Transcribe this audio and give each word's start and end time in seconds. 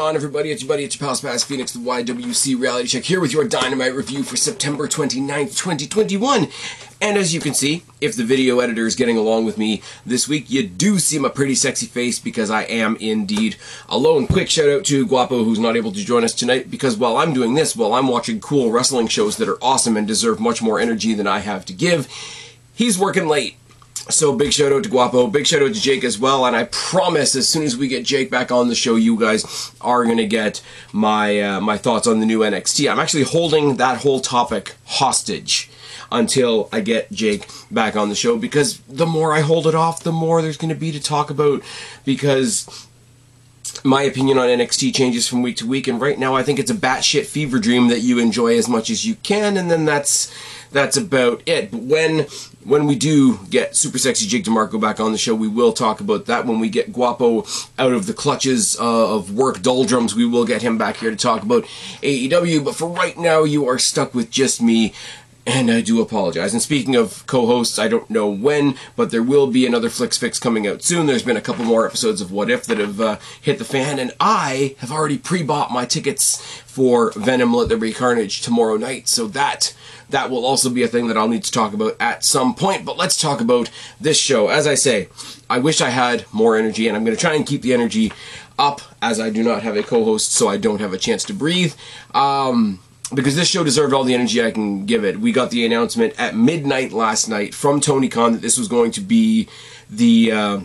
going 0.00 0.08
on, 0.08 0.16
everybody? 0.16 0.50
It's 0.50 0.62
your 0.62 0.68
buddy, 0.68 0.84
it's 0.84 0.98
your 0.98 1.06
pal 1.06 1.14
Spaz 1.14 1.44
Phoenix, 1.44 1.72
the 1.72 1.78
YWC 1.78 2.58
Reality 2.58 2.88
Check, 2.88 3.04
here 3.04 3.20
with 3.20 3.34
your 3.34 3.44
Dynamite 3.44 3.94
review 3.94 4.22
for 4.22 4.34
September 4.34 4.88
29th, 4.88 5.58
2021. 5.58 6.48
And 7.02 7.18
as 7.18 7.34
you 7.34 7.40
can 7.40 7.52
see, 7.52 7.82
if 8.00 8.16
the 8.16 8.24
video 8.24 8.60
editor 8.60 8.86
is 8.86 8.96
getting 8.96 9.18
along 9.18 9.44
with 9.44 9.58
me 9.58 9.82
this 10.06 10.26
week, 10.26 10.48
you 10.48 10.66
do 10.66 10.98
see 10.98 11.18
my 11.18 11.28
pretty 11.28 11.54
sexy 11.54 11.84
face 11.84 12.18
because 12.18 12.50
I 12.50 12.62
am 12.62 12.96
indeed 12.96 13.56
alone. 13.90 14.26
Quick 14.26 14.48
shout 14.48 14.70
out 14.70 14.86
to 14.86 15.06
Guapo, 15.06 15.44
who's 15.44 15.58
not 15.58 15.76
able 15.76 15.92
to 15.92 16.02
join 16.02 16.24
us 16.24 16.32
tonight, 16.32 16.70
because 16.70 16.96
while 16.96 17.18
I'm 17.18 17.34
doing 17.34 17.52
this, 17.52 17.76
while 17.76 17.92
I'm 17.92 18.08
watching 18.08 18.40
cool 18.40 18.70
wrestling 18.70 19.08
shows 19.08 19.36
that 19.36 19.50
are 19.50 19.62
awesome 19.62 19.98
and 19.98 20.06
deserve 20.06 20.40
much 20.40 20.62
more 20.62 20.80
energy 20.80 21.12
than 21.12 21.26
I 21.26 21.40
have 21.40 21.66
to 21.66 21.74
give, 21.74 22.08
he's 22.74 22.98
working 22.98 23.28
late 23.28 23.56
so 24.10 24.34
big 24.34 24.52
shout 24.52 24.72
out 24.72 24.84
to 24.84 24.88
Guapo, 24.88 25.26
big 25.26 25.46
shout 25.46 25.62
out 25.62 25.74
to 25.74 25.80
Jake 25.80 26.04
as 26.04 26.18
well, 26.18 26.44
and 26.46 26.54
I 26.54 26.64
promise 26.64 27.34
as 27.34 27.48
soon 27.48 27.62
as 27.62 27.76
we 27.76 27.88
get 27.88 28.04
Jake 28.04 28.30
back 28.30 28.50
on 28.52 28.68
the 28.68 28.74
show, 28.74 28.96
you 28.96 29.18
guys 29.18 29.72
are 29.80 30.04
gonna 30.04 30.26
get 30.26 30.62
my 30.92 31.40
uh, 31.40 31.60
my 31.60 31.76
thoughts 31.76 32.06
on 32.06 32.20
the 32.20 32.26
new 32.26 32.40
NXT. 32.40 32.90
I'm 32.90 32.98
actually 32.98 33.24
holding 33.24 33.76
that 33.76 33.98
whole 33.98 34.20
topic 34.20 34.74
hostage 34.84 35.70
until 36.12 36.68
I 36.72 36.80
get 36.80 37.10
Jake 37.12 37.48
back 37.70 37.96
on 37.96 38.08
the 38.08 38.14
show. 38.14 38.36
Because 38.36 38.78
the 38.80 39.06
more 39.06 39.32
I 39.32 39.40
hold 39.40 39.66
it 39.66 39.74
off, 39.74 40.02
the 40.02 40.12
more 40.12 40.42
there's 40.42 40.56
gonna 40.56 40.74
be 40.74 40.92
to 40.92 41.00
talk 41.00 41.30
about. 41.30 41.62
Because 42.04 42.88
my 43.84 44.02
opinion 44.02 44.38
on 44.38 44.48
NXT 44.48 44.94
changes 44.94 45.28
from 45.28 45.42
week 45.42 45.56
to 45.56 45.66
week, 45.66 45.88
and 45.88 46.00
right 46.00 46.18
now 46.18 46.34
I 46.34 46.42
think 46.42 46.58
it's 46.58 46.70
a 46.70 46.74
batshit 46.74 47.26
fever 47.26 47.58
dream 47.58 47.88
that 47.88 48.00
you 48.00 48.18
enjoy 48.18 48.56
as 48.58 48.68
much 48.68 48.90
as 48.90 49.06
you 49.06 49.14
can, 49.16 49.56
and 49.56 49.70
then 49.70 49.84
that's 49.84 50.32
that's 50.72 50.96
about 50.96 51.42
it. 51.46 51.70
But 51.70 51.82
when 51.82 52.26
when 52.64 52.86
we 52.86 52.94
do 52.94 53.38
get 53.48 53.76
Super 53.76 53.98
Sexy 53.98 54.26
Jake 54.26 54.44
DeMarco 54.44 54.80
back 54.80 55.00
on 55.00 55.12
the 55.12 55.18
show, 55.18 55.34
we 55.34 55.48
will 55.48 55.72
talk 55.72 56.00
about 56.00 56.26
that. 56.26 56.46
When 56.46 56.60
we 56.60 56.68
get 56.68 56.92
Guapo 56.92 57.44
out 57.78 57.92
of 57.92 58.06
the 58.06 58.12
clutches 58.12 58.78
uh, 58.78 59.14
of 59.14 59.34
work 59.34 59.62
doldrums, 59.62 60.14
we 60.14 60.26
will 60.26 60.44
get 60.44 60.62
him 60.62 60.76
back 60.78 60.96
here 60.96 61.10
to 61.10 61.16
talk 61.16 61.42
about 61.42 61.64
AEW. 62.02 62.64
But 62.64 62.74
for 62.74 62.88
right 62.88 63.16
now, 63.18 63.44
you 63.44 63.66
are 63.66 63.78
stuck 63.78 64.14
with 64.14 64.30
just 64.30 64.60
me 64.60 64.92
and 65.46 65.70
I 65.70 65.80
do 65.80 66.00
apologize. 66.00 66.52
And 66.52 66.62
speaking 66.62 66.96
of 66.96 67.26
co-hosts, 67.26 67.78
I 67.78 67.88
don't 67.88 68.10
know 68.10 68.28
when, 68.28 68.76
but 68.94 69.10
there 69.10 69.22
will 69.22 69.46
be 69.46 69.66
another 69.66 69.88
Flicks 69.88 70.18
Fix 70.18 70.38
coming 70.38 70.66
out 70.66 70.82
soon. 70.82 71.06
There's 71.06 71.22
been 71.22 71.36
a 71.36 71.40
couple 71.40 71.64
more 71.64 71.86
episodes 71.86 72.20
of 72.20 72.30
What 72.30 72.50
If 72.50 72.64
that 72.66 72.78
have 72.78 73.00
uh, 73.00 73.18
hit 73.40 73.58
the 73.58 73.64
fan, 73.64 73.98
and 73.98 74.12
I 74.20 74.76
have 74.78 74.92
already 74.92 75.18
pre-bought 75.18 75.72
my 75.72 75.86
tickets 75.86 76.44
for 76.66 77.12
Venom 77.12 77.54
Let 77.54 77.68
There 77.68 77.78
Be 77.78 77.92
Carnage 77.92 78.42
tomorrow 78.42 78.76
night. 78.76 79.08
So 79.08 79.26
that 79.28 79.74
that 80.10 80.30
will 80.30 80.44
also 80.44 80.70
be 80.70 80.82
a 80.82 80.88
thing 80.88 81.06
that 81.06 81.16
I'll 81.16 81.28
need 81.28 81.44
to 81.44 81.52
talk 81.52 81.72
about 81.72 81.96
at 82.00 82.24
some 82.24 82.54
point. 82.54 82.84
But 82.84 82.96
let's 82.96 83.20
talk 83.20 83.40
about 83.40 83.70
this 84.00 84.18
show. 84.18 84.48
As 84.48 84.66
I 84.66 84.74
say, 84.74 85.08
I 85.48 85.58
wish 85.58 85.80
I 85.80 85.90
had 85.90 86.26
more 86.32 86.56
energy, 86.56 86.88
and 86.88 86.96
I'm 86.96 87.04
going 87.04 87.16
to 87.16 87.20
try 87.20 87.34
and 87.34 87.46
keep 87.46 87.62
the 87.62 87.72
energy 87.72 88.12
up 88.58 88.82
as 89.00 89.18
I 89.18 89.30
do 89.30 89.42
not 89.42 89.62
have 89.62 89.76
a 89.76 89.82
co-host, 89.82 90.32
so 90.32 90.48
I 90.48 90.58
don't 90.58 90.80
have 90.80 90.92
a 90.92 90.98
chance 90.98 91.24
to 91.24 91.32
breathe. 91.32 91.74
Um, 92.12 92.80
because 93.14 93.36
this 93.36 93.48
show 93.48 93.64
deserved 93.64 93.92
all 93.92 94.04
the 94.04 94.14
energy 94.14 94.42
I 94.42 94.50
can 94.50 94.86
give 94.86 95.04
it. 95.04 95.20
We 95.20 95.32
got 95.32 95.50
the 95.50 95.66
announcement 95.66 96.14
at 96.18 96.36
midnight 96.36 96.92
last 96.92 97.28
night 97.28 97.54
from 97.54 97.80
Tony 97.80 98.08
Khan 98.08 98.32
that 98.32 98.42
this 98.42 98.58
was 98.58 98.68
going 98.68 98.92
to 98.92 99.00
be 99.00 99.48
the. 99.88 100.32
Uh, 100.32 100.60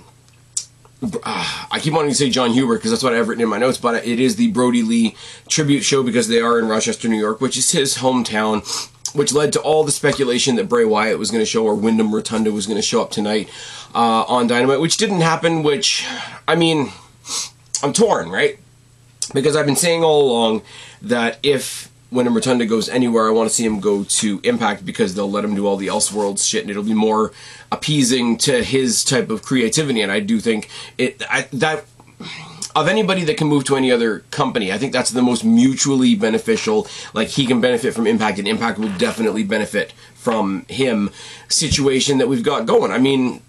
uh, 1.23 1.67
I 1.71 1.79
keep 1.79 1.93
wanting 1.93 2.11
to 2.11 2.15
say 2.15 2.29
Jon 2.29 2.51
Huber 2.51 2.75
because 2.77 2.91
that's 2.91 3.03
what 3.03 3.13
I've 3.13 3.27
written 3.27 3.43
in 3.43 3.49
my 3.49 3.57
notes, 3.57 3.77
but 3.77 4.05
it 4.05 4.19
is 4.19 4.37
the 4.37 4.51
Brodie 4.51 4.81
Lee 4.81 5.15
tribute 5.47 5.81
show 5.81 6.03
because 6.03 6.27
they 6.27 6.39
are 6.39 6.57
in 6.57 6.67
Rochester, 6.67 7.07
New 7.07 7.19
York, 7.19 7.41
which 7.41 7.57
is 7.57 7.71
his 7.71 7.97
hometown, 7.97 8.63
which 9.13 9.33
led 9.33 9.53
to 9.53 9.59
all 9.59 9.83
the 9.83 9.91
speculation 9.91 10.55
that 10.55 10.69
Bray 10.69 10.85
Wyatt 10.85 11.19
was 11.19 11.31
going 11.31 11.41
to 11.41 11.45
show 11.45 11.65
or 11.65 11.75
Windham 11.75 12.15
Rotunda 12.15 12.51
was 12.51 12.65
going 12.65 12.77
to 12.77 12.81
show 12.81 13.01
up 13.01 13.11
tonight 13.11 13.49
uh, 13.93 14.23
on 14.23 14.47
Dynamite, 14.47 14.79
which 14.79 14.97
didn't 14.97 15.21
happen. 15.21 15.63
Which, 15.63 16.05
I 16.47 16.55
mean, 16.55 16.91
I'm 17.83 17.93
torn, 17.93 18.29
right? 18.29 18.57
Because 19.33 19.55
I've 19.55 19.65
been 19.65 19.75
saying 19.75 20.03
all 20.03 20.31
along 20.31 20.63
that 21.01 21.39
if 21.43 21.91
when 22.15 22.33
Rotunda 22.33 22.65
goes 22.65 22.87
anywhere, 22.89 23.27
I 23.27 23.31
want 23.31 23.49
to 23.49 23.53
see 23.53 23.65
him 23.65 23.79
go 23.79 24.03
to 24.03 24.39
Impact 24.43 24.85
because 24.85 25.13
they'll 25.13 25.29
let 25.29 25.43
him 25.43 25.53
do 25.53 25.67
all 25.67 25.75
the 25.75 25.87
Elseworlds 25.87 26.47
shit, 26.47 26.61
and 26.61 26.71
it'll 26.71 26.83
be 26.83 26.93
more 26.93 27.33
appeasing 27.71 28.37
to 28.37 28.63
his 28.63 29.03
type 29.03 29.29
of 29.29 29.43
creativity. 29.43 30.01
And 30.01 30.11
I 30.11 30.21
do 30.21 30.39
think 30.39 30.69
it 30.97 31.21
I, 31.29 31.47
that 31.53 31.85
of 32.75 32.87
anybody 32.87 33.23
that 33.25 33.37
can 33.37 33.47
move 33.47 33.63
to 33.65 33.75
any 33.75 33.91
other 33.91 34.19
company, 34.31 34.71
I 34.71 34.77
think 34.77 34.93
that's 34.93 35.11
the 35.11 35.21
most 35.21 35.43
mutually 35.43 36.15
beneficial. 36.15 36.87
Like 37.13 37.27
he 37.29 37.45
can 37.45 37.61
benefit 37.61 37.93
from 37.93 38.07
Impact, 38.07 38.39
and 38.39 38.47
Impact 38.47 38.79
will 38.79 38.95
definitely 38.97 39.43
benefit 39.43 39.91
from 40.13 40.65
him. 40.69 41.11
Situation 41.49 42.17
that 42.17 42.27
we've 42.27 42.43
got 42.43 42.65
going. 42.65 42.91
I 42.91 42.97
mean, 42.97 43.41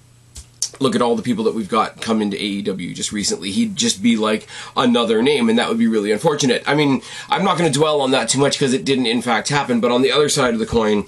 look 0.81 0.95
at 0.95 1.03
all 1.03 1.17
the 1.17 1.23
people 1.23 1.45
that 1.45 1.55
we've 1.55 1.69
got 1.69 2.01
come 2.01 2.23
into 2.23 2.37
AEW 2.37 2.95
just 2.95 3.13
recently. 3.13 3.51
He'd 3.51 3.77
just 3.77 4.03
be 4.03 4.17
like 4.17 4.47
another 4.77 5.23
name, 5.23 5.49
and 5.49 5.59
that 5.59 5.69
would 5.69 5.79
be 5.79 5.87
really 5.87 6.13
unfortunate. 6.13 6.63
I 6.67 6.75
mean, 6.75 7.03
I'm 7.29 7.45
not 7.45 7.59
going 7.59 7.71
to 7.71 7.79
dwell 7.79 8.01
on 8.01 8.11
that 8.13 8.29
too 8.29 8.39
much 8.39 8.59
because 8.59 8.73
it 8.73 8.85
didn't, 8.85 9.07
in 9.07 9.23
fact, 9.23 9.49
happen. 9.49 9.81
But 9.81 9.93
on 9.93 10.03
the 10.03 10.13
other 10.13 10.29
side 10.29 10.55
of 10.55 10.61
the 10.61 10.67
coin, 10.67 11.05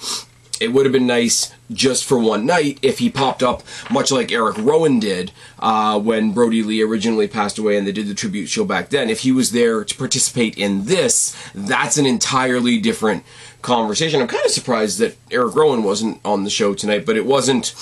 it 0.60 0.72
would 0.72 0.86
have 0.86 0.92
been 0.92 1.06
nice 1.06 1.52
just 1.72 2.04
for 2.04 2.18
one 2.18 2.46
night 2.46 2.78
if 2.82 2.98
he 2.98 3.10
popped 3.10 3.42
up, 3.42 3.62
much 3.90 4.10
like 4.10 4.32
Eric 4.32 4.56
Rowan 4.58 4.98
did 4.98 5.32
uh, 5.58 5.98
when 6.00 6.32
Brodie 6.32 6.62
Lee 6.62 6.82
originally 6.82 7.28
passed 7.28 7.58
away 7.58 7.76
and 7.76 7.86
they 7.86 7.92
did 7.92 8.08
the 8.08 8.14
tribute 8.14 8.48
show 8.48 8.64
back 8.64 8.88
then. 8.88 9.10
If 9.10 9.20
he 9.20 9.32
was 9.32 9.52
there 9.52 9.84
to 9.84 9.94
participate 9.94 10.56
in 10.56 10.86
this, 10.86 11.36
that's 11.54 11.98
an 11.98 12.06
entirely 12.06 12.78
different 12.78 13.24
conversation. 13.62 14.20
I'm 14.20 14.28
kind 14.28 14.44
of 14.44 14.50
surprised 14.50 14.98
that 14.98 15.16
Eric 15.30 15.54
Rowan 15.54 15.82
wasn't 15.82 16.20
on 16.24 16.44
the 16.44 16.50
show 16.50 16.74
tonight, 16.74 17.04
but 17.04 17.16
it 17.16 17.26
wasn't 17.26 17.74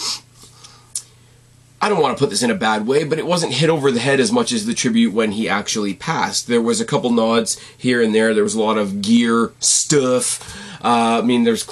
I 1.86 1.88
don't 1.88 2.02
want 2.02 2.19
to 2.19 2.20
put 2.20 2.30
this 2.30 2.42
in 2.42 2.50
a 2.50 2.56
bad 2.56 2.88
way, 2.88 3.04
but 3.04 3.20
it 3.20 3.28
wasn't 3.28 3.52
hit 3.52 3.70
over 3.70 3.92
the 3.92 4.00
head 4.00 4.19
as 4.19 4.32
much 4.32 4.50
as 4.50 4.66
the 4.66 4.74
tribute 4.74 5.12
when 5.12 5.30
he 5.30 5.48
actually 5.48 5.94
passed. 5.94 6.48
There 6.48 6.60
was 6.60 6.80
a 6.80 6.84
couple 6.84 7.10
nods 7.10 7.60
here 7.78 8.02
and 8.02 8.12
there. 8.12 8.34
There 8.34 8.42
was 8.42 8.56
a 8.56 8.60
lot 8.60 8.76
of 8.76 9.02
gear 9.02 9.52
stuff. 9.60 10.58
Uh, 10.84 11.20
I 11.22 11.22
mean, 11.22 11.44
there's 11.44 11.64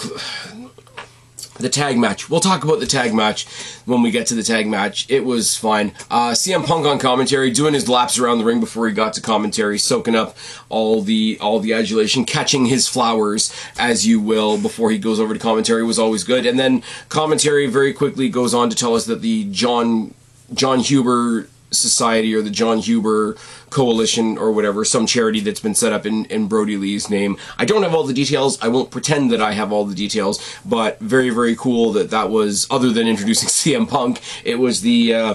the 1.59 1.69
tag 1.69 1.99
match. 1.99 2.29
We'll 2.29 2.41
talk 2.41 2.65
about 2.65 2.81
the 2.81 2.87
tag 2.87 3.15
match 3.15 3.47
when 3.85 4.03
we 4.03 4.11
get 4.11 4.27
to 4.29 4.35
the 4.35 4.43
tag 4.43 4.67
match. 4.67 5.07
It 5.09 5.25
was 5.25 5.57
fine. 5.57 5.93
Uh, 6.11 6.33
CM 6.33 6.67
Punk 6.67 6.87
on 6.87 6.99
commentary, 6.99 7.51
doing 7.51 7.75
his 7.75 7.89
laps 7.89 8.19
around 8.19 8.39
the 8.39 8.45
ring 8.45 8.61
before 8.61 8.89
he 8.89 8.95
got 8.95 9.13
to 9.15 9.21
commentary, 9.21 9.79
soaking 9.79 10.17
up 10.17 10.37
all 10.69 11.03
the 11.03 11.39
all 11.41 11.61
the 11.61 11.73
adulation, 11.73 12.25
catching 12.25 12.67
his 12.67 12.89
flowers 12.89 13.55
as 13.79 14.07
you 14.07 14.21
will 14.21 14.59
before 14.59 14.91
he 14.91 14.99
goes 14.99 15.21
over 15.21 15.35
to 15.35 15.41
commentary 15.41 15.85
was 15.85 15.99
always 15.99 16.25
good. 16.25 16.47
And 16.47 16.59
then 16.59 16.83
commentary 17.09 17.67
very 17.67 17.93
quickly 17.93 18.29
goes 18.29 18.55
on 18.55 18.71
to 18.71 18.77
tell 18.77 18.95
us 18.95 19.07
that 19.07 19.23
the 19.23 19.45
Jon 19.51 20.15
Jon 20.53 20.81
Huber 20.81 21.49
Society 21.75 22.35
or 22.35 22.43
the 22.43 22.51
Jon 22.51 22.79
Huber 22.79 23.37
Coalition 23.71 24.39
or 24.39 24.53
whatever, 24.53 24.85
some 24.85 25.07
charity 25.07 25.41
that's 25.41 25.61
been 25.61 25.75
set 25.75 25.93
up 25.93 26.07
in, 26.07 26.25
in 26.27 26.47
Brodie 26.47 26.77
Lee's 26.77 27.11
name. 27.11 27.37
I 27.59 27.65
don't 27.65 27.83
have 27.83 27.95
all 27.95 28.05
the 28.05 28.15
details. 28.15 28.61
I 28.63 28.69
won't 28.69 28.91
pretend 28.91 29.31
that 29.33 29.43
I 29.43 29.53
have 29.53 29.73
all 29.73 29.85
the 29.85 29.95
details, 29.95 30.41
but 30.65 30.99
very, 31.01 31.31
very 31.31 31.57
cool 31.57 31.93
that 31.93 32.11
that 32.11 32.31
was, 32.31 32.67
other 32.71 32.91
than 32.91 33.09
introducing 33.09 33.49
CM 33.75 33.89
Punk, 33.89 34.21
it 34.45 34.59
was 34.59 34.81
the 34.83 35.15
uh, 35.15 35.35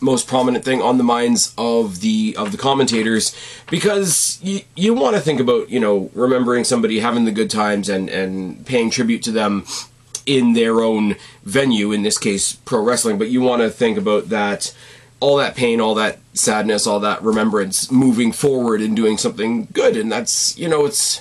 most 0.00 0.26
prominent 0.26 0.64
thing 0.64 0.82
on 0.82 0.98
the 0.98 1.04
minds 1.04 1.54
of 1.56 2.00
the 2.00 2.34
of 2.38 2.52
the 2.52 2.58
commentators 2.58 3.34
because 3.70 4.38
you 4.42 4.60
you 4.74 4.94
want 4.94 5.16
to 5.16 5.22
think 5.22 5.40
about 5.40 5.70
you 5.70 5.80
know 5.80 6.10
remembering 6.14 6.64
somebody 6.64 7.00
having 7.00 7.24
the 7.24 7.32
good 7.32 7.50
times 7.50 7.88
and 7.88 8.08
and 8.10 8.66
paying 8.66 8.90
tribute 8.90 9.22
to 9.22 9.30
them 9.30 9.64
in 10.26 10.54
their 10.54 10.80
own 10.80 11.16
venue 11.44 11.92
in 11.92 12.02
this 12.02 12.18
case 12.18 12.56
pro 12.64 12.82
wrestling 12.82 13.16
but 13.16 13.28
you 13.28 13.40
want 13.40 13.62
to 13.62 13.70
think 13.70 13.96
about 13.96 14.28
that 14.28 14.74
all 15.20 15.36
that 15.36 15.56
pain, 15.56 15.80
all 15.80 15.94
that 15.94 16.18
sadness, 16.34 16.86
all 16.86 17.00
that 17.00 17.22
remembrance 17.22 17.90
moving 17.90 18.32
forward 18.32 18.80
and 18.80 18.94
doing 18.94 19.16
something 19.18 19.68
good. 19.72 19.96
And 19.96 20.10
that's, 20.12 20.56
you 20.58 20.68
know, 20.68 20.84
it's 20.84 21.20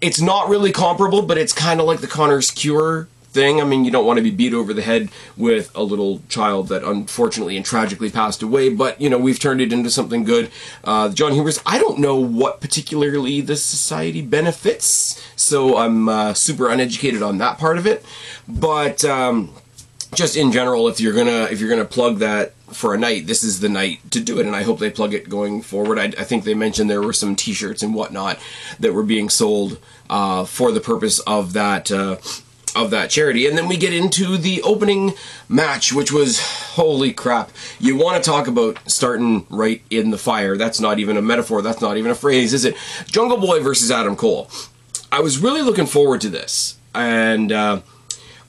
it's 0.00 0.20
not 0.20 0.48
really 0.48 0.72
comparable, 0.72 1.22
but 1.22 1.38
it's 1.38 1.52
kind 1.52 1.80
of 1.80 1.86
like 1.86 2.00
the 2.00 2.06
Connor's 2.06 2.50
cure 2.50 3.08
thing. 3.34 3.60
I 3.60 3.64
mean, 3.64 3.84
you 3.84 3.90
don't 3.90 4.06
want 4.06 4.18
to 4.18 4.22
be 4.22 4.30
beat 4.30 4.54
over 4.54 4.72
the 4.72 4.82
head 4.82 5.10
with 5.36 5.70
a 5.74 5.82
little 5.82 6.22
child 6.28 6.68
that 6.68 6.84
unfortunately 6.84 7.56
and 7.56 7.66
tragically 7.66 8.10
passed 8.10 8.42
away, 8.42 8.68
but 8.68 9.00
you 9.00 9.10
know, 9.10 9.18
we've 9.18 9.38
turned 9.38 9.60
it 9.60 9.72
into 9.72 9.90
something 9.90 10.24
good. 10.24 10.50
Uh, 10.84 11.08
Jon 11.08 11.32
Huber's, 11.32 11.60
I 11.66 11.78
don't 11.78 11.98
know 11.98 12.16
what 12.16 12.60
particularly 12.60 13.40
the 13.40 13.56
society 13.56 14.22
benefits, 14.22 15.20
so 15.36 15.76
I'm 15.76 16.08
uh, 16.08 16.34
super 16.34 16.70
uneducated 16.70 17.22
on 17.22 17.38
that 17.38 17.58
part 17.58 17.76
of 17.76 17.86
it, 17.86 18.04
but 18.46 19.04
um, 19.04 19.52
just 20.14 20.36
in 20.36 20.52
general, 20.52 20.88
if 20.88 21.00
you're 21.00 21.12
gonna 21.12 21.48
if 21.50 21.60
you're 21.60 21.70
gonna 21.70 21.84
plug 21.84 22.18
that 22.18 22.52
for 22.72 22.94
a 22.94 22.98
night, 22.98 23.26
this 23.26 23.44
is 23.44 23.60
the 23.60 23.68
night 23.68 24.00
to 24.10 24.20
do 24.20 24.40
it, 24.40 24.46
and 24.46 24.56
I 24.56 24.62
hope 24.62 24.78
they 24.78 24.90
plug 24.90 25.14
it 25.14 25.28
going 25.28 25.62
forward. 25.62 25.98
I, 25.98 26.04
I 26.04 26.24
think 26.24 26.44
they 26.44 26.54
mentioned 26.54 26.90
there 26.90 27.02
were 27.02 27.12
some 27.12 27.36
T-shirts 27.36 27.82
and 27.82 27.94
whatnot 27.94 28.38
that 28.80 28.92
were 28.92 29.02
being 29.02 29.28
sold 29.28 29.78
uh, 30.10 30.44
for 30.44 30.72
the 30.72 30.80
purpose 30.80 31.18
of 31.20 31.52
that 31.52 31.90
uh, 31.92 32.16
of 32.74 32.90
that 32.90 33.10
charity, 33.10 33.46
and 33.46 33.56
then 33.56 33.68
we 33.68 33.76
get 33.76 33.92
into 33.92 34.36
the 34.36 34.60
opening 34.62 35.12
match, 35.48 35.92
which 35.92 36.10
was 36.10 36.40
holy 36.74 37.12
crap. 37.12 37.50
You 37.78 37.96
want 37.96 38.22
to 38.22 38.28
talk 38.28 38.46
about 38.48 38.78
starting 38.90 39.46
right 39.48 39.82
in 39.90 40.10
the 40.10 40.18
fire? 40.18 40.56
That's 40.56 40.80
not 40.80 40.98
even 40.98 41.16
a 41.16 41.22
metaphor. 41.22 41.62
That's 41.62 41.80
not 41.80 41.96
even 41.96 42.10
a 42.10 42.16
phrase, 42.16 42.52
is 42.52 42.64
it? 42.64 42.76
Jungle 43.06 43.38
Boy 43.38 43.60
versus 43.60 43.90
Adam 43.90 44.16
Cole. 44.16 44.50
I 45.12 45.20
was 45.20 45.38
really 45.38 45.62
looking 45.62 45.86
forward 45.86 46.20
to 46.22 46.28
this, 46.28 46.78
and. 46.94 47.52
Uh, 47.52 47.80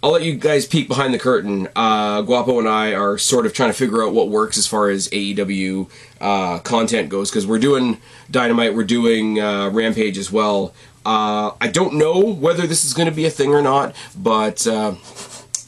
I'll 0.05 0.11
let 0.11 0.21
you 0.21 0.35
guys 0.35 0.67
peek 0.67 0.87
behind 0.87 1.15
the 1.15 1.17
curtain. 1.17 1.67
Uh, 1.75 2.21
Guapo 2.21 2.59
and 2.59 2.69
I 2.69 2.93
are 2.93 3.17
sort 3.17 3.47
of 3.47 3.53
trying 3.53 3.71
to 3.71 3.73
figure 3.73 4.03
out 4.03 4.13
what 4.13 4.29
works 4.29 4.55
as 4.55 4.67
far 4.67 4.87
as 4.87 5.09
AEW 5.09 5.89
uh, 6.21 6.59
content 6.59 7.09
goes 7.09 7.31
because 7.31 7.47
we're 7.47 7.57
doing 7.57 7.97
Dynamite, 8.29 8.75
we're 8.75 8.83
doing 8.83 9.39
uh, 9.39 9.71
Rampage 9.71 10.19
as 10.19 10.31
well. 10.31 10.75
Uh, 11.07 11.53
I 11.59 11.69
don't 11.69 11.95
know 11.95 12.19
whether 12.19 12.67
this 12.67 12.85
is 12.85 12.93
going 12.93 13.07
to 13.09 13.15
be 13.15 13.25
a 13.25 13.31
thing 13.31 13.49
or 13.49 13.63
not, 13.63 13.95
but 14.15 14.67
uh, 14.67 14.93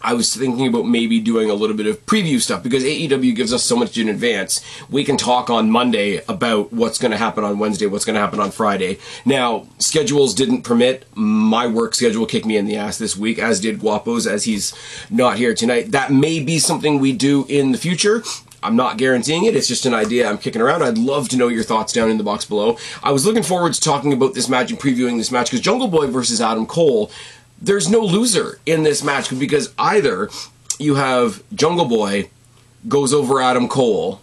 I 0.01 0.13
was 0.13 0.35
thinking 0.35 0.67
about 0.67 0.85
maybe 0.85 1.19
doing 1.19 1.49
a 1.49 1.53
little 1.53 1.75
bit 1.75 1.87
of 1.87 2.05
preview 2.05 2.39
stuff 2.39 2.61
because 2.63 2.83
AEW 2.83 3.35
gives 3.35 3.51
us 3.51 3.63
so 3.63 3.75
much 3.75 3.97
in 3.97 4.09
advance. 4.09 4.63
We 4.89 5.03
can 5.03 5.17
talk 5.17 5.49
on 5.49 5.71
Monday 5.71 6.21
about 6.27 6.71
what's 6.71 6.97
going 6.99 7.11
to 7.11 7.17
happen 7.17 7.43
on 7.43 7.57
Wednesday, 7.57 7.87
what's 7.87 8.05
going 8.05 8.13
to 8.13 8.19
happen 8.19 8.39
on 8.39 8.51
Friday. 8.51 8.99
Now, 9.25 9.67
schedules 9.79 10.33
didn't 10.33 10.61
permit. 10.61 11.05
My 11.15 11.65
work 11.67 11.95
schedule 11.95 12.25
kicked 12.25 12.45
me 12.45 12.57
in 12.57 12.65
the 12.65 12.77
ass 12.77 12.97
this 12.97 13.17
week, 13.17 13.39
as 13.39 13.59
did 13.59 13.79
Guapo's, 13.79 14.27
as 14.27 14.43
he's 14.43 14.73
not 15.09 15.37
here 15.37 15.53
tonight. 15.53 15.91
That 15.91 16.11
may 16.11 16.39
be 16.39 16.59
something 16.59 16.99
we 16.99 17.13
do 17.13 17.45
in 17.49 17.71
the 17.71 17.77
future. 17.77 18.23
I'm 18.63 18.75
not 18.75 18.97
guaranteeing 18.97 19.45
it. 19.45 19.55
It's 19.55 19.67
just 19.67 19.85
an 19.85 19.93
idea 19.93 20.27
I'm 20.27 20.37
kicking 20.39 20.61
around. 20.61 20.83
I'd 20.83 20.97
love 20.97 21.29
to 21.29 21.37
know 21.37 21.47
your 21.47 21.63
thoughts 21.63 21.93
down 21.93 22.09
in 22.09 22.17
the 22.17 22.23
box 22.23 22.43
below. 22.43 22.77
I 23.03 23.11
was 23.11 23.25
looking 23.25 23.43
forward 23.43 23.73
to 23.75 23.81
talking 23.81 24.13
about 24.13 24.33
this 24.33 24.49
match 24.49 24.71
and 24.71 24.79
previewing 24.79 25.17
this 25.17 25.31
match 25.31 25.47
because 25.47 25.61
Jungle 25.61 25.87
Boy 25.87 26.07
versus 26.07 26.41
Adam 26.41 26.65
Cole 26.65 27.11
there's 27.61 27.89
no 27.89 27.99
loser 27.99 28.59
in 28.65 28.83
this 28.83 29.03
match 29.03 29.37
because 29.37 29.73
either 29.77 30.29
you 30.79 30.95
have 30.95 31.43
Jungle 31.53 31.85
Boy 31.85 32.29
goes 32.87 33.13
over 33.13 33.41
Adam 33.41 33.67
Cole, 33.67 34.21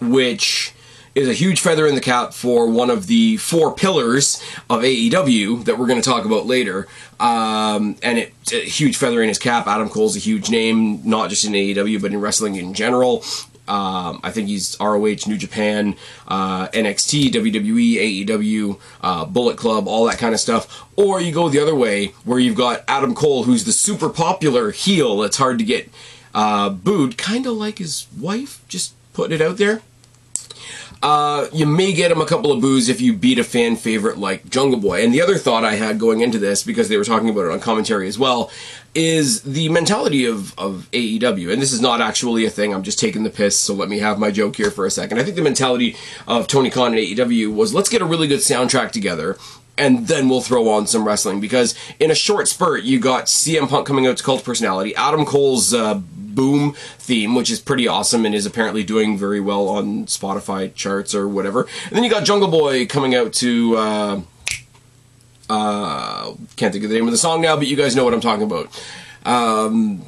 which 0.00 0.74
is 1.14 1.28
a 1.28 1.32
huge 1.32 1.60
feather 1.60 1.86
in 1.86 1.94
the 1.94 2.00
cap 2.00 2.32
for 2.32 2.70
one 2.70 2.88
of 2.90 3.06
the 3.06 3.36
four 3.36 3.74
pillars 3.74 4.42
of 4.70 4.80
AEW 4.80 5.64
that 5.64 5.78
we're 5.78 5.86
going 5.86 6.00
to 6.00 6.08
talk 6.08 6.24
about 6.24 6.46
later. 6.46 6.88
Um, 7.20 7.96
and 8.02 8.18
it's 8.18 8.52
a 8.52 8.64
huge 8.64 8.96
feather 8.96 9.22
in 9.22 9.28
his 9.28 9.38
cap. 9.38 9.66
Adam 9.66 9.88
Cole's 9.88 10.16
a 10.16 10.18
huge 10.18 10.50
name, 10.50 11.06
not 11.08 11.28
just 11.28 11.44
in 11.44 11.52
AEW, 11.52 12.00
but 12.00 12.12
in 12.12 12.20
wrestling 12.20 12.56
in 12.56 12.72
general. 12.72 13.24
Um, 13.68 14.20
I 14.22 14.30
think 14.30 14.48
he's 14.48 14.76
ROH, 14.80 15.26
New 15.26 15.36
Japan, 15.36 15.96
uh, 16.26 16.68
NXT, 16.68 17.30
WWE, 17.30 18.26
AEW, 18.26 18.80
uh, 19.02 19.24
Bullet 19.24 19.56
Club, 19.56 19.86
all 19.86 20.04
that 20.06 20.18
kind 20.18 20.34
of 20.34 20.40
stuff. 20.40 20.84
Or 20.96 21.20
you 21.20 21.32
go 21.32 21.48
the 21.48 21.60
other 21.60 21.74
way, 21.74 22.08
where 22.24 22.38
you've 22.38 22.56
got 22.56 22.84
Adam 22.88 23.14
Cole, 23.14 23.44
who's 23.44 23.64
the 23.64 23.72
super 23.72 24.08
popular 24.08 24.72
heel 24.72 25.18
that's 25.18 25.36
hard 25.36 25.58
to 25.58 25.64
get 25.64 25.90
uh, 26.34 26.70
booed, 26.70 27.16
kind 27.16 27.46
of 27.46 27.54
like 27.54 27.78
his 27.78 28.06
wife, 28.18 28.62
just 28.68 28.94
putting 29.12 29.34
it 29.34 29.40
out 29.40 29.58
there. 29.58 29.82
Uh, 31.02 31.48
you 31.52 31.66
may 31.66 31.92
get 31.92 32.12
him 32.12 32.20
a 32.20 32.26
couple 32.26 32.52
of 32.52 32.60
boos 32.60 32.88
if 32.88 33.00
you 33.00 33.12
beat 33.12 33.38
a 33.38 33.44
fan 33.44 33.74
favorite 33.74 34.18
like 34.18 34.48
Jungle 34.48 34.78
Boy. 34.78 35.04
And 35.04 35.12
the 35.12 35.20
other 35.20 35.36
thought 35.36 35.64
I 35.64 35.74
had 35.74 35.98
going 35.98 36.20
into 36.20 36.38
this, 36.38 36.62
because 36.62 36.88
they 36.88 36.96
were 36.96 37.04
talking 37.04 37.28
about 37.28 37.46
it 37.46 37.50
on 37.50 37.58
commentary 37.58 38.06
as 38.06 38.20
well, 38.20 38.52
is 38.94 39.42
the 39.42 39.68
mentality 39.70 40.26
of, 40.26 40.56
of 40.56 40.88
AEW. 40.92 41.52
And 41.52 41.60
this 41.60 41.72
is 41.72 41.80
not 41.80 42.00
actually 42.00 42.44
a 42.44 42.50
thing, 42.50 42.72
I'm 42.72 42.84
just 42.84 43.00
taking 43.00 43.24
the 43.24 43.30
piss, 43.30 43.58
so 43.58 43.74
let 43.74 43.88
me 43.88 43.98
have 43.98 44.18
my 44.18 44.30
joke 44.30 44.54
here 44.54 44.70
for 44.70 44.86
a 44.86 44.90
second. 44.90 45.18
I 45.18 45.24
think 45.24 45.34
the 45.34 45.42
mentality 45.42 45.96
of 46.28 46.46
Tony 46.46 46.70
Khan 46.70 46.94
and 46.94 46.96
AEW 46.96 47.52
was 47.52 47.74
let's 47.74 47.88
get 47.88 48.02
a 48.02 48.04
really 48.04 48.28
good 48.28 48.40
soundtrack 48.40 48.92
together 48.92 49.36
and 49.78 50.06
then 50.06 50.28
we'll 50.28 50.40
throw 50.40 50.68
on 50.68 50.86
some 50.86 51.06
wrestling 51.06 51.40
because 51.40 51.74
in 51.98 52.10
a 52.10 52.14
short 52.14 52.48
spurt 52.48 52.84
you 52.84 53.00
got 53.00 53.24
CM 53.24 53.68
Punk 53.68 53.86
coming 53.86 54.06
out 54.06 54.16
to 54.18 54.24
Cult 54.24 54.44
Personality, 54.44 54.94
Adam 54.94 55.24
Cole's 55.24 55.72
uh, 55.72 56.00
Boom 56.34 56.72
theme, 56.98 57.34
which 57.34 57.50
is 57.50 57.60
pretty 57.60 57.86
awesome 57.86 58.24
and 58.24 58.34
is 58.34 58.46
apparently 58.46 58.82
doing 58.82 59.18
very 59.18 59.40
well 59.40 59.68
on 59.68 60.06
Spotify 60.06 60.74
charts 60.74 61.14
or 61.14 61.28
whatever. 61.28 61.66
And 61.86 61.96
then 61.96 62.04
you 62.04 62.10
got 62.10 62.24
Jungle 62.24 62.48
Boy 62.48 62.86
coming 62.86 63.14
out 63.14 63.34
to. 63.34 63.76
Uh, 63.76 64.20
uh, 65.50 66.32
can't 66.56 66.72
think 66.72 66.84
of 66.84 66.88
the 66.88 66.96
name 66.96 67.06
of 67.06 67.12
the 67.12 67.18
song 67.18 67.42
now, 67.42 67.56
but 67.56 67.66
you 67.66 67.76
guys 67.76 67.94
know 67.94 68.04
what 68.04 68.14
I'm 68.14 68.22
talking 68.22 68.44
about. 68.44 68.82
Um, 69.26 70.02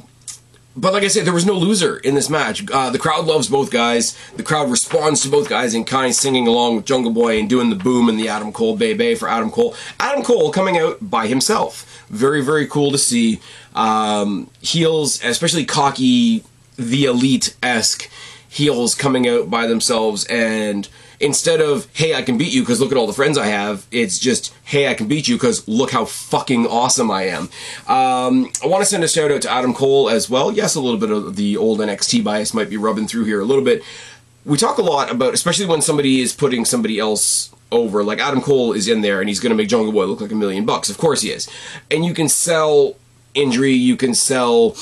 but 0.75 0.93
like 0.93 1.03
I 1.03 1.07
said, 1.07 1.25
there 1.25 1.33
was 1.33 1.45
no 1.45 1.53
loser 1.53 1.97
in 1.97 2.15
this 2.15 2.29
match. 2.29 2.69
Uh, 2.69 2.89
the 2.89 2.99
crowd 2.99 3.25
loves 3.25 3.47
both 3.47 3.71
guys. 3.71 4.17
The 4.35 4.43
crowd 4.43 4.69
responds 4.69 5.21
to 5.21 5.29
both 5.29 5.47
guys 5.47 5.73
in 5.73 5.85
kind, 5.85 6.13
singing 6.13 6.47
along 6.47 6.75
with 6.75 6.85
Jungle 6.85 7.11
Boy 7.11 7.39
and 7.39 7.49
doing 7.49 7.69
the 7.69 7.75
boom 7.75 8.09
and 8.09 8.19
the 8.19 8.27
Adam 8.27 8.51
Cole 8.51 8.75
Bay 8.75 8.93
Bay 8.93 9.15
for 9.15 9.29
Adam 9.29 9.51
Cole. 9.51 9.75
Adam 9.99 10.23
Cole 10.23 10.51
coming 10.51 10.77
out 10.77 10.97
by 11.09 11.27
himself. 11.27 12.05
Very, 12.09 12.43
very 12.43 12.67
cool 12.67 12.91
to 12.91 12.97
see. 12.97 13.39
Um, 13.73 14.49
heels, 14.59 15.23
especially 15.23 15.65
cocky, 15.65 16.43
the 16.75 17.05
elite 17.05 17.55
esque 17.63 18.09
heels 18.49 18.95
coming 18.95 19.27
out 19.27 19.49
by 19.49 19.67
themselves 19.67 20.25
and 20.25 20.87
instead 21.19 21.61
of 21.61 21.87
hey 21.93 22.13
i 22.13 22.21
can 22.21 22.37
beat 22.37 22.53
you 22.53 22.61
because 22.61 22.79
look 22.79 22.91
at 22.91 22.97
all 22.97 23.07
the 23.07 23.13
friends 23.13 23.37
i 23.37 23.45
have 23.45 23.85
it's 23.91 24.19
just 24.19 24.53
hey 24.65 24.87
i 24.87 24.93
can 24.93 25.07
beat 25.07 25.27
you 25.27 25.35
because 25.35 25.67
look 25.67 25.91
how 25.91 26.05
fucking 26.05 26.67
awesome 26.67 27.09
i 27.11 27.23
am. 27.23 27.43
Um, 27.87 28.51
i 28.63 28.67
want 28.67 28.81
to 28.81 28.85
send 28.85 29.03
a 29.03 29.07
shout 29.07 29.31
out 29.31 29.41
to 29.43 29.51
adam 29.51 29.73
cole 29.73 30.09
as 30.09 30.29
well. 30.29 30.51
Yes 30.51 30.75
a 30.75 30.81
little 30.81 30.99
bit 30.99 31.11
of 31.11 31.35
the 31.35 31.57
old 31.57 31.79
nxt 31.79 32.23
bias 32.23 32.53
might 32.53 32.69
be 32.69 32.77
rubbing 32.77 33.07
through 33.07 33.25
here 33.25 33.39
a 33.39 33.45
little 33.45 33.63
bit. 33.63 33.83
We 34.45 34.57
talk 34.57 34.77
a 34.77 34.83
lot 34.83 35.11
about 35.11 35.33
especially 35.33 35.65
when 35.65 35.81
somebody 35.81 36.21
is 36.21 36.33
putting 36.33 36.65
somebody 36.65 36.99
else 36.99 37.53
over 37.71 38.03
like 38.03 38.19
adam 38.19 38.41
cole 38.41 38.73
is 38.73 38.87
in 38.87 39.01
there 39.01 39.19
and 39.19 39.29
he's 39.29 39.39
going 39.39 39.49
to 39.49 39.55
make 39.55 39.69
jungle 39.69 39.91
boy 39.91 40.05
look 40.05 40.21
like 40.21 40.31
a 40.31 40.35
million 40.35 40.65
bucks. 40.65 40.89
Of 40.89 40.97
course 40.97 41.21
he 41.21 41.31
is. 41.31 41.49
And 41.89 42.05
you 42.05 42.13
can 42.13 42.29
sell 42.29 42.95
injury 43.33 43.73
you 43.73 43.97
can 43.97 44.13
sell 44.13 44.75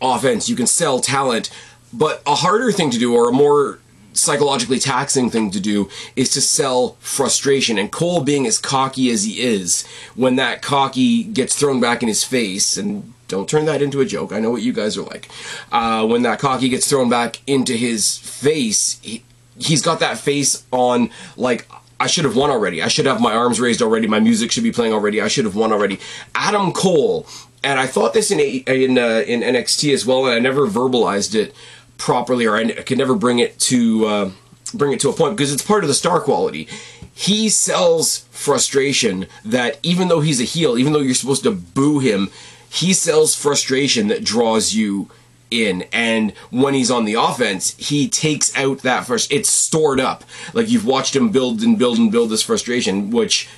offense 0.00 0.48
you 0.48 0.56
can 0.56 0.66
sell 0.66 1.00
talent 1.00 1.50
but 1.92 2.22
a 2.26 2.34
harder 2.34 2.72
thing 2.72 2.90
to 2.90 2.98
do 2.98 3.14
or 3.14 3.28
a 3.28 3.32
more 3.32 3.78
psychologically 4.12 4.78
taxing 4.78 5.30
thing 5.30 5.50
to 5.50 5.60
do 5.60 5.88
is 6.16 6.30
to 6.30 6.40
sell 6.40 6.96
frustration. 7.00 7.78
And 7.78 7.90
Cole, 7.90 8.22
being 8.22 8.46
as 8.46 8.58
cocky 8.58 9.10
as 9.10 9.24
he 9.24 9.40
is, 9.40 9.86
when 10.14 10.36
that 10.36 10.62
cocky 10.62 11.24
gets 11.24 11.56
thrown 11.56 11.80
back 11.80 12.02
in 12.02 12.08
his 12.08 12.24
face, 12.24 12.76
and 12.76 13.12
don't 13.28 13.48
turn 13.48 13.66
that 13.66 13.82
into 13.82 14.00
a 14.00 14.04
joke, 14.04 14.32
I 14.32 14.40
know 14.40 14.50
what 14.50 14.62
you 14.62 14.72
guys 14.72 14.96
are 14.96 15.02
like. 15.02 15.28
Uh, 15.70 16.06
when 16.06 16.22
that 16.22 16.38
cocky 16.38 16.68
gets 16.68 16.88
thrown 16.88 17.08
back 17.08 17.40
into 17.46 17.74
his 17.74 18.18
face, 18.18 18.98
he, 19.02 19.22
he's 19.58 19.82
got 19.82 20.00
that 20.00 20.18
face 20.18 20.64
on 20.70 21.10
like. 21.36 21.68
I 22.00 22.06
should 22.06 22.24
have 22.26 22.36
won 22.36 22.48
already. 22.48 22.80
I 22.80 22.86
should 22.86 23.06
have 23.06 23.20
my 23.20 23.34
arms 23.34 23.58
raised 23.58 23.82
already. 23.82 24.06
My 24.06 24.20
music 24.20 24.52
should 24.52 24.62
be 24.62 24.70
playing 24.70 24.92
already. 24.92 25.20
I 25.20 25.26
should 25.26 25.44
have 25.44 25.56
won 25.56 25.72
already. 25.72 25.98
Adam 26.32 26.70
Cole, 26.72 27.26
and 27.64 27.80
I 27.80 27.88
thought 27.88 28.14
this 28.14 28.30
in 28.30 28.38
in 28.38 28.98
uh, 28.98 29.24
in 29.26 29.40
NXT 29.40 29.92
as 29.92 30.06
well, 30.06 30.26
and 30.26 30.34
I 30.34 30.38
never 30.38 30.68
verbalized 30.68 31.34
it 31.34 31.52
properly, 31.98 32.46
or 32.46 32.56
I 32.56 32.72
could 32.72 32.98
never 32.98 33.14
bring 33.14 33.38
it 33.38 33.58
to 33.60 34.06
uh, 34.06 34.30
bring 34.72 34.92
it 34.92 35.00
to 35.00 35.10
a 35.10 35.12
point 35.12 35.36
because 35.36 35.52
it's 35.52 35.62
part 35.62 35.84
of 35.84 35.88
the 35.88 35.94
star 35.94 36.20
quality. 36.20 36.68
He 37.12 37.48
sells 37.48 38.20
frustration 38.30 39.26
that 39.44 39.78
even 39.82 40.08
though 40.08 40.20
he's 40.20 40.40
a 40.40 40.44
heel, 40.44 40.78
even 40.78 40.92
though 40.92 41.00
you're 41.00 41.14
supposed 41.14 41.42
to 41.42 41.50
boo 41.50 41.98
him, 41.98 42.30
he 42.70 42.92
sells 42.92 43.34
frustration 43.34 44.08
that 44.08 44.24
draws 44.24 44.72
you 44.72 45.10
in 45.50 45.82
and 45.94 46.32
when 46.50 46.74
he's 46.74 46.90
on 46.90 47.06
the 47.06 47.14
offense 47.14 47.74
he 47.78 48.06
takes 48.06 48.54
out 48.54 48.80
that 48.80 49.06
first 49.06 49.32
it's 49.32 49.48
stored 49.48 49.98
up 49.98 50.22
like 50.52 50.68
you've 50.68 50.84
watched 50.84 51.16
him 51.16 51.30
build 51.30 51.62
and 51.62 51.78
build 51.78 51.96
and 51.96 52.12
build 52.12 52.28
this 52.28 52.42
frustration 52.42 53.10
which 53.10 53.48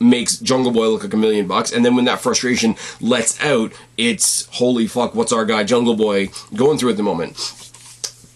makes 0.00 0.38
Jungle 0.38 0.72
Boy 0.72 0.88
look 0.88 1.04
like 1.04 1.12
a 1.12 1.18
million 1.18 1.46
bucks, 1.46 1.70
and 1.70 1.84
then 1.84 1.94
when 1.94 2.06
that 2.06 2.20
frustration 2.20 2.74
lets 3.00 3.40
out, 3.42 3.72
it's 3.98 4.46
holy 4.46 4.86
fuck, 4.86 5.14
what's 5.14 5.32
our 5.32 5.44
guy 5.44 5.62
Jungle 5.62 5.94
Boy 5.94 6.30
going 6.56 6.78
through 6.78 6.90
at 6.90 6.96
the 6.96 7.02
moment? 7.02 7.69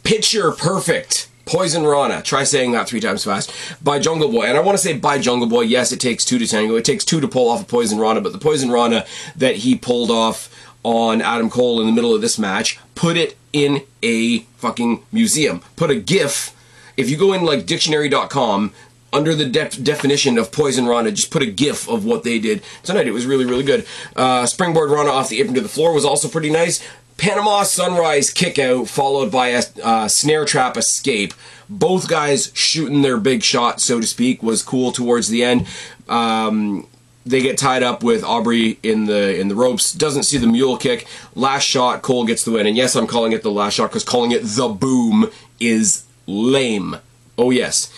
Picture 0.04 0.52
Perfect. 0.52 1.28
Poison 1.46 1.84
Rana. 1.86 2.22
Try 2.22 2.44
saying 2.44 2.72
that 2.72 2.88
three 2.88 3.00
times 3.00 3.24
fast. 3.24 3.50
By 3.82 3.98
Jungle 3.98 4.30
Boy. 4.30 4.44
And 4.44 4.56
I 4.56 4.60
want 4.60 4.76
to 4.78 4.82
say 4.82 4.96
by 4.96 5.18
Jungle 5.18 5.48
Boy, 5.48 5.62
yes, 5.62 5.92
it 5.92 6.00
takes 6.00 6.24
two 6.24 6.38
to 6.38 6.46
tango. 6.46 6.76
It 6.76 6.84
takes 6.84 7.04
two 7.04 7.20
to 7.20 7.28
pull 7.28 7.50
off 7.50 7.62
a 7.62 7.64
Poison 7.64 7.98
Rana, 7.98 8.20
but 8.20 8.32
the 8.32 8.38
Poison 8.38 8.70
Rana 8.70 9.06
that 9.36 9.56
he 9.56 9.76
pulled 9.76 10.10
off 10.10 10.54
on 10.82 11.22
Adam 11.22 11.48
Cole 11.48 11.80
in 11.80 11.86
the 11.86 11.92
middle 11.92 12.14
of 12.14 12.20
this 12.20 12.38
match, 12.38 12.78
put 12.94 13.16
it 13.16 13.36
in 13.54 13.82
a 14.02 14.40
fucking 14.56 15.02
museum. 15.10 15.60
Put 15.76 15.90
a 15.90 15.96
GIF. 15.96 16.54
If 16.96 17.08
you 17.08 17.16
go 17.16 17.32
in 17.32 17.42
like 17.42 17.64
dictionary.com, 17.66 18.72
under 19.14 19.34
the 19.34 19.46
de- 19.46 19.68
definition 19.82 20.36
of 20.38 20.50
Poison 20.50 20.86
Rana, 20.86 21.12
just 21.12 21.30
put 21.30 21.40
a 21.40 21.46
GIF 21.46 21.88
of 21.88 22.04
what 22.04 22.24
they 22.24 22.38
did 22.38 22.62
tonight. 22.82 23.06
It 23.06 23.12
was 23.12 23.26
really, 23.26 23.44
really 23.44 23.62
good. 23.62 23.86
Uh, 24.16 24.44
springboard 24.44 24.90
Rana 24.90 25.10
off 25.10 25.28
the 25.28 25.40
apron 25.40 25.54
to 25.54 25.60
the 25.60 25.68
floor 25.68 25.94
was 25.94 26.04
also 26.04 26.28
pretty 26.28 26.50
nice. 26.50 26.84
Panama 27.16 27.62
Sunrise 27.62 28.30
kick 28.30 28.58
out 28.58 28.88
followed 28.88 29.30
by 29.30 29.48
a 29.48 29.62
uh, 29.82 30.08
snare 30.08 30.44
trap 30.44 30.76
escape. 30.76 31.34
Both 31.68 32.08
guys 32.08 32.50
shooting 32.54 33.02
their 33.02 33.18
big 33.18 33.42
shot, 33.42 33.80
so 33.80 34.00
to 34.00 34.06
speak, 34.06 34.42
was 34.42 34.62
cool 34.62 34.92
towards 34.92 35.28
the 35.28 35.44
end. 35.44 35.66
Um, 36.08 36.86
they 37.26 37.40
get 37.40 37.56
tied 37.56 37.82
up 37.82 38.02
with 38.02 38.22
Aubrey 38.22 38.78
in 38.82 39.06
the 39.06 39.38
in 39.38 39.48
the 39.48 39.54
ropes. 39.54 39.92
Doesn't 39.92 40.24
see 40.24 40.36
the 40.38 40.46
mule 40.46 40.76
kick. 40.76 41.06
Last 41.34 41.64
shot, 41.64 42.02
Cole 42.02 42.26
gets 42.26 42.44
the 42.44 42.50
win. 42.50 42.66
And 42.66 42.76
yes, 42.76 42.94
I'm 42.94 43.06
calling 43.06 43.32
it 43.32 43.42
the 43.42 43.50
last 43.50 43.74
shot 43.74 43.90
because 43.90 44.04
calling 44.04 44.32
it 44.32 44.42
the 44.42 44.68
boom 44.68 45.30
is 45.58 46.04
lame. 46.26 46.96
Oh 47.38 47.50
yes. 47.50 47.92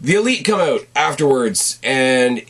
The 0.00 0.14
elite 0.14 0.44
come 0.44 0.60
out 0.60 0.86
afterwards 0.94 1.80
and 1.82 2.42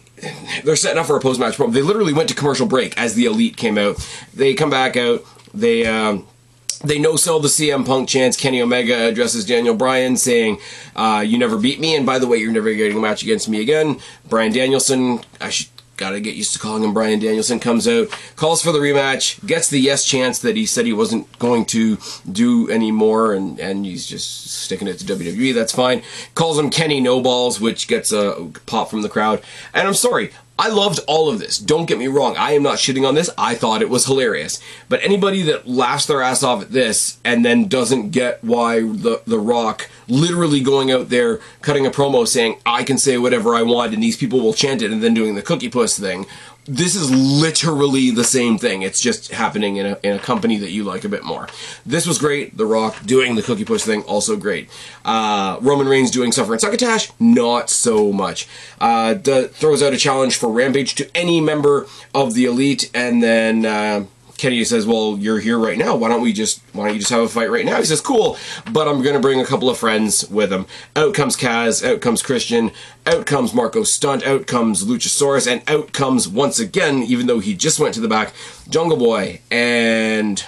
they're 0.65 0.77
setting 0.77 0.99
up 0.99 1.07
for 1.07 1.17
a 1.17 1.21
post 1.21 1.41
match 1.41 1.57
promo. 1.57 1.73
They 1.73 1.83
literally 1.83 2.13
went 2.13 2.29
to 2.29 2.35
commercial 2.35 2.67
break 2.67 2.99
as 2.99 3.15
the 3.15 3.25
elite 3.27 3.57
came 3.57 3.79
out. 3.79 3.97
They 4.35 4.55
come 4.55 4.71
back 4.71 4.97
out. 4.97 5.25
They 5.59 5.87
um, 5.87 6.27
they 6.85 6.99
no 6.99 7.17
sell 7.17 7.41
the 7.41 7.49
CM 7.49 7.85
Punk 7.85 8.09
chance. 8.09 8.37
Kenny 8.37 8.61
Omega 8.61 9.09
addresses 9.09 9.45
Daniel 9.45 9.75
Bryan 9.75 10.17
saying, 10.17 10.59
uh, 10.97 11.25
"You 11.27 11.39
never 11.39 11.59
beat 11.59 11.81
me, 11.81 11.97
and 11.97 12.07
by 12.07 12.19
the 12.19 12.27
way, 12.27 12.39
you're 12.39 12.53
never 12.53 12.73
getting 12.75 12.97
a 12.97 13.01
match 13.01 13.23
against 13.23 13.49
me 13.49 13.61
again." 13.61 14.01
Bryan 14.29 14.53
Danielson, 14.53 15.21
I 15.41 15.51
should 15.51 15.69
Gotta 15.99 16.21
get 16.21 16.37
used 16.37 16.53
to 16.53 16.61
calling 16.61 16.85
him 16.85 16.95
Bryan 16.95 17.19
Danielson. 17.19 17.59
Comes 17.59 17.89
out, 17.89 18.07
calls 18.37 18.63
for 18.63 18.71
the 18.71 18.79
rematch, 18.79 19.45
gets 19.45 19.69
the 19.69 19.81
yes 19.81 20.05
chance 20.05 20.39
that 20.39 20.55
he 20.55 20.65
said 20.65 20.87
he 20.87 20.93
wasn't 20.93 21.37
going 21.41 21.65
to 21.67 21.99
do 22.31 22.71
anymore, 22.71 23.35
and, 23.35 23.59
and 23.59 23.85
he's 23.85 24.07
just 24.07 24.49
sticking 24.49 24.87
it 24.87 25.01
to 25.01 25.05
WWE. 25.05 25.53
That's 25.53 25.73
fine. 25.73 26.03
Calls 26.37 26.57
him 26.57 26.71
Kenny 26.71 27.01
No 27.01 27.21
Balls, 27.21 27.61
which 27.61 27.89
gets 27.89 28.13
a 28.13 28.49
pop 28.67 28.91
from 28.91 29.03
the 29.03 29.09
crowd. 29.09 29.43
And 29.75 29.89
I'm 29.89 29.95
sorry, 29.95 30.31
I 30.59 30.69
loved 30.69 30.99
all 31.07 31.29
of 31.29 31.39
this. 31.39 31.57
Don't 31.57 31.87
get 31.87 31.99
me 31.99 32.09
wrong. 32.09 32.37
I 32.37 32.53
am 32.53 32.65
not 32.65 32.79
shitting 32.79 33.07
on 33.07 33.15
this. 33.15 33.31
I 33.39 33.55
thought 33.55 33.81
it 33.81 33.89
was 33.89 34.07
hilarious. 34.07 34.61
But 34.89 35.03
anybody 35.05 35.43
that 35.43 35.69
laughs 35.69 36.07
their 36.07 36.21
ass 36.21 36.43
off 36.43 36.63
at 36.63 36.73
this 36.73 37.19
and 37.25 37.45
then 37.45 37.69
doesn't 37.69 38.11
get 38.11 38.43
why 38.43 38.81
the 38.81 39.23
the 39.25 39.39
Rock 39.39 39.89
literally 40.09 40.61
going 40.61 40.91
out 40.91 41.11
there 41.11 41.39
cutting 41.63 41.87
a 41.87 41.91
promo 41.91 42.27
saying 42.27 42.59
I 42.67 42.83
can 42.83 42.99
say 42.99 43.19
whatever 43.19 43.55
I 43.55 43.63
want 43.63 43.95
and 43.95 44.03
these 44.03 44.17
people 44.17 44.41
will 44.41 44.55
chant 44.55 44.83
it 44.83 44.91
and 44.91 45.03
then 45.03 45.15
doing 45.15 45.35
the 45.35 45.43
cookie 45.43 45.69
puss 45.69 45.99
thing 45.99 46.27
this 46.69 46.95
is 46.95 47.11
literally 47.11 48.11
the 48.11 48.25
same 48.25 48.59
thing. 48.59 48.83
It's 48.83 49.01
just 49.01 49.33
happening 49.33 49.77
in 49.77 49.87
a, 49.87 49.99
in 50.03 50.15
a 50.15 50.19
company 50.19 50.59
that 50.59 50.71
you 50.71 50.85
like 50.85 51.05
a 51.05 51.09
bit 51.09 51.25
more. 51.25 51.49
This 51.87 52.07
was 52.07 52.19
great. 52.19 52.57
The 52.57 52.67
Rock 52.67 53.05
doing 53.05 53.35
the 53.35 53.43
cookie 53.43 53.65
puss 53.65 53.85
thing, 53.85 54.03
also 54.03 54.37
great. 54.37 54.69
Uh, 55.05 55.59
Roman 55.61 55.89
Reigns 55.89 56.11
doing 56.11 56.31
Suffer 56.31 56.53
and 56.53 56.61
Succotash, 56.61 57.11
not 57.19 57.71
so 57.71 58.13
much. 58.13 58.47
Uh, 58.81 59.15
throws 59.15 59.83
out 59.83 59.95
a 59.95 59.97
challenge 59.97 60.37
for 60.37 60.51
Rampage 60.51 60.95
to 60.97 61.17
any 61.17 61.41
member 61.41 61.87
of 62.15 62.35
the 62.35 62.45
Elite, 62.45 62.91
and 62.95 63.23
then. 63.23 63.65
Uh, 63.65 64.05
Kenny 64.39 64.63
says, 64.65 64.87
"Well, 64.87 65.19
you're 65.19 65.41
here 65.41 65.59
right 65.59 65.77
now. 65.77 65.97
Why 65.97 66.09
don't 66.09 66.23
we 66.23 66.33
just 66.33 66.63
why 66.73 66.87
don't 66.87 66.95
you 66.95 67.01
just 67.01 67.13
have 67.13 67.23
a 67.23 67.29
fight 67.29 67.51
right 67.51 67.67
now?" 67.67 67.77
He 67.79 67.85
says, 67.85 68.01
"Cool, 68.01 68.39
but 68.73 68.89
I'm 68.89 69.03
going 69.03 69.15
to 69.15 69.21
bring 69.21 69.41
a 69.41 69.45
couple 69.45 69.69
of 69.69 69.77
friends 69.77 70.29
with 70.31 70.53
him." 70.53 70.67
Out 70.97 71.13
comes 71.13 71.37
Kaz, 71.37 71.85
out 71.87 72.01
comes 72.01 72.23
Christian, 72.23 72.71
out 73.05 73.27
comes 73.27 73.53
Marco 73.53 73.83
Stunt, 73.83 74.25
out 74.25 74.47
comes 74.47 74.85
Luchasaurus, 74.85 75.51
and 75.51 75.63
out 75.69 75.93
comes 75.93 76.29
once 76.29 76.61
again, 76.61 77.03
even 77.03 77.27
though 77.27 77.41
he 77.41 77.53
just 77.53 77.81
went 77.81 77.95
to 77.95 78.01
the 78.01 78.09
back, 78.09 78.33
Jungle 78.71 78.97
Boy 78.97 79.41
and 79.51 80.45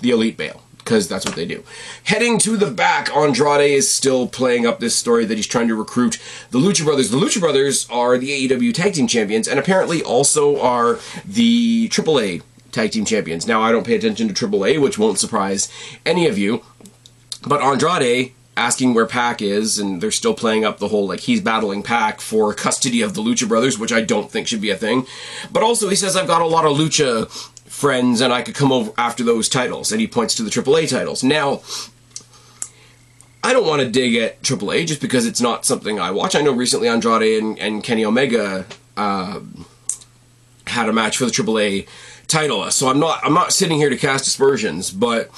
the 0.00 0.10
Elite 0.10 0.36
Bale 0.36 0.62
because 0.78 1.08
that's 1.08 1.24
what 1.24 1.34
they 1.34 1.46
do. 1.46 1.64
Heading 2.04 2.38
to 2.40 2.58
the 2.58 2.70
back, 2.70 3.14
Andrade 3.16 3.70
is 3.70 3.92
still 3.92 4.28
playing 4.28 4.66
up 4.66 4.80
this 4.80 4.94
story 4.94 5.24
that 5.24 5.36
he's 5.36 5.46
trying 5.46 5.68
to 5.68 5.74
recruit 5.74 6.18
the 6.50 6.58
Lucha 6.58 6.84
Brothers. 6.84 7.10
The 7.10 7.16
Lucha 7.16 7.40
Brothers 7.40 7.86
are 7.90 8.18
the 8.18 8.48
AEW 8.48 8.74
Tag 8.74 8.92
Team 8.92 9.06
Champions 9.06 9.48
and 9.48 9.58
apparently 9.58 10.02
also 10.02 10.60
are 10.60 10.98
the 11.24 11.88
AAA 11.88 12.42
tag 12.74 12.92
team 12.92 13.04
champions. 13.04 13.46
Now, 13.46 13.62
I 13.62 13.72
don't 13.72 13.86
pay 13.86 13.94
attention 13.94 14.32
to 14.32 14.34
AAA, 14.34 14.80
which 14.80 14.98
won't 14.98 15.18
surprise 15.18 15.68
any 16.04 16.26
of 16.26 16.36
you, 16.36 16.62
but 17.46 17.62
Andrade 17.62 18.32
asking 18.56 18.94
where 18.94 19.06
Pac 19.06 19.42
is, 19.42 19.78
and 19.78 20.00
they're 20.00 20.10
still 20.10 20.34
playing 20.34 20.64
up 20.64 20.78
the 20.78 20.88
whole 20.88 21.08
like 21.08 21.20
he's 21.20 21.40
battling 21.40 21.82
Pac 21.82 22.20
for 22.20 22.54
custody 22.54 23.02
of 23.02 23.14
the 23.14 23.22
Lucha 23.22 23.48
Brothers, 23.48 23.78
which 23.78 23.92
I 23.92 24.00
don't 24.00 24.30
think 24.30 24.46
should 24.46 24.60
be 24.60 24.70
a 24.70 24.76
thing. 24.76 25.06
But 25.50 25.62
also, 25.62 25.88
he 25.88 25.96
says, 25.96 26.16
I've 26.16 26.28
got 26.28 26.42
a 26.42 26.46
lot 26.46 26.64
of 26.64 26.76
Lucha 26.76 27.30
friends, 27.68 28.20
and 28.20 28.32
I 28.32 28.42
could 28.42 28.54
come 28.54 28.70
over 28.70 28.92
after 28.96 29.24
those 29.24 29.48
titles, 29.48 29.90
and 29.90 30.00
he 30.00 30.06
points 30.06 30.34
to 30.36 30.42
the 30.42 30.50
AAA 30.50 30.90
titles. 30.90 31.24
Now, 31.24 31.62
I 33.42 33.52
don't 33.52 33.66
want 33.66 33.82
to 33.82 33.90
dig 33.90 34.14
at 34.14 34.40
AAA 34.42 34.86
just 34.86 35.00
because 35.00 35.26
it's 35.26 35.40
not 35.40 35.66
something 35.66 35.98
I 35.98 36.10
watch. 36.12 36.34
I 36.34 36.40
know 36.40 36.52
recently 36.52 36.88
Andrade 36.88 37.42
and, 37.42 37.58
and 37.58 37.82
Kenny 37.84 38.04
Omega 38.04 38.64
uh, 38.96 39.40
had 40.66 40.88
a 40.88 40.92
match 40.92 41.18
for 41.18 41.26
the 41.26 41.30
AAA 41.30 41.86
title. 42.34 42.62
us. 42.62 42.74
So 42.74 42.88
I'm 42.88 42.98
not 42.98 43.20
I'm 43.22 43.32
not 43.32 43.52
sitting 43.52 43.78
here 43.78 43.90
to 43.90 43.96
cast 43.96 44.26
aspersions, 44.26 44.90
but 44.90 45.30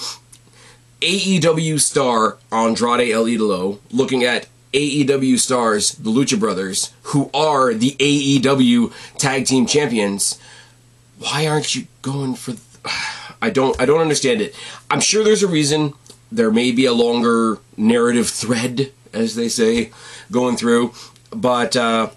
AEW 1.02 1.78
star 1.78 2.38
Andrade 2.50 3.10
El 3.10 3.26
Idolo 3.26 3.78
looking 3.90 4.24
at 4.24 4.48
AEW 4.72 5.38
stars, 5.38 5.92
the 5.92 6.10
Lucha 6.10 6.40
Brothers, 6.40 6.92
who 7.04 7.30
are 7.34 7.74
the 7.74 7.92
AEW 7.98 8.92
Tag 9.18 9.46
Team 9.46 9.66
Champions. 9.66 10.38
Why 11.18 11.46
aren't 11.46 11.74
you 11.74 11.86
going 12.00 12.34
for? 12.34 12.52
Th- 12.52 12.62
I 13.42 13.50
don't. 13.50 13.78
I 13.80 13.84
don't 13.84 14.00
understand 14.00 14.40
it. 14.40 14.54
I'm 14.90 15.00
sure 15.00 15.22
there's 15.22 15.42
a 15.42 15.48
reason. 15.48 15.92
There 16.32 16.50
may 16.50 16.72
be 16.72 16.86
a 16.86 16.94
longer 16.94 17.58
narrative 17.76 18.28
thread, 18.30 18.92
as 19.12 19.34
they 19.34 19.48
say, 19.48 19.90
going 20.32 20.56
through. 20.56 20.92
But 21.30 21.76
uh, 21.76 22.08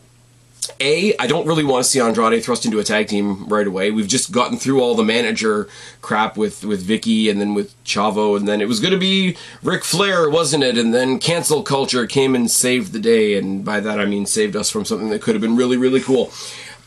a, 0.79 1.15
I 1.17 1.27
don't 1.27 1.47
really 1.47 1.63
want 1.63 1.83
to 1.83 1.89
see 1.89 1.99
Andrade 1.99 2.43
thrust 2.43 2.65
into 2.65 2.79
a 2.79 2.83
tag 2.83 3.07
team 3.07 3.47
right 3.47 3.67
away. 3.67 3.91
We've 3.91 4.07
just 4.07 4.31
gotten 4.31 4.57
through 4.57 4.81
all 4.81 4.95
the 4.95 5.03
manager 5.03 5.67
crap 6.01 6.37
with 6.37 6.63
with 6.63 6.81
Vicky 6.81 7.29
and 7.29 7.39
then 7.39 7.53
with 7.53 7.81
Chavo, 7.83 8.37
and 8.37 8.47
then 8.47 8.61
it 8.61 8.67
was 8.67 8.79
going 8.79 8.93
to 8.93 8.99
be 8.99 9.37
Ric 9.63 9.83
Flair, 9.83 10.29
wasn't 10.29 10.63
it? 10.63 10.77
And 10.77 10.93
then 10.93 11.19
cancel 11.19 11.63
culture 11.63 12.05
came 12.07 12.35
and 12.35 12.49
saved 12.49 12.93
the 12.93 12.99
day, 12.99 13.37
and 13.37 13.63
by 13.63 13.79
that 13.79 13.99
I 13.99 14.05
mean 14.05 14.25
saved 14.25 14.55
us 14.55 14.69
from 14.69 14.85
something 14.85 15.09
that 15.09 15.21
could 15.21 15.35
have 15.35 15.41
been 15.41 15.55
really 15.55 15.77
really 15.77 16.01
cool. 16.01 16.31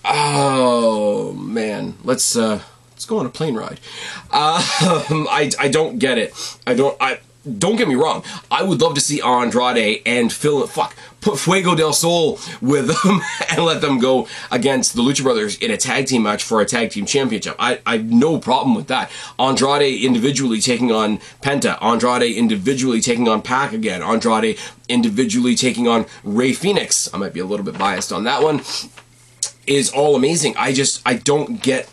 Oh 0.04 1.32
man, 1.34 1.94
let's 2.04 2.36
uh, 2.36 2.60
let's 2.90 3.04
go 3.04 3.18
on 3.18 3.26
a 3.26 3.30
plane 3.30 3.54
ride. 3.54 3.80
Uh, 4.30 4.62
I 5.30 5.50
I 5.58 5.68
don't 5.68 5.98
get 5.98 6.18
it. 6.18 6.32
I 6.66 6.74
don't 6.74 6.96
I 7.00 7.20
don't 7.58 7.76
get 7.76 7.88
me 7.88 7.94
wrong, 7.94 8.22
I 8.50 8.62
would 8.62 8.80
love 8.80 8.94
to 8.94 9.00
see 9.00 9.20
Andrade 9.20 10.02
and 10.06 10.32
Phil, 10.32 10.66
fuck, 10.66 10.94
put 11.20 11.38
Fuego 11.38 11.74
del 11.74 11.92
Sol 11.92 12.38
with 12.60 12.88
them 12.88 13.20
and 13.50 13.64
let 13.64 13.80
them 13.80 13.98
go 13.98 14.28
against 14.50 14.94
the 14.94 15.02
Lucha 15.02 15.22
Brothers 15.22 15.58
in 15.58 15.70
a 15.70 15.76
tag 15.76 16.06
team 16.06 16.22
match 16.22 16.42
for 16.42 16.60
a 16.60 16.66
tag 16.66 16.90
team 16.90 17.06
championship. 17.06 17.56
I, 17.58 17.80
I 17.86 17.96
have 17.96 18.10
no 18.10 18.38
problem 18.38 18.74
with 18.74 18.88
that. 18.88 19.10
Andrade 19.38 20.02
individually 20.02 20.60
taking 20.60 20.92
on 20.92 21.18
Penta, 21.40 21.82
Andrade 21.82 22.36
individually 22.36 23.00
taking 23.00 23.28
on 23.28 23.42
Pac 23.42 23.72
again, 23.72 24.02
Andrade 24.02 24.58
individually 24.88 25.54
taking 25.54 25.88
on 25.88 26.06
Rey 26.22 26.52
Fenix. 26.52 27.12
I 27.12 27.18
might 27.18 27.32
be 27.32 27.40
a 27.40 27.46
little 27.46 27.64
bit 27.64 27.78
biased 27.78 28.12
on 28.12 28.24
that 28.24 28.42
one. 28.42 28.62
Is 29.66 29.90
all 29.90 30.16
amazing. 30.16 30.56
I 30.56 30.72
just, 30.72 31.00
I 31.06 31.14
don't 31.14 31.62
get 31.62 31.88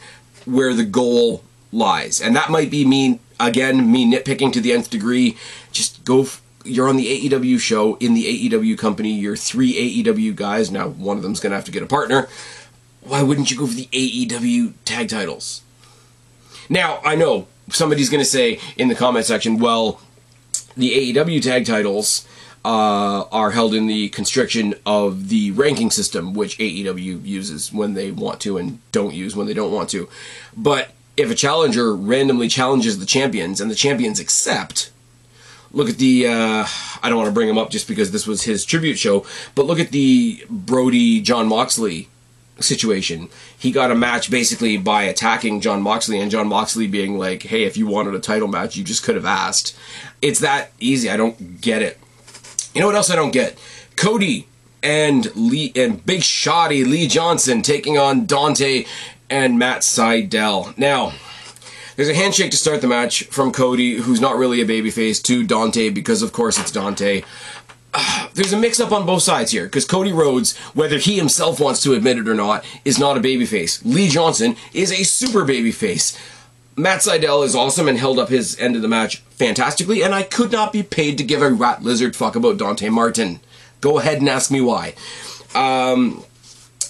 where 0.46 0.74
the 0.74 0.84
goal 0.84 1.44
lies. 1.72 2.20
And 2.20 2.36
that 2.36 2.50
might 2.50 2.72
be 2.72 2.84
me 2.86 3.20
again, 3.40 3.92
me 3.92 4.06
nitpicking 4.12 4.54
to 4.54 4.62
the 4.62 4.74
nth 4.74 4.90
degree. 4.90 5.38
Just 5.72 6.04
go. 6.04 6.22
F- 6.22 6.42
you're 6.66 6.90
on 6.90 6.98
the 6.98 7.30
AEW 7.30 7.60
show 7.60 7.96
in 7.96 8.14
the 8.14 8.50
AEW 8.50 8.78
company. 8.78 9.12
You're 9.12 9.38
three 9.38 10.04
AEW 10.04 10.36
guys. 10.36 10.70
Now 10.72 10.90
one 10.90 11.18
of 11.18 11.24
them's 11.24 11.40
gonna 11.40 11.56
have 11.56 11.66
to 11.66 11.72
get 11.72 11.84
a 11.84 11.88
partner. 11.88 12.28
Why 13.02 13.24
wouldn't 13.24 13.50
you 13.50 13.58
go 13.58 13.66
for 13.66 13.74
the 13.74 13.88
AEW 13.92 14.74
tag 14.86 15.10
titles? 15.10 15.62
Now 16.68 17.00
I 17.04 17.16
know 17.16 17.48
somebody's 17.70 18.10
gonna 18.10 18.26
say 18.26 18.60
in 18.78 18.90
the 18.90 18.96
comment 18.96 19.26
section, 19.26 19.58
well, 19.58 20.02
the 20.76 21.14
AEW 21.14 21.42
tag 21.42 21.66
titles. 21.66 22.26
Uh, 22.66 23.24
are 23.32 23.52
held 23.52 23.74
in 23.74 23.88
the 23.88 24.10
constriction 24.10 24.76
of 24.86 25.30
the 25.30 25.50
ranking 25.52 25.90
system, 25.90 26.34
which 26.34 26.58
AEW 26.58 27.26
uses 27.26 27.72
when 27.72 27.94
they 27.94 28.12
want 28.12 28.42
to 28.42 28.58
and 28.58 28.80
don't 28.92 29.14
use 29.14 29.34
when 29.34 29.48
they 29.48 29.54
don't 29.54 29.72
want 29.72 29.90
to. 29.92 30.10
But 30.58 30.92
if 31.20 31.30
a 31.30 31.36
challenger 31.36 31.94
randomly 31.94 32.48
challenges 32.48 32.98
the 32.98 33.06
champions 33.06 33.60
and 33.60 33.70
the 33.70 33.76
champions 33.76 34.22
accept, 34.22 34.90
look 35.74 35.90
at 35.90 35.98
the 35.98 36.28
uh, 36.28 36.66
I 37.04 37.10
don't 37.10 37.18
want 37.18 37.28
to 37.28 37.34
bring 37.34 37.50
him 37.50 37.58
up 37.58 37.70
just 37.70 37.88
because 37.88 38.12
this 38.12 38.26
was 38.26 38.44
his 38.44 38.64
tribute 38.64 38.98
show, 38.98 39.26
but 39.54 39.66
look 39.66 39.80
at 39.80 39.92
the 39.92 40.44
Brodie 40.50 41.20
Jon 41.22 41.48
Moxley 41.48 42.08
situation. 42.62 43.28
He 43.58 43.72
got 43.72 43.92
a 43.92 43.96
match 43.96 44.32
basically 44.32 44.78
by 44.78 45.04
attacking 45.04 45.60
Jon 45.60 45.82
Moxley 45.82 46.20
and 46.20 46.32
Jon 46.32 46.48
Moxley 46.48 46.88
being 46.88 47.18
like, 47.18 47.44
"Hey, 47.44 47.64
if 47.64 47.76
you 47.76 47.86
wanted 47.86 48.16
a 48.16 48.20
title 48.20 48.48
match, 48.48 48.78
you 48.78 48.86
just 48.86 49.04
could 49.04 49.16
have 49.16 49.26
asked." 49.26 49.76
It's 50.22 50.40
that 50.40 50.72
easy. 50.80 51.10
I 51.10 51.18
don't 51.18 51.60
get 51.60 51.82
it. 51.82 52.00
You 52.74 52.80
know 52.80 52.88
what 52.88 52.96
else 52.96 53.10
I 53.10 53.18
don't 53.18 53.32
get? 53.32 53.58
Cody 53.98 54.48
and 54.82 55.36
Lee 55.36 55.74
and 55.76 56.06
Big 56.06 56.22
Shotty 56.22 56.86
Lee 56.86 57.08
Johnson 57.08 57.62
taking 57.62 57.98
on 57.98 58.26
Dante 58.26 58.86
and 59.30 59.60
Matt 59.60 59.82
Sydal. 59.82 60.78
Now, 60.78 61.14
there's 61.96 62.10
a 62.10 62.14
handshake 62.14 62.52
to 62.52 62.58
start 62.58 62.82
the 62.82 62.88
match 62.88 63.26
from 63.26 63.52
Cody, 63.52 63.98
who's 63.98 64.22
not 64.22 64.38
really 64.38 64.62
a 64.62 64.66
babyface, 64.66 65.22
to 65.24 65.46
Dante, 65.46 65.90
because 65.90 66.22
of 66.22 66.32
course 66.32 66.58
it's 66.58 66.72
Dante. 66.72 67.24
Uh, 67.94 68.30
there's 68.34 68.54
a 68.54 68.58
mix 68.58 68.80
up 68.80 68.92
on 68.92 69.06
both 69.06 69.22
sides 69.22 69.52
here, 69.52 69.66
because 69.66 69.86
Cody 69.86 70.14
Rhodes, 70.14 70.58
whether 70.74 70.98
he 70.98 71.18
himself 71.18 71.60
wants 71.60 71.82
to 71.84 71.94
admit 71.94 72.18
it 72.18 72.30
or 72.30 72.36
not, 72.36 72.64
is 72.86 72.98
not 72.98 73.18
a 73.18 73.22
babyface. 73.22 73.84
Lee 73.84 74.08
Johnson 74.08 74.56
is 74.74 74.92
a 74.92 75.04
super 75.04 75.46
babyface. 75.46 76.18
Matt 76.78 77.02
Sydal 77.02 77.44
is 77.44 77.56
awesome 77.56 77.90
and 77.90 77.98
held 77.98 78.18
up 78.18 78.30
his 78.30 78.58
end 78.58 78.78
of 78.78 78.82
the 78.82 78.88
match 78.88 79.18
fantastically, 79.32 80.02
and 80.02 80.16
I 80.16 80.24
could 80.24 80.54
not 80.54 80.72
be 80.72 80.84
paid 80.84 81.18
to 81.18 81.26
give 81.26 81.42
a 81.42 81.52
rat 81.52 81.84
lizard 81.84 82.16
fuck 82.16 82.38
about 82.38 82.58
Dante 82.58 82.88
Martin. 82.88 83.42
Go 83.82 84.00
ahead 84.00 84.20
and 84.20 84.30
ask 84.30 84.50
me 84.50 84.62
why. 84.62 84.94
Um, 85.54 86.24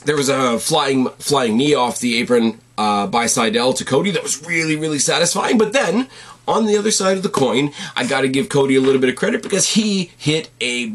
there 0.05 0.15
was 0.15 0.29
a 0.29 0.59
flying 0.59 1.09
flying 1.19 1.57
knee 1.57 1.73
off 1.73 1.99
the 1.99 2.17
apron 2.17 2.59
uh, 2.77 3.07
by 3.07 3.25
Sydal 3.25 3.75
to 3.77 3.85
Cody 3.85 4.11
that 4.11 4.23
was 4.23 4.45
really 4.45 4.75
really 4.75 4.99
satisfying. 4.99 5.57
But 5.57 5.73
then 5.73 6.07
on 6.47 6.65
the 6.65 6.77
other 6.77 6.91
side 6.91 7.17
of 7.17 7.23
the 7.23 7.29
coin, 7.29 7.71
I 7.95 8.07
got 8.07 8.21
to 8.21 8.27
give 8.27 8.49
Cody 8.49 8.75
a 8.75 8.81
little 8.81 8.99
bit 8.99 9.09
of 9.09 9.15
credit 9.15 9.43
because 9.43 9.69
he 9.69 10.11
hit 10.17 10.49
a 10.61 10.93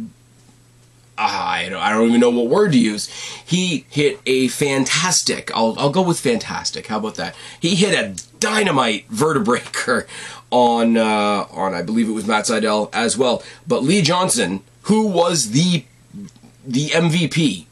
I 1.16 1.68
don't, 1.68 1.80
I 1.80 1.90
don't 1.90 2.08
even 2.08 2.20
know 2.20 2.30
what 2.30 2.48
word 2.48 2.72
to 2.72 2.78
use. 2.78 3.08
He 3.44 3.86
hit 3.88 4.20
a 4.26 4.48
fantastic. 4.48 5.50
I'll, 5.54 5.76
I'll 5.78 5.90
go 5.90 6.02
with 6.02 6.18
fantastic. 6.18 6.88
How 6.88 6.98
about 6.98 7.14
that? 7.16 7.36
He 7.60 7.76
hit 7.76 7.94
a 7.94 8.20
dynamite 8.40 9.08
Vertebreaker 9.10 10.06
on 10.50 10.96
uh, 10.96 11.46
on 11.50 11.74
I 11.74 11.82
believe 11.82 12.08
it 12.08 12.12
was 12.12 12.26
Matt 12.26 12.46
Sydal 12.46 12.90
as 12.92 13.16
well. 13.16 13.42
But 13.66 13.82
Lee 13.82 14.02
Johnson, 14.02 14.62
who 14.82 15.06
was 15.06 15.50
the 15.50 15.84
the 16.66 16.88
MVP 16.88 17.66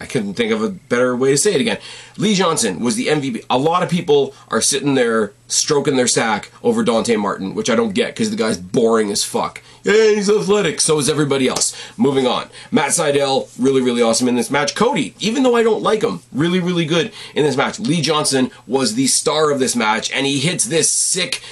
I 0.00 0.06
couldn't 0.06 0.34
think 0.34 0.52
of 0.52 0.62
a 0.62 0.70
better 0.70 1.16
way 1.16 1.32
to 1.32 1.36
say 1.36 1.54
it 1.54 1.60
again. 1.60 1.78
Lee 2.16 2.34
Johnson 2.34 2.80
was 2.80 2.94
the 2.94 3.08
MVP. 3.08 3.44
A 3.50 3.58
lot 3.58 3.82
of 3.82 3.90
people 3.90 4.32
are 4.48 4.60
sitting 4.60 4.94
there 4.94 5.32
stroking 5.48 5.96
their 5.96 6.06
sack 6.06 6.52
over 6.62 6.84
Dante 6.84 7.16
Martin, 7.16 7.54
which 7.54 7.68
I 7.68 7.74
don't 7.74 7.94
get 7.94 8.14
because 8.14 8.30
the 8.30 8.36
guy's 8.36 8.58
boring 8.58 9.10
as 9.10 9.24
fuck. 9.24 9.62
Yeah, 9.82 10.14
he's 10.14 10.30
athletic. 10.30 10.80
So 10.80 10.98
is 10.98 11.08
everybody 11.08 11.48
else. 11.48 11.74
Moving 11.96 12.26
on. 12.26 12.48
Matt 12.70 12.90
Sydal, 12.90 13.48
really, 13.58 13.80
really 13.80 14.02
awesome 14.02 14.28
in 14.28 14.36
this 14.36 14.50
match. 14.50 14.74
Cody, 14.74 15.14
even 15.18 15.42
though 15.42 15.56
I 15.56 15.62
don't 15.62 15.82
like 15.82 16.02
him, 16.02 16.20
really, 16.32 16.60
really 16.60 16.84
good 16.84 17.12
in 17.34 17.44
this 17.44 17.56
match. 17.56 17.80
Lee 17.80 18.00
Johnson 18.00 18.50
was 18.66 18.94
the 18.94 19.06
star 19.06 19.50
of 19.50 19.58
this 19.58 19.74
match, 19.74 20.12
and 20.12 20.26
he 20.26 20.38
hits 20.38 20.66
this 20.66 20.92
sick 20.92 21.42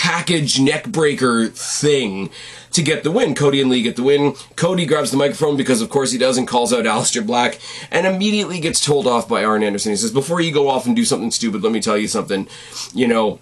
package 0.00 0.56
neckbreaker 0.56 1.52
thing 1.52 2.30
to 2.70 2.82
get 2.82 3.04
the 3.04 3.10
win. 3.10 3.34
Cody 3.34 3.60
and 3.60 3.68
Lee 3.68 3.82
get 3.82 3.96
the 3.96 4.02
win. 4.02 4.32
Cody 4.56 4.86
grabs 4.86 5.10
the 5.10 5.18
microphone 5.18 5.58
because, 5.58 5.82
of 5.82 5.90
course, 5.90 6.10
he 6.10 6.16
does 6.16 6.38
and 6.38 6.48
calls 6.48 6.72
out 6.72 6.84
Aleister 6.84 7.24
Black 7.24 7.60
and 7.90 8.06
immediately 8.06 8.60
gets 8.60 8.82
told 8.82 9.06
off 9.06 9.28
by 9.28 9.44
Arn 9.44 9.62
Anderson. 9.62 9.92
He 9.92 9.96
says, 9.96 10.10
Before 10.10 10.40
you 10.40 10.54
go 10.54 10.70
off 10.70 10.86
and 10.86 10.96
do 10.96 11.04
something 11.04 11.30
stupid, 11.30 11.62
let 11.62 11.70
me 11.70 11.82
tell 11.82 11.98
you 11.98 12.08
something. 12.08 12.48
You 12.94 13.08
know, 13.08 13.40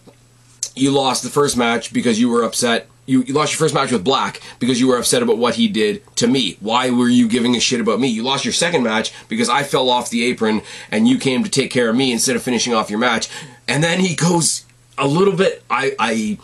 you 0.74 0.90
lost 0.90 1.22
the 1.22 1.28
first 1.28 1.56
match 1.56 1.92
because 1.92 2.18
you 2.18 2.28
were 2.28 2.42
upset. 2.42 2.88
You, 3.06 3.22
you, 3.22 3.34
lost 3.34 3.52
your 3.52 3.58
first 3.60 3.74
match 3.74 3.92
with 3.92 4.02
Black 4.02 4.42
because 4.58 4.80
you 4.80 4.88
were 4.88 4.98
upset 4.98 5.22
about 5.22 5.38
what 5.38 5.54
he 5.54 5.68
did 5.68 6.02
to 6.16 6.26
me. 6.26 6.56
Why 6.58 6.90
were 6.90 7.08
you 7.08 7.28
giving 7.28 7.54
a 7.54 7.60
shit 7.60 7.80
about 7.80 8.00
me? 8.00 8.08
You 8.08 8.24
lost 8.24 8.44
your 8.44 8.52
second 8.52 8.82
match 8.82 9.12
because 9.28 9.48
I 9.48 9.62
fell 9.62 9.88
off 9.88 10.10
the 10.10 10.24
apron 10.24 10.62
and 10.90 11.06
you 11.06 11.18
came 11.18 11.44
to 11.44 11.50
take 11.50 11.70
care 11.70 11.88
of 11.88 11.94
me 11.94 12.10
instead 12.10 12.34
of 12.34 12.42
finishing 12.42 12.74
off 12.74 12.90
your 12.90 12.98
match. 12.98 13.28
And 13.68 13.82
then 13.82 14.00
he 14.00 14.16
goes 14.16 14.64
a 14.98 15.06
little 15.06 15.34
bit. 15.34 15.62
I, 15.70 15.94
I, 15.98 16.38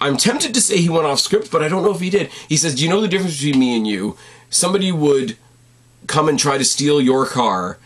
I'm 0.00 0.16
tempted 0.16 0.54
to 0.54 0.60
say 0.60 0.78
he 0.78 0.88
went 0.88 1.06
off 1.06 1.20
script, 1.20 1.50
but 1.50 1.62
I 1.62 1.68
don't 1.68 1.82
know 1.82 1.94
if 1.94 2.00
he 2.00 2.10
did. 2.10 2.30
He 2.48 2.56
says, 2.56 2.74
"Do 2.74 2.84
you 2.84 2.90
know 2.90 3.00
the 3.00 3.08
difference 3.08 3.36
between 3.36 3.60
me 3.60 3.76
and 3.76 3.86
you? 3.86 4.16
Somebody 4.50 4.92
would 4.92 5.36
come 6.06 6.28
and 6.28 6.38
try 6.38 6.58
to 6.58 6.64
steal 6.64 7.00
your 7.00 7.26
car." 7.26 7.78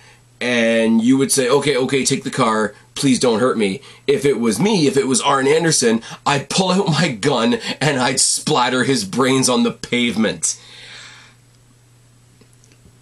And 0.43 1.03
you 1.03 1.19
would 1.19 1.31
say, 1.31 1.51
okay, 1.51 1.77
okay, 1.77 2.03
take 2.03 2.25
the 2.25 2.31
car. 2.31 2.75
Please 2.95 3.19
don't 3.19 3.41
hurt 3.41 3.59
me. 3.59 3.83
If 4.07 4.25
it 4.25 4.41
was 4.41 4.59
me, 4.59 4.87
if 4.87 4.97
it 4.97 5.07
was 5.07 5.21
Arn 5.21 5.47
Anderson, 5.47 6.03
I'd 6.25 6.49
pull 6.49 6.71
out 6.71 6.89
my 6.89 7.09
gun 7.09 7.59
and 7.79 7.99
I'd 8.01 8.21
splatter 8.21 8.85
his 8.85 9.05
brains 9.05 9.51
on 9.51 9.65
the 9.65 9.71
pavement 9.71 10.59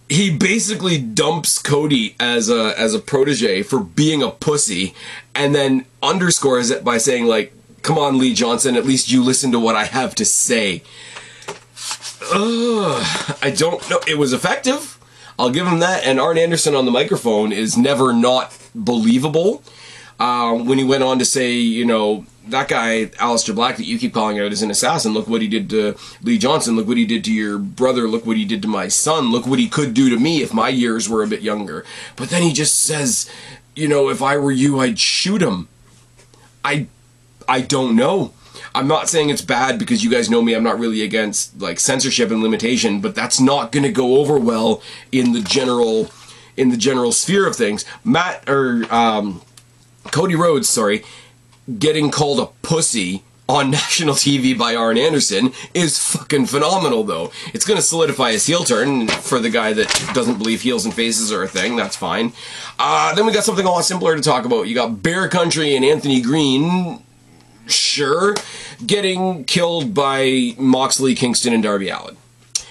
he 0.09 0.31
basically 0.31 0.99
dumps 0.99 1.59
Cody 1.59 2.17
as 2.19 2.49
a 2.49 2.79
as 2.79 2.95
a 2.95 2.99
protege 2.99 3.63
for 3.63 3.81
being 3.81 4.23
a 4.23 4.31
pussy, 4.31 4.95
and 5.35 5.55
then 5.55 5.85
underscores 6.03 6.71
it 6.71 6.83
by 6.83 6.99
saying 6.99 7.27
like, 7.27 7.53
"Come 7.83 7.99
on, 7.99 8.19
Lee 8.19 8.35
Johnson, 8.35 8.77
at 8.77 8.87
least 8.87 9.11
you 9.11 9.23
listen 9.23 9.53
to 9.53 9.61
what 9.61 9.77
I 9.77 9.85
have 9.85 10.15
to 10.17 10.25
say." 10.25 10.83
Ugh, 12.33 13.37
I 13.43 13.55
don't 13.57 13.89
know. 13.89 14.01
It 14.07 14.19
was 14.19 14.33
effective. 14.33 14.99
I'll 15.39 15.51
give 15.51 15.67
him 15.67 15.79
that. 15.79 16.05
And 16.05 16.19
Arn 16.19 16.37
Anderson 16.37 16.75
on 16.75 16.85
the 16.85 16.91
microphone 16.91 17.53
is 17.53 17.77
never 17.77 18.13
not 18.13 18.57
believable. 18.75 19.63
Um, 20.19 20.67
when 20.67 20.79
he 20.79 20.85
went 20.85 21.05
on 21.05 21.21
to 21.21 21.25
say, 21.25 21.53
you 21.53 21.85
know, 21.85 22.27
that 22.51 22.69
guy, 22.69 23.07
Aleister 23.07 23.55
Black, 23.55 23.77
that 23.77 23.87
you 23.87 23.99
keep 23.99 24.15
calling 24.15 24.39
out 24.39 24.53
is 24.53 24.63
an 24.63 24.71
assassin, 24.71 25.13
look 25.13 25.29
what 25.29 25.43
he 25.43 25.49
did 25.49 25.71
to 25.71 25.97
Lee 26.23 26.39
Johnson, 26.39 26.77
look 26.77 26.87
what 26.87 26.97
he 26.97 27.07
did 27.07 27.25
to 27.25 27.33
your 27.33 27.59
brother, 27.59 28.09
look 28.09 28.27
what 28.27 28.37
he 28.37 28.45
did 28.45 28.63
to 28.63 28.69
my 28.69 28.89
son, 28.89 29.31
look 29.31 29.47
what 29.47 29.59
he 29.59 29.69
could 29.69 29.95
do 29.95 30.09
to 30.11 30.19
me 30.19 30.43
if 30.43 30.53
my 30.53 30.69
years 30.69 31.09
were 31.09 31.23
a 31.23 31.29
bit 31.29 31.43
younger. 31.43 31.85
But 32.17 32.31
then 32.31 32.43
he 32.43 32.53
just 32.53 32.83
says, 32.83 33.31
you 33.75 33.89
know, 33.89 34.09
if 34.09 34.23
I 34.23 34.37
were 34.37 34.53
you, 34.53 34.81
I'd 34.81 34.99
shoot 34.99 35.43
him. 35.43 35.69
I, 36.65 36.87
I 37.49 37.61
don't 37.61 37.97
know. 37.97 38.33
I'm 38.75 38.89
not 38.89 39.09
saying 39.09 39.31
it's 39.31 39.43
bad 39.43 39.79
because 39.79 40.05
you 40.05 40.11
guys 40.11 40.29
know 40.29 40.43
me. 40.43 40.55
I'm 40.55 40.63
not 40.63 40.79
really 40.79 41.03
against 41.03 41.61
like 41.61 41.81
censorship 41.81 42.31
and 42.31 42.43
limitation, 42.43 43.01
but 43.01 43.15
that's 43.15 43.41
not 43.41 43.73
going 43.73 43.85
to 43.85 43.93
go 43.93 44.19
over 44.19 44.39
well 44.39 44.83
in 45.13 45.33
the 45.33 45.41
general 45.41 46.11
in 46.57 46.71
the 46.71 46.77
general 46.77 47.13
sphere 47.13 47.47
of 47.47 47.57
things. 47.57 47.85
Matt 48.05 48.49
or 48.49 48.85
um, 48.93 49.41
Cody 50.11 50.35
Rhodes, 50.35 50.69
sorry, 50.69 51.05
getting 51.79 52.11
called 52.11 52.41
a 52.41 52.47
pussy 52.63 53.23
on 53.49 53.71
national 53.71 54.15
TV 54.15 54.57
by 54.57 54.75
Arn 54.75 54.99
Anderson 54.99 55.53
is 55.75 55.99
fucking 55.99 56.47
phenomenal, 56.47 57.03
though. 57.05 57.33
It's 57.55 57.65
going 57.65 57.79
to 57.79 57.83
solidify 57.83 58.33
his 58.33 58.47
heel 58.47 58.65
turn 58.65 59.09
for 59.09 59.39
the 59.39 59.51
guy 59.51 59.73
that 59.73 60.13
doesn't 60.15 60.39
believe 60.39 60.63
heels 60.63 60.85
and 60.85 60.95
faces 60.95 61.33
are 61.33 61.43
a 61.43 61.49
thing. 61.49 61.77
That's 61.77 61.97
fine. 61.97 62.33
Uh, 62.79 63.15
then 63.15 63.27
we 63.27 63.33
got 63.33 63.45
something 63.45 63.65
a 63.65 63.71
lot 63.71 63.85
simpler 63.85 64.15
to 64.15 64.23
talk 64.23 64.45
about. 64.45 64.69
You 64.69 64.75
got 64.75 65.03
Bear 65.03 65.29
Country 65.29 65.75
and 65.75 65.85
Anthony 65.85 66.21
Green, 66.21 67.03
sure, 67.67 68.35
getting 68.87 69.45
killed 69.45 69.95
by 69.95 70.55
Moxley, 70.59 71.15
Kingston, 71.15 71.53
and 71.53 71.63
Darby 71.63 71.89
Allin. 71.89 72.17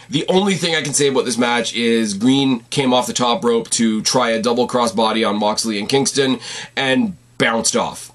The 0.09 0.25
only 0.29 0.53
thing 0.53 0.73
I 0.73 0.81
can 0.81 0.93
say 0.93 1.09
about 1.09 1.25
this 1.25 1.37
match 1.37 1.75
is 1.75 2.13
Green 2.13 2.61
came 2.69 2.93
off 2.93 3.07
the 3.07 3.13
top 3.13 3.43
rope 3.43 3.69
to 3.71 4.01
try 4.03 4.29
a 4.29 4.41
double 4.41 4.65
cross 4.65 4.93
body 4.93 5.25
on 5.25 5.37
Moxley 5.37 5.79
and 5.79 5.89
Kingston 5.89 6.39
and 6.77 7.17
bounced 7.37 7.75
off. 7.75 8.13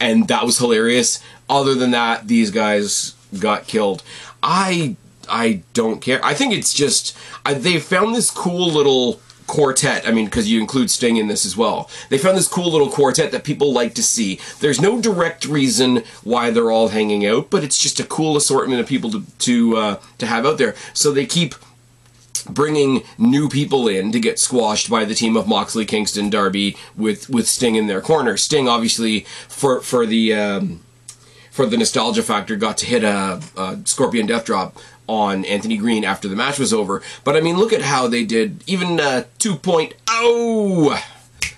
And 0.00 0.28
that 0.28 0.44
was 0.44 0.58
hilarious. 0.58 1.22
Other 1.48 1.74
than 1.74 1.92
that, 1.92 2.28
these 2.28 2.50
guys 2.50 3.14
got 3.38 3.66
killed. 3.66 4.02
I 4.42 4.96
I 5.28 5.62
don't 5.72 6.00
care. 6.00 6.24
I 6.24 6.34
think 6.34 6.52
it's 6.52 6.72
just 6.72 7.16
I, 7.44 7.54
they 7.54 7.78
found 7.78 8.14
this 8.14 8.30
cool 8.30 8.70
little 8.70 9.20
quartet. 9.46 10.06
I 10.06 10.12
mean, 10.12 10.26
because 10.26 10.50
you 10.50 10.60
include 10.60 10.90
Sting 10.90 11.16
in 11.16 11.28
this 11.28 11.46
as 11.46 11.56
well. 11.56 11.90
They 12.08 12.18
found 12.18 12.36
this 12.36 12.48
cool 12.48 12.70
little 12.70 12.90
quartet 12.90 13.32
that 13.32 13.44
people 13.44 13.72
like 13.72 13.94
to 13.94 14.02
see. 14.02 14.40
There's 14.60 14.80
no 14.80 15.00
direct 15.00 15.44
reason 15.44 16.02
why 16.24 16.50
they're 16.50 16.70
all 16.70 16.88
hanging 16.88 17.24
out, 17.26 17.50
but 17.50 17.64
it's 17.64 17.78
just 17.78 18.00
a 18.00 18.04
cool 18.04 18.36
assortment 18.36 18.80
of 18.80 18.86
people 18.86 19.10
to 19.10 19.22
to 19.38 19.76
uh, 19.76 20.00
to 20.18 20.26
have 20.26 20.46
out 20.46 20.58
there. 20.58 20.74
So 20.92 21.12
they 21.12 21.26
keep 21.26 21.54
bringing 22.48 23.02
new 23.18 23.48
people 23.48 23.88
in 23.88 24.12
to 24.12 24.20
get 24.20 24.38
squashed 24.38 24.90
by 24.90 25.04
the 25.04 25.14
team 25.14 25.36
of 25.36 25.46
Moxley, 25.46 25.84
Kingston, 25.84 26.30
Darby 26.30 26.76
with 26.96 27.28
with 27.28 27.48
Sting 27.48 27.74
in 27.74 27.86
their 27.86 28.00
corner. 28.00 28.36
Sting 28.36 28.68
obviously 28.68 29.20
for 29.48 29.80
for 29.80 30.06
the 30.06 30.34
um, 30.34 30.80
for 31.50 31.66
the 31.66 31.76
nostalgia 31.76 32.22
factor 32.22 32.56
got 32.56 32.78
to 32.78 32.86
hit 32.86 33.02
a, 33.02 33.40
a 33.56 33.78
Scorpion 33.84 34.26
Death 34.26 34.44
Drop 34.44 34.76
on 35.08 35.44
Anthony 35.44 35.76
Green 35.76 36.04
after 36.04 36.28
the 36.28 36.36
match 36.36 36.58
was 36.58 36.72
over. 36.72 37.02
But 37.24 37.36
I 37.36 37.40
mean, 37.40 37.56
look 37.56 37.72
at 37.72 37.82
how 37.82 38.08
they 38.08 38.24
did 38.24 38.62
even 38.66 39.00
uh, 39.00 39.24
2.0 39.38 41.02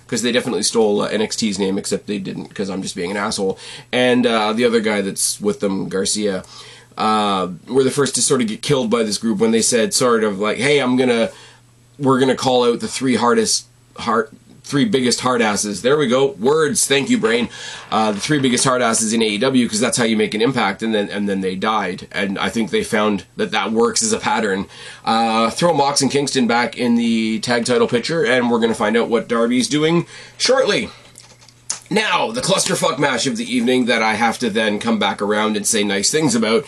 because 0.08 0.22
they 0.22 0.32
definitely 0.32 0.62
stole 0.62 1.02
uh, 1.02 1.10
NXT's 1.10 1.58
name, 1.58 1.76
except 1.76 2.06
they 2.06 2.18
didn't 2.18 2.48
because 2.48 2.70
I'm 2.70 2.82
just 2.82 2.96
being 2.96 3.10
an 3.10 3.16
asshole. 3.16 3.58
And 3.92 4.26
uh, 4.26 4.52
the 4.52 4.64
other 4.64 4.80
guy 4.80 5.00
that's 5.00 5.40
with 5.40 5.60
them, 5.60 5.88
Garcia 5.88 6.44
uh, 6.98 7.48
were 7.68 7.84
the 7.84 7.90
first 7.90 8.16
to 8.16 8.22
sort 8.22 8.42
of 8.42 8.48
get 8.48 8.60
killed 8.60 8.90
by 8.90 9.04
this 9.04 9.16
group 9.18 9.38
when 9.38 9.52
they 9.52 9.62
said 9.62 9.94
sort 9.94 10.24
of 10.24 10.38
like, 10.38 10.58
"Hey, 10.58 10.80
I'm 10.80 10.96
gonna, 10.96 11.30
we're 11.98 12.18
gonna 12.20 12.36
call 12.36 12.64
out 12.64 12.80
the 12.80 12.88
three 12.88 13.14
hardest 13.14 13.66
heart." 13.96 14.32
Three 14.64 14.84
biggest 14.84 15.20
hard 15.20 15.40
asses. 15.40 15.80
There 15.80 15.96
we 15.96 16.08
go. 16.08 16.32
Words. 16.32 16.86
Thank 16.86 17.08
you, 17.08 17.16
brain. 17.16 17.48
Uh, 17.90 18.12
the 18.12 18.20
three 18.20 18.38
biggest 18.38 18.64
hard 18.64 18.82
asses 18.82 19.14
in 19.14 19.22
AEW 19.22 19.64
because 19.64 19.80
that's 19.80 19.96
how 19.96 20.04
you 20.04 20.14
make 20.14 20.34
an 20.34 20.42
impact. 20.42 20.82
And 20.82 20.94
then 20.94 21.08
and 21.08 21.26
then 21.26 21.40
they 21.40 21.56
died. 21.56 22.06
And 22.12 22.38
I 22.38 22.50
think 22.50 22.70
they 22.70 22.84
found 22.84 23.24
that 23.36 23.50
that 23.52 23.72
works 23.72 24.02
as 24.02 24.12
a 24.12 24.18
pattern. 24.18 24.66
Uh, 25.06 25.48
throw 25.48 25.72
Mox 25.72 26.02
and 26.02 26.10
Kingston 26.10 26.46
back 26.46 26.76
in 26.76 26.96
the 26.96 27.40
tag 27.40 27.64
title 27.64 27.88
picture, 27.88 28.26
and 28.26 28.50
we're 28.50 28.58
going 28.58 28.68
to 28.68 28.74
find 28.78 28.94
out 28.94 29.08
what 29.08 29.26
Darby's 29.26 29.68
doing 29.68 30.06
shortly. 30.36 30.90
Now, 31.90 32.30
the 32.30 32.42
clusterfuck 32.42 32.98
match 32.98 33.26
of 33.26 33.36
the 33.36 33.44
evening 33.44 33.86
that 33.86 34.02
I 34.02 34.14
have 34.14 34.38
to 34.40 34.50
then 34.50 34.78
come 34.78 34.98
back 34.98 35.22
around 35.22 35.56
and 35.56 35.66
say 35.66 35.82
nice 35.84 36.10
things 36.10 36.34
about 36.34 36.66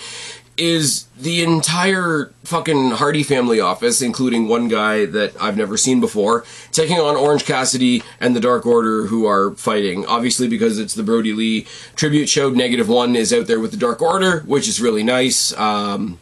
is 0.56 1.04
the 1.18 1.42
entire 1.42 2.32
fucking 2.44 2.92
Hardy 2.92 3.22
family 3.22 3.60
office, 3.60 4.02
including 4.02 4.46
one 4.46 4.68
guy 4.68 5.06
that 5.06 5.32
I've 5.40 5.56
never 5.56 5.76
seen 5.76 6.00
before, 6.00 6.44
taking 6.72 6.98
on 6.98 7.16
Orange 7.16 7.44
Cassidy 7.44 8.02
and 8.20 8.36
the 8.36 8.40
Dark 8.40 8.66
Order 8.66 9.06
who 9.06 9.26
are 9.26 9.52
fighting. 9.52 10.04
Obviously, 10.06 10.48
because 10.48 10.78
it's 10.78 10.94
the 10.94 11.02
Brodie 11.02 11.32
Lee 11.32 11.66
tribute 11.96 12.28
show, 12.28 12.50
Negative 12.50 12.88
One 12.88 13.16
is 13.16 13.32
out 13.32 13.46
there 13.46 13.60
with 13.60 13.70
the 13.70 13.76
Dark 13.76 14.02
Order, 14.02 14.40
which 14.40 14.68
is 14.68 14.80
really 14.82 15.02
nice. 15.02 15.56
Um, 15.56 16.18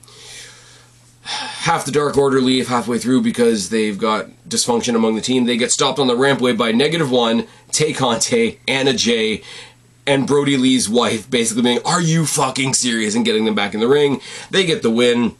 half 1.22 1.84
the 1.84 1.92
Dark 1.92 2.16
Order 2.16 2.40
leave 2.40 2.68
halfway 2.68 2.98
through 2.98 3.22
because 3.22 3.70
they've 3.70 3.98
got 3.98 4.28
dysfunction 4.48 4.94
among 4.94 5.14
the 5.14 5.20
team. 5.20 5.44
They 5.44 5.56
get 5.56 5.72
stopped 5.72 5.98
on 5.98 6.06
the 6.06 6.16
rampway 6.16 6.56
by 6.56 6.72
Negative 6.72 7.10
One, 7.10 7.46
Tay 7.72 7.92
Conti, 7.92 8.60
Anna 8.66 8.92
Jay, 8.92 9.42
and 10.06 10.26
Brodie 10.26 10.56
Lee's 10.56 10.88
wife 10.88 11.30
basically 11.30 11.62
being, 11.62 11.80
Are 11.84 12.00
you 12.00 12.24
fucking 12.26 12.74
serious? 12.74 13.14
and 13.14 13.24
getting 13.24 13.44
them 13.44 13.54
back 13.54 13.74
in 13.74 13.80
the 13.80 13.88
ring. 13.88 14.20
They 14.50 14.64
get 14.64 14.82
the 14.82 14.90
win. 14.90 15.36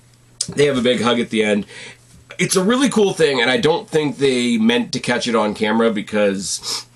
They 0.49 0.67
have 0.67 0.79
a 0.79 0.83
big 0.83 1.01
hug 1.01 1.21
at 1.21 1.31
the 1.31 1.43
end. 1.43 1.67
It's 2.39 2.55
a 2.57 2.63
really 2.63 2.89
cool 2.89 3.15
thing, 3.15 3.41
and 3.41 3.51
I 3.51 3.57
don't 3.57 3.89
think 3.89 4.19
they 4.19 4.59
meant 4.59 4.93
to 4.93 5.01
catch 5.01 5.27
it 5.27 5.35
on 5.35 5.55
camera 5.55 5.91
because 5.91 6.87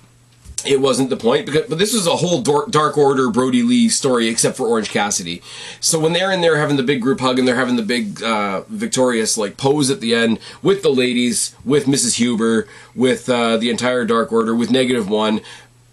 it 0.65 0.79
wasn't 0.81 1.09
the 1.09 1.17
point 1.17 1.45
because 1.45 1.67
but 1.67 1.77
this 1.77 1.93
was 1.93 2.07
a 2.07 2.15
whole 2.15 2.41
dark 2.41 2.97
order 2.97 3.29
brodie 3.29 3.63
lee 3.63 3.89
story 3.89 4.27
except 4.27 4.57
for 4.57 4.67
orange 4.67 4.89
cassidy. 4.89 5.41
So 5.79 5.99
when 5.99 6.13
they're 6.13 6.31
in 6.31 6.41
there 6.41 6.57
having 6.57 6.77
the 6.77 6.83
big 6.83 7.01
group 7.01 7.19
hug 7.19 7.39
and 7.39 7.47
they're 7.47 7.55
having 7.55 7.75
the 7.75 7.83
big 7.83 8.21
uh, 8.23 8.61
victorious 8.69 9.37
like 9.37 9.57
pose 9.57 9.89
at 9.89 9.99
the 9.99 10.15
end 10.15 10.39
with 10.61 10.83
the 10.83 10.89
ladies 10.89 11.55
with 11.65 11.85
mrs 11.85 12.15
huber 12.15 12.67
with 12.95 13.29
uh, 13.29 13.57
the 13.57 13.69
entire 13.69 14.05
dark 14.05 14.31
order 14.31 14.55
with 14.55 14.71
negative 14.71 15.09
one 15.09 15.41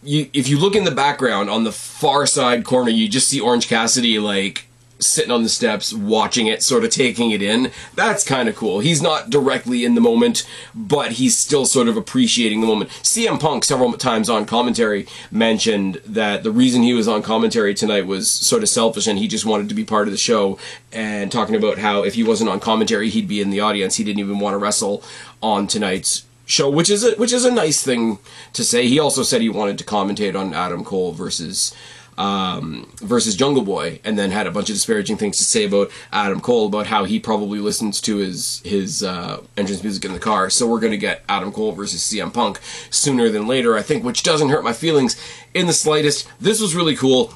you, 0.03 0.31
if 0.33 0.49
you 0.49 0.59
look 0.59 0.75
in 0.75 0.85
the 0.85 0.91
background 0.91 1.51
on 1.51 1.65
the 1.65 1.73
far 1.73 2.27
side 2.27 2.65
corner 2.65 2.91
you 2.91 3.09
just 3.09 3.29
see 3.29 3.41
orange 3.41 3.69
cassidy 3.69 4.19
like 4.19 4.67
sitting 5.01 5.31
on 5.31 5.43
the 5.43 5.49
steps, 5.49 5.93
watching 5.93 6.47
it, 6.47 6.63
sort 6.63 6.85
of 6.85 6.91
taking 6.91 7.31
it 7.31 7.43
in. 7.43 7.71
That's 7.95 8.25
kind 8.25 8.49
of 8.49 8.57
cool. 8.57 8.81
He's 8.81 9.03
not 9.03 9.31
directly 9.31 9.85
in 9.85 9.95
the 9.95 10.01
moment, 10.01 10.47
but 10.75 11.13
he's 11.13 11.37
still 11.37 11.67
sort 11.67 11.89
of 11.89 11.97
appreciating 11.97 12.61
the 12.61 12.67
moment. 12.67 12.91
CM 13.03 13.41
Punk, 13.41 13.65
several 13.65 13.93
times 13.95 14.29
on 14.29 14.47
commentary, 14.47 15.07
mentioned 15.31 16.01
that 16.07 16.43
the 16.43 16.51
reason 16.51 16.83
he 16.83 16.95
was 16.95 17.09
on 17.09 17.23
commentary 17.23 17.75
tonight 17.75 18.07
was 18.07 18.31
sort 18.31 18.63
of 18.63 18.69
selfish 18.69 19.07
and 19.07 19.19
he 19.19 19.29
just 19.29 19.47
wanted 19.47 19.69
to 19.69 19.75
be 19.75 19.85
part 19.85 20.09
of 20.09 20.13
the 20.13 20.19
show 20.19 20.59
and 20.93 21.31
talking 21.31 21.55
about 21.55 21.79
how 21.79 22.03
if 22.03 22.15
he 22.15 22.23
wasn't 22.23 22.51
on 22.51 22.61
commentary, 22.61 23.11
he'd 23.11 23.29
be 23.29 23.41
in 23.41 23.51
the 23.51 23.61
audience. 23.61 23.97
He 23.97 24.05
didn't 24.05 24.21
even 24.21 24.39
want 24.39 24.55
to 24.55 24.59
wrestle 24.59 25.03
on 25.43 25.67
tonight's 25.67 26.25
show, 26.51 26.69
which 26.69 26.91
is 26.91 27.05
a, 27.05 27.13
which 27.13 27.33
is 27.33 27.45
a 27.45 27.51
nice 27.51 27.83
thing 27.83 28.19
to 28.53 28.65
say. 28.65 28.87
He 28.87 28.99
also 28.99 29.23
said 29.23 29.41
he 29.41 29.49
wanted 29.49 29.79
to 29.79 29.85
commentate 29.85 30.39
on 30.39 30.53
Adam 30.53 30.85
Cole 30.85 31.13
versus 31.13 31.75
um, 32.21 32.87
versus 32.97 33.35
Jungle 33.35 33.65
Boy, 33.65 33.99
and 34.05 34.19
then 34.19 34.31
had 34.31 34.47
a 34.47 34.51
bunch 34.51 34.69
of 34.69 34.77
disparaging 34.77 35.17
things 35.17 35.39
to 35.39 35.45
say 35.45 35.65
about 35.65 35.91
Adam 36.13 36.41
Cole 36.41 36.67
about 36.67 36.87
how 36.87 37.05
he 37.05 37.19
probably 37.19 37.59
listens 37.59 37.99
to 38.03 38.19
his 38.19 38.61
his 38.63 39.03
uh, 39.03 39.41
entrance 39.57 39.83
music 39.83 40.05
in 40.05 40.13
the 40.13 40.19
car. 40.19 40.51
So 40.51 40.67
we're 40.67 40.81
gonna 40.81 40.99
get 40.99 41.25
Adam 41.31 41.51
Cole 41.51 41.73
versus 41.73 42.03
CM 42.03 42.33
Punk 42.33 42.61
sooner 42.91 43.31
than 43.31 43.47
later, 43.47 43.75
I 43.75 43.81
think, 43.81 44.05
which 44.05 44.23
doesn't 44.23 44.51
hurt 44.51 44.63
my 44.63 44.75
feelings 44.75 45.17
in 45.55 45.67
the 45.67 45.73
slightest. 45.73 46.29
This 46.39 46.61
was 46.61 46.75
really 46.77 46.95
cool. 46.95 47.33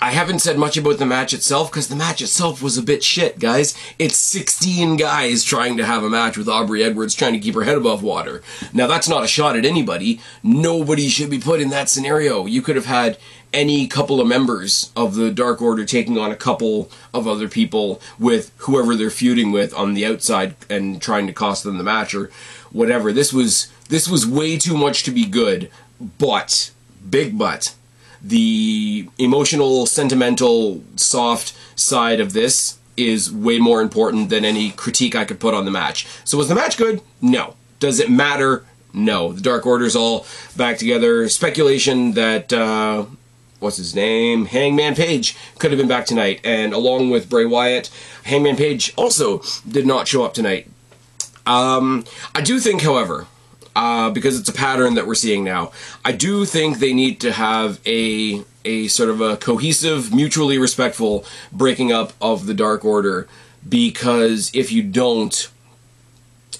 I 0.00 0.10
haven't 0.10 0.40
said 0.40 0.58
much 0.58 0.76
about 0.76 0.98
the 0.98 1.06
match 1.06 1.32
itself 1.32 1.70
because 1.70 1.88
the 1.88 1.96
match 1.96 2.20
itself 2.20 2.62
was 2.62 2.76
a 2.76 2.82
bit 2.82 3.02
shit, 3.02 3.38
guys. 3.38 3.74
It's 3.98 4.18
16 4.18 4.96
guys 4.96 5.44
trying 5.44 5.76
to 5.78 5.86
have 5.86 6.02
a 6.02 6.10
match 6.10 6.36
with 6.36 6.48
Aubrey 6.48 6.82
Edwards 6.82 7.14
trying 7.14 7.32
to 7.32 7.38
keep 7.38 7.54
her 7.54 7.62
head 7.62 7.78
above 7.78 8.02
water. 8.02 8.42
Now, 8.72 8.86
that's 8.86 9.08
not 9.08 9.24
a 9.24 9.28
shot 9.28 9.56
at 9.56 9.64
anybody. 9.64 10.20
Nobody 10.42 11.08
should 11.08 11.30
be 11.30 11.38
put 11.38 11.60
in 11.60 11.70
that 11.70 11.88
scenario. 11.88 12.44
You 12.44 12.60
could 12.60 12.76
have 12.76 12.86
had 12.86 13.18
any 13.54 13.86
couple 13.86 14.20
of 14.20 14.26
members 14.26 14.92
of 14.94 15.14
the 15.14 15.30
Dark 15.30 15.62
Order 15.62 15.84
taking 15.84 16.18
on 16.18 16.30
a 16.30 16.36
couple 16.36 16.90
of 17.14 17.26
other 17.26 17.48
people 17.48 18.02
with 18.18 18.52
whoever 18.58 18.94
they're 18.96 19.08
feuding 19.08 19.52
with 19.52 19.72
on 19.72 19.94
the 19.94 20.04
outside 20.04 20.56
and 20.68 21.00
trying 21.00 21.26
to 21.28 21.32
cost 21.32 21.64
them 21.64 21.78
the 21.78 21.84
match 21.84 22.14
or 22.14 22.30
whatever. 22.72 23.12
This 23.12 23.32
was 23.32 23.68
this 23.88 24.08
was 24.08 24.26
way 24.26 24.58
too 24.58 24.76
much 24.76 25.04
to 25.04 25.10
be 25.10 25.24
good, 25.24 25.70
but 26.18 26.72
big 27.08 27.38
but 27.38 27.74
the 28.24 29.08
emotional, 29.18 29.84
sentimental, 29.84 30.82
soft 30.96 31.54
side 31.76 32.20
of 32.20 32.32
this 32.32 32.78
is 32.96 33.30
way 33.30 33.58
more 33.58 33.82
important 33.82 34.30
than 34.30 34.44
any 34.44 34.70
critique 34.70 35.14
I 35.14 35.26
could 35.26 35.38
put 35.38 35.52
on 35.52 35.66
the 35.66 35.70
match. 35.70 36.06
So 36.24 36.38
was 36.38 36.48
the 36.48 36.54
match 36.54 36.78
good? 36.78 37.02
No. 37.20 37.54
Does 37.80 38.00
it 38.00 38.10
matter? 38.10 38.64
No. 38.94 39.32
The 39.32 39.42
Dark 39.42 39.66
Order's 39.66 39.94
all 39.94 40.26
back 40.56 40.78
together. 40.78 41.28
Speculation 41.28 42.12
that 42.12 42.52
uh, 42.52 43.04
what's 43.64 43.78
his 43.78 43.94
name? 43.94 44.44
Hangman 44.44 44.94
Page 44.94 45.36
could 45.58 45.72
have 45.72 45.78
been 45.78 45.88
back 45.88 46.06
tonight, 46.06 46.40
and 46.44 46.72
along 46.72 47.10
with 47.10 47.28
Bray 47.28 47.46
Wyatt, 47.46 47.90
Hangman 48.24 48.56
Page 48.56 48.92
also 48.96 49.42
did 49.68 49.86
not 49.86 50.06
show 50.06 50.22
up 50.22 50.34
tonight. 50.34 50.68
Um, 51.46 52.04
I 52.34 52.42
do 52.42 52.60
think, 52.60 52.82
however, 52.82 53.26
uh, 53.74 54.10
because 54.10 54.38
it's 54.38 54.48
a 54.48 54.52
pattern 54.52 54.94
that 54.94 55.06
we're 55.06 55.14
seeing 55.14 55.42
now, 55.42 55.72
I 56.04 56.12
do 56.12 56.44
think 56.44 56.78
they 56.78 56.92
need 56.92 57.20
to 57.20 57.32
have 57.32 57.80
a 57.86 58.44
a 58.66 58.88
sort 58.88 59.10
of 59.10 59.20
a 59.20 59.36
cohesive, 59.36 60.14
mutually 60.14 60.58
respectful 60.58 61.24
breaking 61.52 61.92
up 61.92 62.12
of 62.20 62.46
the 62.46 62.54
Dark 62.54 62.84
Order. 62.84 63.26
Because 63.66 64.50
if 64.54 64.72
you 64.72 64.82
don't, 64.82 65.50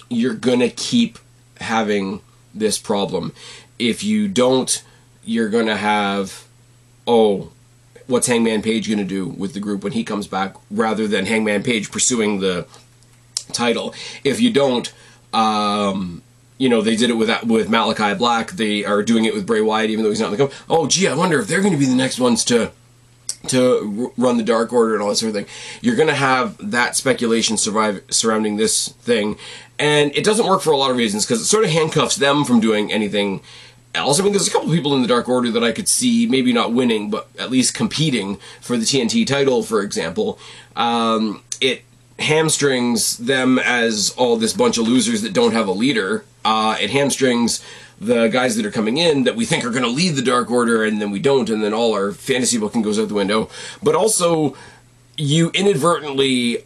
you're 0.08 0.34
gonna 0.34 0.70
keep 0.70 1.18
having 1.60 2.20
this 2.54 2.78
problem. 2.78 3.32
If 3.78 4.02
you 4.02 4.28
don't, 4.28 4.82
you're 5.22 5.48
gonna 5.48 5.76
have 5.76 6.46
oh, 7.06 7.52
what's 8.06 8.26
Hangman 8.26 8.62
Page 8.62 8.88
going 8.88 8.98
to 8.98 9.04
do 9.04 9.26
with 9.26 9.54
the 9.54 9.60
group 9.60 9.82
when 9.82 9.92
he 9.92 10.04
comes 10.04 10.26
back, 10.26 10.56
rather 10.70 11.06
than 11.06 11.26
Hangman 11.26 11.62
Page 11.62 11.90
pursuing 11.90 12.40
the 12.40 12.66
title. 13.52 13.94
If 14.22 14.40
you 14.40 14.52
don't, 14.52 14.92
um, 15.32 16.22
you 16.58 16.68
know, 16.68 16.82
they 16.82 16.96
did 16.96 17.10
it 17.10 17.14
with 17.14 17.28
with 17.44 17.68
Malakai 17.68 18.16
Black. 18.18 18.52
They 18.52 18.84
are 18.84 19.02
doing 19.02 19.24
it 19.24 19.34
with 19.34 19.46
Bray 19.46 19.60
Wyatt, 19.60 19.90
even 19.90 20.04
though 20.04 20.10
he's 20.10 20.20
not 20.20 20.26
in 20.26 20.32
the 20.32 20.38
company. 20.38 20.60
Oh, 20.68 20.86
gee, 20.86 21.08
I 21.08 21.14
wonder 21.14 21.38
if 21.38 21.46
they're 21.46 21.60
going 21.60 21.72
to 21.72 21.78
be 21.78 21.86
the 21.86 21.94
next 21.94 22.18
ones 22.18 22.44
to 22.46 22.72
to 23.48 24.12
run 24.16 24.38
the 24.38 24.42
Dark 24.42 24.72
Order 24.72 24.94
and 24.94 25.02
all 25.02 25.10
that 25.10 25.16
sort 25.16 25.30
of 25.30 25.34
thing. 25.34 25.46
You're 25.82 25.96
going 25.96 26.08
to 26.08 26.14
have 26.14 26.56
that 26.70 26.96
speculation 26.96 27.56
survive 27.56 28.02
surrounding 28.08 28.56
this 28.56 28.88
thing, 28.88 29.36
and 29.78 30.12
it 30.16 30.24
doesn't 30.24 30.46
work 30.46 30.62
for 30.62 30.72
a 30.72 30.76
lot 30.76 30.90
of 30.90 30.96
reasons 30.96 31.26
because 31.26 31.40
it 31.40 31.46
sort 31.46 31.64
of 31.64 31.70
handcuffs 31.70 32.16
them 32.16 32.44
from 32.44 32.60
doing 32.60 32.92
anything 32.92 33.42
else. 33.94 34.20
I 34.20 34.22
mean, 34.22 34.32
there's 34.32 34.48
a 34.48 34.50
couple 34.50 34.70
people 34.70 34.94
in 34.94 35.02
the 35.02 35.08
Dark 35.08 35.28
Order 35.28 35.50
that 35.52 35.64
I 35.64 35.72
could 35.72 35.88
see 35.88 36.26
maybe 36.26 36.52
not 36.52 36.72
winning, 36.72 37.10
but 37.10 37.28
at 37.38 37.50
least 37.50 37.74
competing 37.74 38.36
for 38.60 38.76
the 38.76 38.84
TNT 38.84 39.26
title, 39.26 39.62
for 39.62 39.82
example. 39.82 40.38
Um, 40.76 41.42
it 41.60 41.82
hamstrings 42.18 43.18
them 43.18 43.58
as 43.58 44.14
all 44.16 44.36
this 44.36 44.52
bunch 44.52 44.78
of 44.78 44.86
losers 44.86 45.22
that 45.22 45.32
don't 45.32 45.52
have 45.52 45.68
a 45.68 45.72
leader. 45.72 46.24
Uh, 46.44 46.76
it 46.80 46.90
hamstrings 46.90 47.64
the 48.00 48.28
guys 48.28 48.56
that 48.56 48.66
are 48.66 48.70
coming 48.70 48.98
in 48.98 49.24
that 49.24 49.36
we 49.36 49.44
think 49.44 49.64
are 49.64 49.70
going 49.70 49.82
to 49.82 49.88
lead 49.88 50.14
the 50.16 50.22
Dark 50.22 50.50
Order, 50.50 50.84
and 50.84 51.00
then 51.00 51.10
we 51.10 51.18
don't, 51.18 51.48
and 51.48 51.62
then 51.62 51.72
all 51.72 51.94
our 51.94 52.12
fantasy 52.12 52.58
booking 52.58 52.82
goes 52.82 52.98
out 52.98 53.08
the 53.08 53.14
window. 53.14 53.48
But 53.82 53.94
also, 53.94 54.56
you 55.16 55.50
inadvertently 55.54 56.64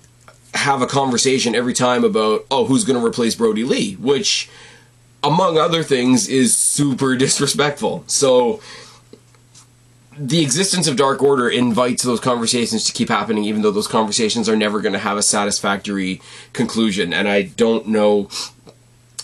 have 0.55 0.83
a 0.83 0.87
conversation 0.87 1.55
every 1.55 1.75
time 1.75 2.05
about, 2.05 2.47
oh, 2.51 2.65
who's 2.65 2.85
going 2.85 2.99
to 2.99 3.07
replace 3.07 3.35
Brodie 3.35 3.65
Lee, 3.65 3.95
which 3.95 4.49
among 5.23 5.59
other 5.59 5.83
things, 5.83 6.29
is 6.29 6.57
super 6.57 7.17
disrespectful. 7.17 8.05
So 8.07 8.61
the 10.17 10.43
existence 10.43 10.89
of 10.89 10.97
Dark 10.97 11.23
Order 11.23 11.49
invites 11.49 12.03
those 12.03 12.21
conversations 12.21 12.85
to 12.85 12.93
keep 12.93 13.09
happening, 13.09 13.45
even 13.45 13.63
though 13.63 13.71
those 13.71 13.87
conversations 13.87 14.49
are 14.49 14.57
never 14.57 14.81
going 14.81 14.93
to 14.93 14.99
have 14.99 15.17
a 15.17 15.23
satisfactory 15.23 16.21
conclusion. 16.53 17.13
And 17.13 17.29
I 17.29 17.43
don't 17.43 17.89
know 17.89 18.29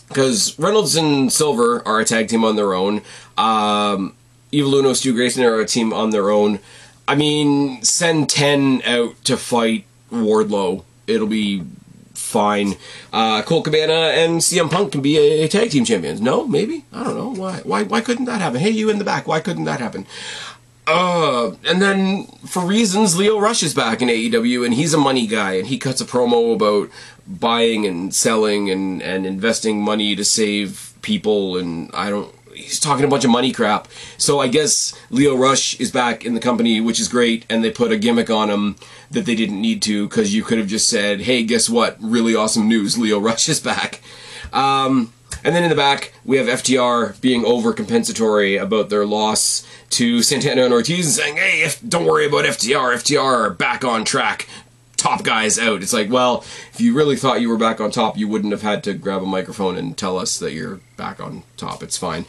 because 0.09 0.57
Reynolds 0.59 0.95
and 0.95 1.33
Silver 1.33 1.87
are 1.87 2.01
a 2.01 2.05
tag 2.05 2.29
team 2.29 2.45
on 2.45 2.57
their 2.57 2.75
own. 2.75 3.03
Um, 3.37 4.15
Evil 4.53 4.77
Uno, 4.77 4.93
Stu 4.93 5.13
Grayson 5.13 5.43
are 5.43 5.59
a 5.59 5.67
team 5.67 5.93
on 5.93 6.11
their 6.11 6.31
own. 6.31 6.61
I 7.09 7.17
mean, 7.17 7.83
send 7.83 8.31
ten 8.31 8.81
out 8.87 9.23
to 9.25 9.37
fight 9.37 9.85
Wardlow. 10.13 10.85
It'll 11.09 11.27
be 11.27 11.65
fine. 12.35 12.75
Uh, 13.13 13.43
Colt 13.43 13.65
Cabana 13.65 14.11
and 14.21 14.41
CM 14.41 14.69
Punk 14.69 14.91
can 14.91 15.01
be 15.01 15.17
a, 15.17 15.47
tag 15.47 15.71
team 15.71 15.85
champions. 15.85 16.21
No, 16.21 16.47
maybe 16.47 16.85
I 16.93 17.05
don't 17.05 17.17
know 17.17 17.33
why. 17.33 17.61
Why? 17.63 17.85
Why 17.85 18.01
couldn't 18.01 18.25
that 18.25 18.41
happen? 18.41 18.59
Hey, 18.59 18.71
you 18.71 18.91
in 18.91 18.99
the 18.99 19.05
back. 19.05 19.29
Why 19.29 19.39
couldn't 19.41 19.65
that 19.65 19.79
happen? 19.79 20.05
Uh, 20.87 21.53
and 21.65 21.81
then 21.81 22.27
for 22.45 22.67
reasons, 22.67 23.17
Lio 23.17 23.39
Rush 23.39 23.63
is 23.63 23.73
back 23.73 24.03
in 24.03 24.09
AEW, 24.09 24.67
and 24.67 24.75
he's 24.75 24.93
a 24.93 24.99
money 24.99 25.27
guy, 25.27 25.53
and 25.55 25.69
he 25.69 25.79
cuts 25.79 26.01
a 26.01 26.05
promo 26.05 26.55
about 26.55 26.91
buying 27.27 27.87
and 27.87 28.13
selling 28.13 28.69
and 28.69 29.01
and 29.01 29.25
investing 29.25 29.81
money 29.81 30.17
to 30.17 30.25
save 30.25 30.93
people, 31.03 31.57
and 31.57 31.89
I 31.95 32.11
don't 32.11 32.35
he's 32.55 32.81
talking 32.81 33.05
a 33.05 33.09
bunch 33.09 33.25
of 33.25 33.31
money 33.31 33.53
crap. 33.53 33.89
So 34.17 34.41
I 34.41 34.49
guess 34.49 34.95
Lio 35.11 35.37
Rush 35.37 35.79
is 35.81 35.91
back 35.91 36.25
in 36.25 36.35
the 36.35 36.41
company, 36.41 36.81
which 36.81 37.01
is 37.01 37.09
great, 37.09 37.45
and 37.49 37.63
they 37.63 37.71
put 37.71 37.93
a 37.93 37.97
gimmick 37.97 38.31
on 38.31 38.51
him 38.51 38.77
that 39.11 39.27
they 39.27 39.35
didn't 39.35 39.61
need 39.61 39.83
to 39.83 40.09
because 40.09 40.35
you 40.35 40.43
could 40.43 40.59
have 40.59 40.69
just 40.69 40.89
said, 40.89 41.23
"Hey, 41.23 41.43
guess 41.43 41.69
what? 41.69 41.97
Really 42.01 42.35
awesome 42.35 42.69
news! 42.69 42.99
Lio 42.99 43.19
Rush 43.19 43.49
is 43.49 43.61
back." 43.61 44.01
Um, 44.53 45.13
and 45.43 45.55
then 45.55 45.65
in 45.65 45.69
the 45.69 45.77
back, 45.77 46.15
we 46.25 46.37
have 46.37 46.47
FTR 46.47 47.21
being 47.21 47.43
overcompensatory 47.43 48.61
about 48.61 48.89
their 48.89 49.05
loss 49.05 49.67
to 49.91 50.23
Santana 50.23 50.65
and 50.65 50.73
Ortiz 50.73 51.07
and 51.07 51.15
saying, 51.15 51.37
"Hey, 51.37 51.69
don't 51.87 52.07
worry 52.07 52.27
about 52.27 52.45
FTR. 52.45 52.95
FTR 52.95 53.47
are 53.47 53.51
back 53.51 53.85
on 53.85 54.05
track 54.05 54.49
top 55.05 55.23
guys 55.23 55.59
out. 55.59 55.83
It's 55.83 55.93
like, 55.93 56.11
well, 56.11 56.45
if 56.73 56.81
you 56.81 56.95
really 56.95 57.17
thought 57.17 57.43
you 57.43 57.51
were 57.51 57.59
back 57.59 57.79
on 57.79 57.91
top, 57.91 58.17
you 58.17 58.27
wouldn't 58.27 58.53
have 58.53 58.63
had 58.63 58.83
to 58.85 58.95
grab 58.95 59.23
a 59.23 59.27
microphone 59.27 59.77
and 59.77 59.97
tell 59.97 60.19
us 60.19 60.39
that 60.39 60.53
you're 60.53 60.81
back 60.97 61.21
on 61.21 61.43
top. 61.59 61.83
It's 61.83 61.99
fine. 61.99 62.25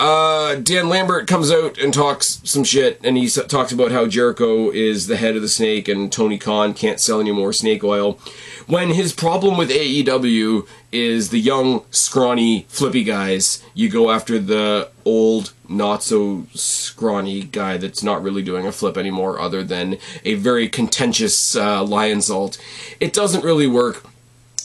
Uh, 0.00 0.56
Dan 0.56 0.88
Lambert 0.88 1.28
comes 1.28 1.52
out 1.52 1.78
and 1.78 1.94
talks 1.94 2.40
some 2.42 2.64
shit, 2.64 2.98
and 3.04 3.16
he 3.16 3.28
talks 3.28 3.70
about 3.70 3.92
how 3.92 4.06
Jericho 4.06 4.68
is 4.70 5.06
the 5.06 5.16
head 5.16 5.36
of 5.36 5.42
the 5.42 5.48
snake 5.48 5.86
and 5.86 6.10
Tony 6.10 6.38
Khan 6.38 6.74
can't 6.74 6.98
sell 6.98 7.20
any 7.20 7.30
more 7.30 7.52
snake 7.52 7.84
oil. 7.84 8.18
When 8.66 8.90
his 8.90 9.12
problem 9.12 9.56
with 9.56 9.70
AEW 9.70 10.66
is 10.90 11.30
the 11.30 11.40
young, 11.40 11.84
scrawny, 11.90 12.66
flippy 12.68 13.04
guys, 13.04 13.62
you 13.74 13.88
go 13.88 14.10
after 14.10 14.38
the 14.38 14.90
old, 15.04 15.52
not 15.68 16.02
so 16.02 16.46
scrawny 16.54 17.42
guy 17.42 17.76
that's 17.76 18.02
not 18.02 18.22
really 18.22 18.42
doing 18.42 18.66
a 18.66 18.72
flip 18.72 18.96
anymore, 18.96 19.40
other 19.40 19.62
than 19.64 19.98
a 20.24 20.34
very 20.34 20.68
contentious 20.68 21.56
uh, 21.56 21.82
Lionsault. 21.84 22.58
It 23.00 23.12
doesn't 23.12 23.44
really 23.44 23.66
work 23.66 24.06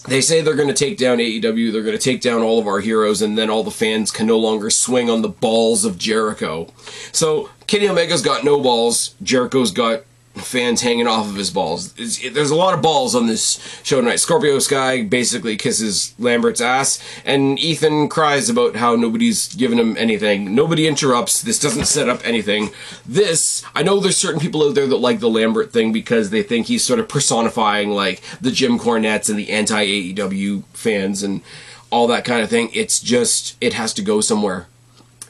they 0.07 0.21
say 0.21 0.41
they're 0.41 0.55
going 0.55 0.69
to 0.69 0.73
take 0.73 0.97
down 0.97 1.17
AEW, 1.17 1.71
they're 1.71 1.83
going 1.83 1.97
to 1.97 2.03
take 2.03 2.21
down 2.21 2.41
all 2.41 2.60
of 2.60 2.67
our 2.67 2.79
heroes, 2.79 3.21
and 3.21 3.38
then 3.38 3.49
all 3.49 3.63
the 3.63 3.71
fans 3.71 4.10
can 4.10 4.25
no 4.25 4.39
longer 4.39 4.69
swing 4.69 5.10
on 5.10 5.21
the 5.21 5.29
balls 5.29 5.86
of 5.86 5.97
Jericho. 5.97 6.67
So 7.12 7.49
Kenny 7.67 7.88
Omega's 7.88 8.21
got 8.21 8.43
no 8.43 8.62
balls, 8.62 9.15
Jericho's 9.21 9.71
got 9.71 10.03
fans 10.38 10.82
hanging 10.82 11.08
off 11.08 11.28
of 11.28 11.36
his 11.36 11.50
balls. 11.50 11.93
It, 11.97 12.34
there's 12.34 12.50
a 12.50 12.56
lot 12.56 12.73
of 12.73 12.82
balls 12.82 13.15
on 13.15 13.28
this 13.28 13.60
show 13.84 14.02
tonight. 14.02 14.17
Scorpio 14.17 14.60
Sky 14.60 15.04
basically 15.04 15.58
kisses 15.58 16.13
Lambert's 16.19 16.62
ass, 16.62 17.04
and 17.26 17.60
Ethan 17.60 18.10
cries 18.10 18.50
about 18.50 18.76
how 18.76 18.95
nobody's 18.95 19.54
given 19.56 19.80
him 19.80 19.95
anything. 19.97 20.56
Nobody 20.56 20.88
interrupts. 20.88 21.41
This 21.41 21.60
doesn't 21.60 21.86
set 21.86 22.10
up 22.10 22.21
anything. 22.23 22.69
This, 23.06 23.63
I 23.76 23.84
know 23.84 24.00
there's 24.00 24.17
certain 24.17 24.39
people 24.39 24.63
out 24.63 24.76
there 24.76 24.88
that 24.88 24.97
like 24.97 25.19
the 25.19 25.30
Lambert 25.30 25.71
thing 25.71 25.91
because 25.91 26.30
they 26.30 26.43
think 26.43 26.67
he's 26.67 26.84
sort 26.84 27.00
of 27.00 27.10
personifying 27.10 27.91
like 27.91 28.21
the 28.41 28.52
Jim 28.52 28.78
Cornettes 28.80 29.30
and 29.30 29.38
the 29.38 29.50
anti 29.50 29.86
AEW 29.86 30.63
fans 30.73 31.23
and 31.23 31.41
all 31.89 32.08
that 32.08 32.26
kind 32.26 32.41
of 32.41 32.50
thing. 32.50 32.69
It's 32.73 33.00
just, 33.00 33.56
it 33.62 33.73
has 33.73 33.93
to 33.95 34.02
go 34.02 34.21
somewhere. 34.21 34.67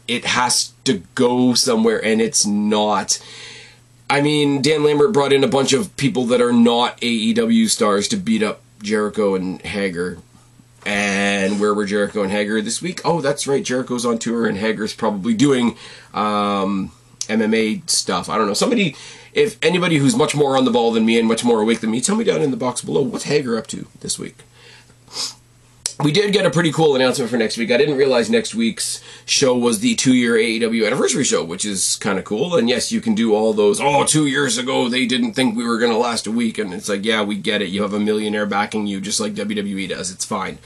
It 0.07 0.25
has 0.25 0.73
to 0.85 1.03
go 1.15 1.53
somewhere, 1.53 2.03
and 2.03 2.21
it's 2.21 2.45
not 2.45 3.19
I 4.09 4.21
mean, 4.21 4.61
Dan 4.61 4.83
Lambert 4.83 5.11
brought 5.11 5.33
in 5.33 5.43
a 5.43 5.47
bunch 5.47 5.73
of 5.73 5.95
people 5.97 6.25
that 6.25 6.41
are 6.41 6.53
not 6.53 6.99
AEW 7.01 7.69
stars 7.69 8.07
to 8.09 8.17
beat 8.17 8.41
up 8.41 8.61
Jericho 8.81 9.35
and 9.35 9.61
Hager. 9.61 10.19
And 10.85 11.59
where 11.59 11.73
were 11.73 11.85
Jericho 11.85 12.23
and 12.23 12.31
Hager 12.31 12.61
this 12.61 12.81
week? 12.81 13.01
Oh, 13.03 13.19
that's 13.19 13.47
right. 13.47 13.63
Jericho's 13.63 14.05
on 14.05 14.19
tour 14.19 14.47
and 14.47 14.57
Hager's 14.57 14.93
probably 14.93 15.33
doing 15.33 15.75
um, 16.13 16.91
MMA 17.23 17.89
stuff. 17.89 18.29
I 18.29 18.37
don't 18.37 18.47
know. 18.47 18.53
Somebody, 18.53 18.95
if 19.33 19.57
anybody 19.61 19.97
who's 19.97 20.15
much 20.15 20.33
more 20.33 20.55
on 20.55 20.63
the 20.63 20.71
ball 20.71 20.93
than 20.93 21.05
me 21.05 21.19
and 21.19 21.27
much 21.27 21.43
more 21.43 21.59
awake 21.59 21.81
than 21.81 21.91
me, 21.91 21.99
tell 21.99 22.15
me 22.15 22.23
down 22.23 22.41
in 22.41 22.51
the 22.51 22.57
box 22.57 22.81
below 22.81 23.01
what's 23.01 23.25
Hager 23.25 23.57
up 23.57 23.67
to 23.67 23.87
this 23.99 24.17
week 24.17 24.37
we 26.03 26.11
did 26.11 26.31
get 26.31 26.45
a 26.45 26.51
pretty 26.51 26.71
cool 26.71 26.95
announcement 26.95 27.31
for 27.31 27.37
next 27.37 27.57
week. 27.57 27.71
I 27.71 27.77
didn't 27.77 27.97
realize 27.97 28.29
next 28.29 28.53
week's 28.53 29.01
show 29.25 29.57
was 29.57 29.79
the 29.79 29.95
two 29.95 30.13
year 30.13 30.35
AEW 30.35 30.85
anniversary 30.85 31.23
show, 31.23 31.43
which 31.43 31.65
is 31.65 31.95
kind 31.97 32.19
of 32.19 32.25
cool. 32.25 32.55
And 32.55 32.69
yes, 32.69 32.91
you 32.91 33.01
can 33.01 33.15
do 33.15 33.33
all 33.33 33.51
those, 33.53 33.81
oh, 33.81 34.05
two 34.05 34.27
years 34.27 34.57
ago 34.57 34.89
they 34.89 35.07
didn't 35.07 35.33
think 35.33 35.55
we 35.55 35.65
were 35.65 35.79
going 35.79 35.91
to 35.91 35.97
last 35.97 36.27
a 36.27 36.31
week. 36.31 36.59
And 36.59 36.73
it's 36.73 36.87
like, 36.87 37.03
yeah, 37.03 37.23
we 37.23 37.35
get 37.35 37.61
it. 37.63 37.69
You 37.69 37.81
have 37.81 37.93
a 37.93 37.99
millionaire 37.99 38.45
backing 38.45 38.85
you 38.85 39.01
just 39.01 39.19
like 39.19 39.33
WWE 39.33 39.89
does. 39.89 40.11
It's 40.11 40.25
fine. 40.25 40.59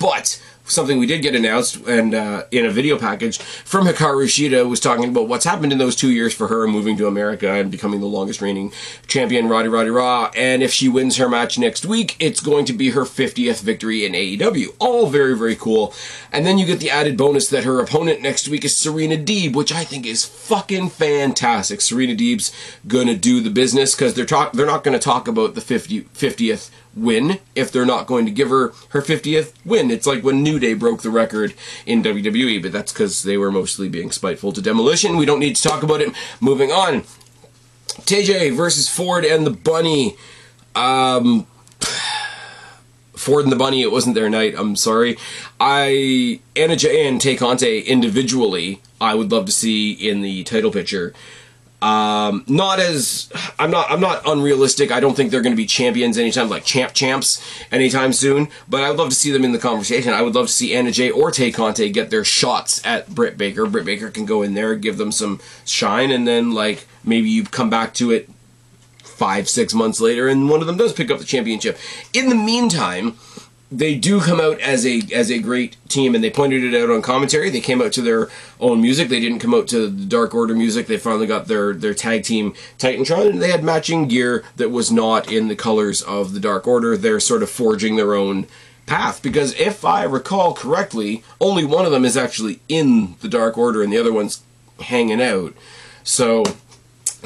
But 0.00 0.40
something 0.68 0.98
we 0.98 1.06
did 1.06 1.22
get 1.22 1.34
announced 1.34 1.76
and 1.86 2.14
uh, 2.14 2.44
in 2.50 2.66
a 2.66 2.70
video 2.70 2.98
package 2.98 3.38
from 3.38 3.86
Hikaru 3.86 4.26
Shida 4.26 4.68
was 4.68 4.80
talking 4.80 5.08
about 5.08 5.28
what's 5.28 5.44
happened 5.44 5.72
in 5.72 5.78
those 5.78 5.96
two 5.96 6.10
years 6.10 6.34
for 6.34 6.48
her 6.48 6.66
moving 6.66 6.96
to 6.98 7.06
America 7.06 7.50
and 7.50 7.70
becoming 7.70 8.00
the 8.00 8.06
longest 8.06 8.40
reigning 8.40 8.72
champion, 9.06 9.48
Roddy 9.48 9.68
Roddy 9.68 9.90
Raw. 9.90 10.30
And 10.36 10.62
if 10.62 10.72
she 10.72 10.88
wins 10.88 11.16
her 11.16 11.28
match 11.28 11.58
next 11.58 11.84
week, 11.84 12.16
it's 12.20 12.40
going 12.40 12.64
to 12.66 12.72
be 12.72 12.90
her 12.90 13.02
50th 13.02 13.62
victory 13.62 14.04
in 14.04 14.12
AEW. 14.12 14.74
All 14.78 15.08
very, 15.08 15.36
very 15.36 15.56
cool. 15.56 15.94
And 16.32 16.46
then 16.46 16.58
you 16.58 16.66
get 16.66 16.80
the 16.80 16.90
added 16.90 17.16
bonus 17.16 17.48
that 17.48 17.64
her 17.64 17.80
opponent 17.80 18.20
next 18.20 18.48
week 18.48 18.64
is 18.64 18.76
Serena 18.76 19.16
Deeb, 19.16 19.54
which 19.54 19.72
I 19.72 19.84
think 19.84 20.06
is 20.06 20.24
fucking 20.24 20.90
fantastic. 20.90 21.80
Serena 21.80 22.14
Deeb's 22.14 22.52
gonna 22.86 23.16
do 23.16 23.40
the 23.40 23.50
business 23.50 23.94
because 23.94 24.14
they're 24.14 24.26
talk 24.26 24.52
they're 24.52 24.66
not 24.66 24.84
gonna 24.84 24.98
talk 24.98 25.28
about 25.28 25.54
the 25.54 25.60
50, 25.60 26.02
50th 26.02 26.70
win 26.94 27.38
if 27.54 27.70
they're 27.70 27.86
not 27.86 28.06
going 28.06 28.24
to 28.26 28.30
give 28.30 28.48
her 28.48 28.72
her 28.90 29.02
50th 29.02 29.52
win. 29.64 29.90
It's 29.90 30.06
like 30.06 30.22
when 30.22 30.42
New 30.42 30.58
Day 30.58 30.74
broke 30.74 31.02
the 31.02 31.10
record 31.10 31.54
in 31.86 32.02
WWE, 32.02 32.62
but 32.62 32.72
that's 32.72 32.92
because 32.92 33.22
they 33.22 33.36
were 33.36 33.50
mostly 33.50 33.88
being 33.88 34.10
spiteful 34.10 34.52
to 34.52 34.62
demolition. 34.62 35.16
We 35.16 35.26
don't 35.26 35.40
need 35.40 35.56
to 35.56 35.62
talk 35.62 35.82
about 35.82 36.00
it. 36.00 36.14
Moving 36.40 36.70
on. 36.70 37.02
TayJay 38.02 38.54
versus 38.54 38.88
Ford 38.88 39.24
and 39.24 39.46
the 39.46 39.50
Bunny. 39.50 40.16
Um, 40.74 41.46
Ford 43.16 43.44
and 43.44 43.52
the 43.52 43.56
Bunny, 43.56 43.82
it 43.82 43.90
wasn't 43.90 44.14
their 44.14 44.30
night. 44.30 44.54
I'm 44.56 44.76
sorry. 44.76 45.18
I 45.58 46.40
Anna 46.54 46.76
Jay 46.76 47.06
and 47.06 47.20
Tay 47.20 47.36
Conti 47.36 47.80
individually, 47.80 48.80
I 49.00 49.14
would 49.14 49.30
love 49.30 49.46
to 49.46 49.52
see 49.52 49.92
in 49.92 50.22
the 50.22 50.44
title 50.44 50.70
picture. 50.70 51.12
Um, 51.80 52.44
not 52.48 52.80
as 52.80 53.30
I'm 53.58 53.70
not 53.70 53.90
I'm 53.90 54.00
not 54.00 54.22
unrealistic. 54.26 54.90
I 54.90 54.98
don't 54.98 55.14
think 55.14 55.30
they're 55.30 55.42
going 55.42 55.52
to 55.52 55.56
be 55.56 55.66
champions 55.66 56.18
anytime 56.18 56.48
like 56.48 56.64
champ 56.64 56.92
champs 56.92 57.40
anytime 57.70 58.12
soon. 58.12 58.48
But 58.68 58.82
I 58.82 58.90
would 58.90 58.98
love 58.98 59.10
to 59.10 59.14
see 59.14 59.30
them 59.30 59.44
in 59.44 59.52
the 59.52 59.58
conversation. 59.58 60.12
I 60.12 60.22
would 60.22 60.34
love 60.34 60.48
to 60.48 60.52
see 60.52 60.74
Anna 60.74 60.90
Jay 60.90 61.10
or 61.10 61.30
Tay 61.30 61.52
Conti 61.52 61.88
get 61.90 62.10
their 62.10 62.24
shots 62.24 62.84
at 62.84 63.14
Britt 63.14 63.38
Baker. 63.38 63.66
Britt 63.66 63.84
Baker 63.84 64.10
can 64.10 64.26
go 64.26 64.42
in 64.42 64.54
there, 64.54 64.74
give 64.74 64.98
them 64.98 65.12
some 65.12 65.40
shine, 65.64 66.10
and 66.10 66.26
then 66.26 66.50
like 66.52 66.88
maybe 67.04 67.30
you 67.30 67.44
come 67.44 67.70
back 67.70 67.94
to 67.94 68.10
it 68.10 68.28
five 69.04 69.48
six 69.48 69.72
months 69.72 70.00
later, 70.00 70.26
and 70.26 70.48
one 70.48 70.60
of 70.60 70.66
them 70.66 70.76
does 70.76 70.92
pick 70.92 71.12
up 71.12 71.20
the 71.20 71.24
championship. 71.24 71.78
In 72.12 72.28
the 72.28 72.34
meantime 72.34 73.16
they 73.70 73.94
do 73.96 74.20
come 74.20 74.40
out 74.40 74.58
as 74.60 74.86
a 74.86 75.02
as 75.14 75.30
a 75.30 75.38
great 75.38 75.76
team, 75.88 76.14
and 76.14 76.24
they 76.24 76.30
pointed 76.30 76.64
it 76.64 76.80
out 76.80 76.90
on 76.90 77.02
commentary. 77.02 77.50
They 77.50 77.60
came 77.60 77.82
out 77.82 77.92
to 77.92 78.02
their 78.02 78.28
own 78.60 78.80
music. 78.80 79.08
They 79.08 79.20
didn't 79.20 79.40
come 79.40 79.54
out 79.54 79.68
to 79.68 79.88
the 79.88 80.06
Dark 80.06 80.34
Order 80.34 80.54
music. 80.54 80.86
They 80.86 80.96
finally 80.96 81.26
got 81.26 81.48
their 81.48 81.74
their 81.74 81.94
tag 81.94 82.24
team 82.24 82.54
Titantron, 82.78 83.30
and 83.30 83.42
they 83.42 83.50
had 83.50 83.62
matching 83.62 84.08
gear 84.08 84.44
that 84.56 84.70
was 84.70 84.90
not 84.90 85.30
in 85.30 85.48
the 85.48 85.56
colors 85.56 86.00
of 86.02 86.32
the 86.32 86.40
Dark 86.40 86.66
Order. 86.66 86.96
They're 86.96 87.20
sort 87.20 87.42
of 87.42 87.50
forging 87.50 87.96
their 87.96 88.14
own 88.14 88.46
path 88.86 89.22
because 89.22 89.52
if 89.60 89.84
I 89.84 90.04
recall 90.04 90.54
correctly, 90.54 91.22
only 91.40 91.64
one 91.64 91.84
of 91.84 91.92
them 91.92 92.06
is 92.06 92.16
actually 92.16 92.60
in 92.68 93.16
the 93.20 93.28
Dark 93.28 93.58
Order, 93.58 93.82
and 93.82 93.92
the 93.92 93.98
other 93.98 94.12
one's 94.12 94.42
hanging 94.80 95.20
out. 95.20 95.52
So 96.04 96.42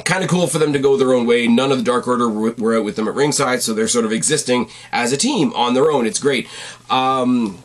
kind 0.05 0.23
of 0.23 0.29
cool 0.29 0.47
for 0.47 0.57
them 0.59 0.73
to 0.73 0.79
go 0.79 0.97
their 0.97 1.13
own 1.13 1.25
way. 1.25 1.47
None 1.47 1.71
of 1.71 1.77
the 1.77 1.83
Dark 1.83 2.07
Order 2.07 2.29
were 2.29 2.77
out 2.77 2.83
with 2.83 2.95
them 2.95 3.07
at 3.07 3.13
ringside, 3.13 3.61
so 3.61 3.73
they're 3.73 3.87
sort 3.87 4.05
of 4.05 4.11
existing 4.11 4.69
as 4.91 5.11
a 5.11 5.17
team 5.17 5.53
on 5.53 5.73
their 5.73 5.91
own. 5.91 6.05
It's 6.05 6.19
great. 6.19 6.47
Um, 6.89 7.63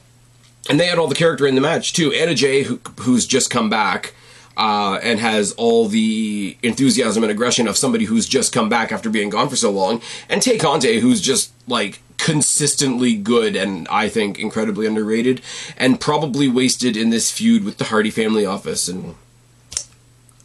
and 0.68 0.78
they 0.78 0.86
had 0.86 0.98
all 0.98 1.08
the 1.08 1.14
character 1.14 1.46
in 1.46 1.54
the 1.54 1.60
match 1.60 1.92
too. 1.92 2.12
Anna 2.12 2.34
Jay, 2.34 2.64
who, 2.64 2.80
who's 3.00 3.26
just 3.26 3.50
come 3.50 3.70
back. 3.70 4.14
Uh, 4.60 4.98
and 5.04 5.20
has 5.20 5.52
all 5.52 5.86
the 5.86 6.58
enthusiasm 6.64 7.22
and 7.22 7.30
aggression 7.30 7.68
of 7.68 7.76
somebody 7.76 8.06
who's 8.06 8.26
just 8.26 8.52
come 8.52 8.68
back 8.68 8.90
after 8.90 9.08
being 9.08 9.30
gone 9.30 9.48
for 9.48 9.54
so 9.54 9.70
long, 9.70 10.02
and 10.28 10.42
Tay 10.42 10.58
Conti, 10.58 10.98
who's 10.98 11.20
just 11.20 11.52
like 11.68 12.00
consistently 12.16 13.14
good 13.14 13.54
and 13.54 13.86
I 13.88 14.08
think 14.08 14.36
incredibly 14.36 14.84
underrated, 14.84 15.42
and 15.76 16.00
probably 16.00 16.48
wasted 16.48 16.96
in 16.96 17.10
this 17.10 17.30
feud 17.30 17.62
with 17.62 17.78
the 17.78 17.84
Hardy 17.84 18.10
family 18.10 18.44
office. 18.44 18.88
And 18.88 19.14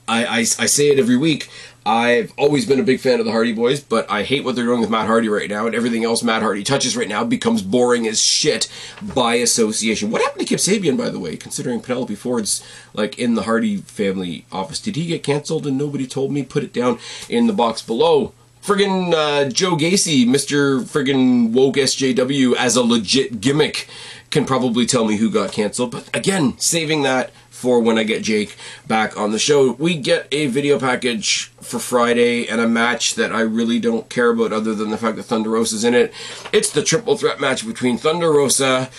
I, 0.08 0.26
I, 0.26 0.38
I 0.40 0.68
say 0.68 0.90
it 0.90 1.00
every 1.00 1.18
week. 1.18 1.50
I've 1.86 2.34
always 2.38 2.66
been 2.66 2.80
a 2.80 2.84
big 2.84 3.02
fan 3.02 3.20
of 3.20 3.26
the 3.26 3.32
Hardy 3.32 3.52
Boys, 3.52 3.82
but 3.82 4.10
I 4.10 4.24
hate 4.24 4.46
what 4.46 4.56
they're 4.56 4.66
doing 4.66 4.80
with 4.80 4.90
Matt 4.90 5.08
Hardy 5.08 5.28
right 5.28 5.50
now, 5.50 5.66
and 5.66 5.76
everything 5.76 6.06
else 6.06 6.24
Matt 6.24 6.42
Hardy 6.42 6.64
touches 6.64 6.96
right 6.96 7.10
now 7.10 7.26
becomes 7.26 7.62
boring 7.62 8.08
as 8.08 8.22
shit 8.22 8.70
by 9.02 9.36
association. 9.36 10.10
What 10.10 10.22
happened 10.22 10.42
to 10.42 10.46
Kip 10.48 10.60
Sabian, 10.60 10.98
by 10.98 11.10
the 11.10 11.20
way, 11.20 11.36
considering 11.36 11.82
Penelope 11.82 12.16
Ford's 12.16 12.66
like 12.94 13.20
in 13.20 13.36
the 13.36 13.44
Hardy 13.44 13.78
family 13.78 14.46
office? 14.52 14.80
Did 14.80 14.96
he 14.96 15.08
get 15.08 15.24
canceled 15.24 15.68
and 15.68 15.78
nobody 15.78 16.08
told 16.08 16.32
me? 16.32 16.44
Put 16.44 16.64
it 16.64 16.72
down 16.72 17.00
in 17.28 17.48
the 17.48 17.54
box 17.54 17.82
below. 17.82 18.34
Friggin' 18.64 19.14
uh, 19.14 19.50
Joe 19.50 19.76
Gacy, 19.76 20.26
Mr. 20.26 20.80
Friggin' 20.84 21.52
Woke 21.52 21.76
SJW, 21.76 22.56
as 22.56 22.78
a 22.78 22.82
legit 22.82 23.42
gimmick, 23.42 23.90
can 24.30 24.46
probably 24.46 24.86
tell 24.86 25.04
me 25.04 25.18
who 25.18 25.30
got 25.30 25.52
canceled. 25.52 25.92
But 25.92 26.10
again, 26.16 26.58
saving 26.60 27.02
that 27.02 27.32
for 27.64 27.80
when 27.80 27.98
I 27.98 28.04
get 28.04 28.24
Jake 28.24 28.58
back 28.88 29.18
on 29.18 29.32
the 29.32 29.40
show. 29.40 29.72
We 29.72 29.96
get 29.96 30.28
a 30.34 30.48
video 30.48 30.78
package 30.78 31.46
for 31.62 31.80
Friday 31.80 32.46
and 32.46 32.60
a 32.60 32.68
match 32.68 33.16
that 33.16 33.32
I 33.32 33.40
really 33.40 33.80
don't 33.80 34.10
care 34.10 34.32
about 34.32 34.52
other 34.52 34.76
than 34.76 34.90
the 34.90 34.98
fact 34.98 35.16
that 35.16 35.24
Thunder 35.24 35.52
Rosa's 35.52 35.86
in 35.86 35.94
it. 35.94 36.14
It's 36.52 36.70
the 36.70 36.84
triple 36.84 37.16
threat 37.16 37.40
match 37.40 37.66
between 37.66 37.98
Thunder 37.98 38.34
Rosa, 38.34 38.90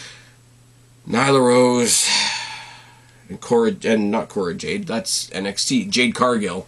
Nyla 1.07 1.47
Rose, 1.47 2.09
and 3.29 3.39
Cora 3.39 3.77
and 3.85 4.11
not 4.11 4.31
Cora 4.31 4.55
Jade, 4.55 4.87
that's 4.87 5.29
NXT, 5.29 5.91
Jade 5.91 6.15
Cargill. 6.15 6.67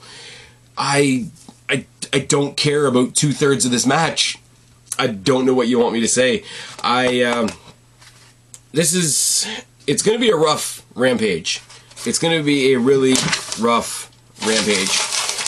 I 0.77 1.29
I 1.71 1.87
I 2.13 2.19
don't 2.19 2.59
care 2.59 2.85
about 2.85 3.15
two 3.15 3.33
thirds 3.33 3.65
of 3.65 3.71
this 3.71 3.87
match. 3.87 4.37
I 4.99 5.07
don't 5.07 5.47
know 5.47 5.55
what 5.55 5.69
you 5.69 5.79
want 5.79 5.95
me 5.95 6.01
to 6.01 6.09
say. 6.09 6.45
I 6.83 7.23
um, 7.23 7.49
this 8.73 8.93
is 8.93 9.47
it's 9.87 10.03
going 10.03 10.19
to 10.19 10.21
be 10.21 10.31
a 10.31 10.37
rough 10.37 10.85
rampage. 10.95 11.63
It's 12.07 12.21
going 12.21 12.39
to 12.39 12.45
be 12.45 12.73
a 12.73 12.79
really 12.79 13.15
rough 13.61 14.13
rampage 14.47 14.97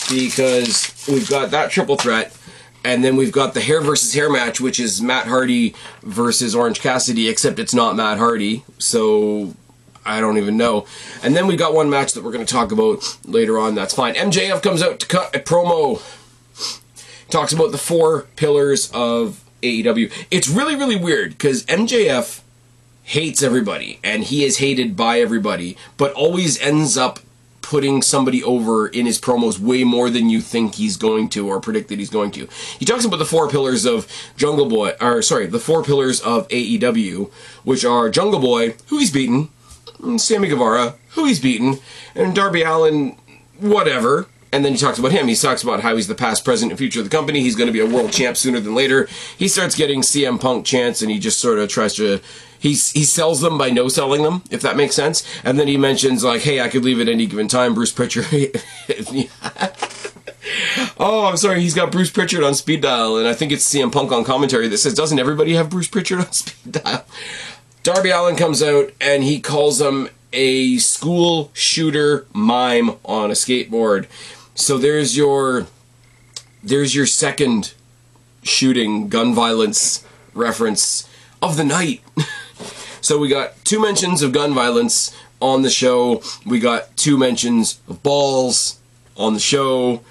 because 0.09 1.07
we've 1.07 1.29
got 1.29 1.51
that 1.51 1.71
triple 1.71 1.95
threat, 1.95 2.35
and 2.83 3.01
then 3.03 3.15
we've 3.15 3.31
got 3.31 3.53
the 3.53 3.61
hair 3.61 3.79
versus 3.81 4.13
hair 4.13 4.29
match, 4.29 4.59
which 4.59 4.79
is 4.79 5.01
Matt 5.01 5.27
Hardy 5.27 5.73
versus 6.03 6.53
Orange 6.53 6.81
Cassidy, 6.81 7.29
except 7.29 7.59
it's 7.59 7.73
not 7.73 7.95
Matt 7.95 8.17
Hardy, 8.17 8.65
so 8.77 9.53
I 10.05 10.19
don't 10.19 10.37
even 10.37 10.57
know. 10.57 10.85
And 11.23 11.33
then 11.35 11.47
we 11.47 11.55
got 11.55 11.73
one 11.73 11.89
match 11.89 12.11
that 12.13 12.23
we're 12.25 12.31
going 12.33 12.45
to 12.45 12.53
talk 12.53 12.73
about 12.73 13.17
later 13.25 13.57
on. 13.57 13.75
That's 13.75 13.93
fine. 13.93 14.15
MJF 14.15 14.61
comes 14.61 14.81
out 14.81 14.99
to 14.99 15.07
cut 15.07 15.33
a 15.33 15.39
promo, 15.39 16.01
talks 17.29 17.53
about 17.53 17.71
the 17.71 17.77
four 17.77 18.23
pillars 18.35 18.91
of 18.91 19.45
AEW. 19.61 20.11
It's 20.31 20.49
really, 20.49 20.75
really 20.75 20.97
weird 20.97 21.31
because 21.31 21.65
MJF 21.67 22.41
hates 23.09 23.41
everybody 23.41 23.99
and 24.03 24.23
he 24.23 24.43
is 24.43 24.59
hated 24.59 24.95
by 24.95 25.19
everybody, 25.19 25.75
but 25.97 26.13
always 26.13 26.61
ends 26.61 26.95
up 26.95 27.19
putting 27.63 28.03
somebody 28.03 28.43
over 28.43 28.87
in 28.87 29.07
his 29.07 29.19
promos 29.19 29.57
way 29.57 29.83
more 29.83 30.11
than 30.11 30.29
you 30.29 30.39
think 30.41 30.75
he's 30.75 30.95
going 30.95 31.27
to 31.27 31.47
or 31.47 31.59
predict 31.59 31.89
that 31.89 31.97
he's 31.97 32.11
going 32.11 32.29
to. 32.29 32.47
He 32.77 32.85
talks 32.85 33.05
about 33.05 33.17
the 33.17 33.25
four 33.25 33.49
pillars 33.49 33.83
of 33.83 34.07
Jungle 34.37 34.67
Boy, 34.67 34.93
or 35.01 35.23
sorry, 35.23 35.47
the 35.47 35.59
four 35.59 35.83
pillars 35.83 36.21
of 36.21 36.47
AEW, 36.49 37.31
which 37.63 37.83
are 37.83 38.11
Jungle 38.11 38.39
Boy, 38.39 38.75
who 38.87 38.99
he's 38.99 39.11
beaten, 39.11 39.49
Sammy 40.17 40.47
Guevara, 40.47 40.93
who 41.09 41.25
he's 41.25 41.39
beaten, 41.39 41.79
and 42.13 42.35
Darby 42.35 42.61
Allin, 42.61 43.17
whatever. 43.59 44.27
And 44.51 44.65
then 44.65 44.73
he 44.73 44.77
talks 44.79 44.97
about 44.97 45.11
him. 45.11 45.27
He 45.27 45.35
talks 45.35 45.61
about 45.61 45.81
how 45.81 45.95
he's 45.95 46.07
the 46.07 46.15
past, 46.15 46.43
present, 46.43 46.71
and 46.71 46.77
future 46.77 46.99
of 46.99 47.09
the 47.09 47.15
company. 47.15 47.41
He's 47.41 47.55
going 47.55 47.67
to 47.67 47.73
be 47.73 47.79
a 47.79 47.85
world 47.85 48.11
champ 48.11 48.35
sooner 48.35 48.59
than 48.59 48.73
later. 48.73 49.07
He 49.37 49.47
starts 49.47 49.75
getting 49.75 50.01
CM 50.01 50.41
Punk 50.41 50.65
chants, 50.65 51.01
and 51.01 51.11
he 51.11 51.19
just 51.19 51.39
sort 51.39 51.59
of 51.59 51.69
tries 51.69 51.93
to 51.95 52.19
he 52.59 52.69
he 52.69 53.05
sells 53.05 53.41
them 53.41 53.57
by 53.57 53.69
no 53.69 53.87
selling 53.87 54.23
them, 54.23 54.43
if 54.51 54.61
that 54.61 54.75
makes 54.75 54.93
sense. 54.95 55.23
And 55.43 55.57
then 55.57 55.67
he 55.67 55.77
mentions 55.77 56.23
like, 56.23 56.41
"Hey, 56.41 56.59
I 56.59 56.67
could 56.67 56.83
leave 56.83 56.99
at 56.99 57.07
any 57.07 57.25
given 57.25 57.47
time." 57.47 57.73
Bruce 57.73 57.91
Prichard. 57.91 58.25
oh, 60.99 61.25
I'm 61.25 61.37
sorry. 61.37 61.61
He's 61.61 61.73
got 61.73 61.91
Bruce 61.91 62.11
Prichard 62.11 62.43
on 62.43 62.53
speed 62.53 62.81
dial, 62.81 63.17
and 63.17 63.27
I 63.27 63.33
think 63.33 63.53
it's 63.53 63.63
CM 63.73 63.91
Punk 63.91 64.11
on 64.11 64.25
commentary 64.25 64.67
that 64.67 64.77
says, 64.77 64.93
"Doesn't 64.93 65.19
everybody 65.19 65.53
have 65.53 65.69
Bruce 65.69 65.87
Prichard 65.87 66.19
on 66.19 66.31
speed 66.33 66.73
dial?" 66.83 67.05
Darby 67.83 68.09
Allin 68.09 68.35
comes 68.35 68.61
out 68.61 68.91
and 68.99 69.23
he 69.23 69.39
calls 69.39 69.79
him 69.79 70.09
a 70.33 70.77
school 70.77 71.49
shooter 71.53 72.27
mime 72.33 72.91
on 73.05 73.31
a 73.31 73.33
skateboard. 73.33 74.07
So 74.59 74.77
there's 74.77 75.15
your 75.15 75.67
there's 76.61 76.93
your 76.93 77.05
second 77.05 77.73
shooting 78.43 79.07
gun 79.07 79.33
violence 79.33 80.05
reference 80.33 81.09
of 81.41 81.55
the 81.55 81.63
night. 81.63 82.01
so 83.01 83.17
we 83.17 83.29
got 83.29 83.53
two 83.63 83.79
mentions 83.81 84.21
of 84.21 84.33
gun 84.33 84.53
violence 84.53 85.15
on 85.41 85.61
the 85.61 85.69
show. 85.69 86.21
We 86.45 86.59
got 86.59 86.97
two 86.97 87.17
mentions 87.17 87.79
of 87.87 88.03
balls 88.03 88.79
on 89.15 89.33
the 89.33 89.39
show. 89.39 90.03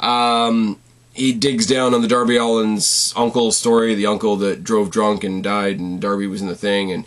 Um, 0.00 0.80
he 1.12 1.34
digs 1.34 1.66
down 1.66 1.92
on 1.92 2.00
the 2.00 2.08
Darby 2.08 2.38
Allin's 2.38 3.12
uncle 3.14 3.52
story, 3.52 3.94
the 3.94 4.06
uncle 4.06 4.36
that 4.36 4.64
drove 4.64 4.90
drunk 4.90 5.24
and 5.24 5.44
died, 5.44 5.78
and 5.78 6.00
Darby 6.00 6.26
was 6.26 6.40
in 6.40 6.48
the 6.48 6.56
thing, 6.56 6.90
and 6.90 7.04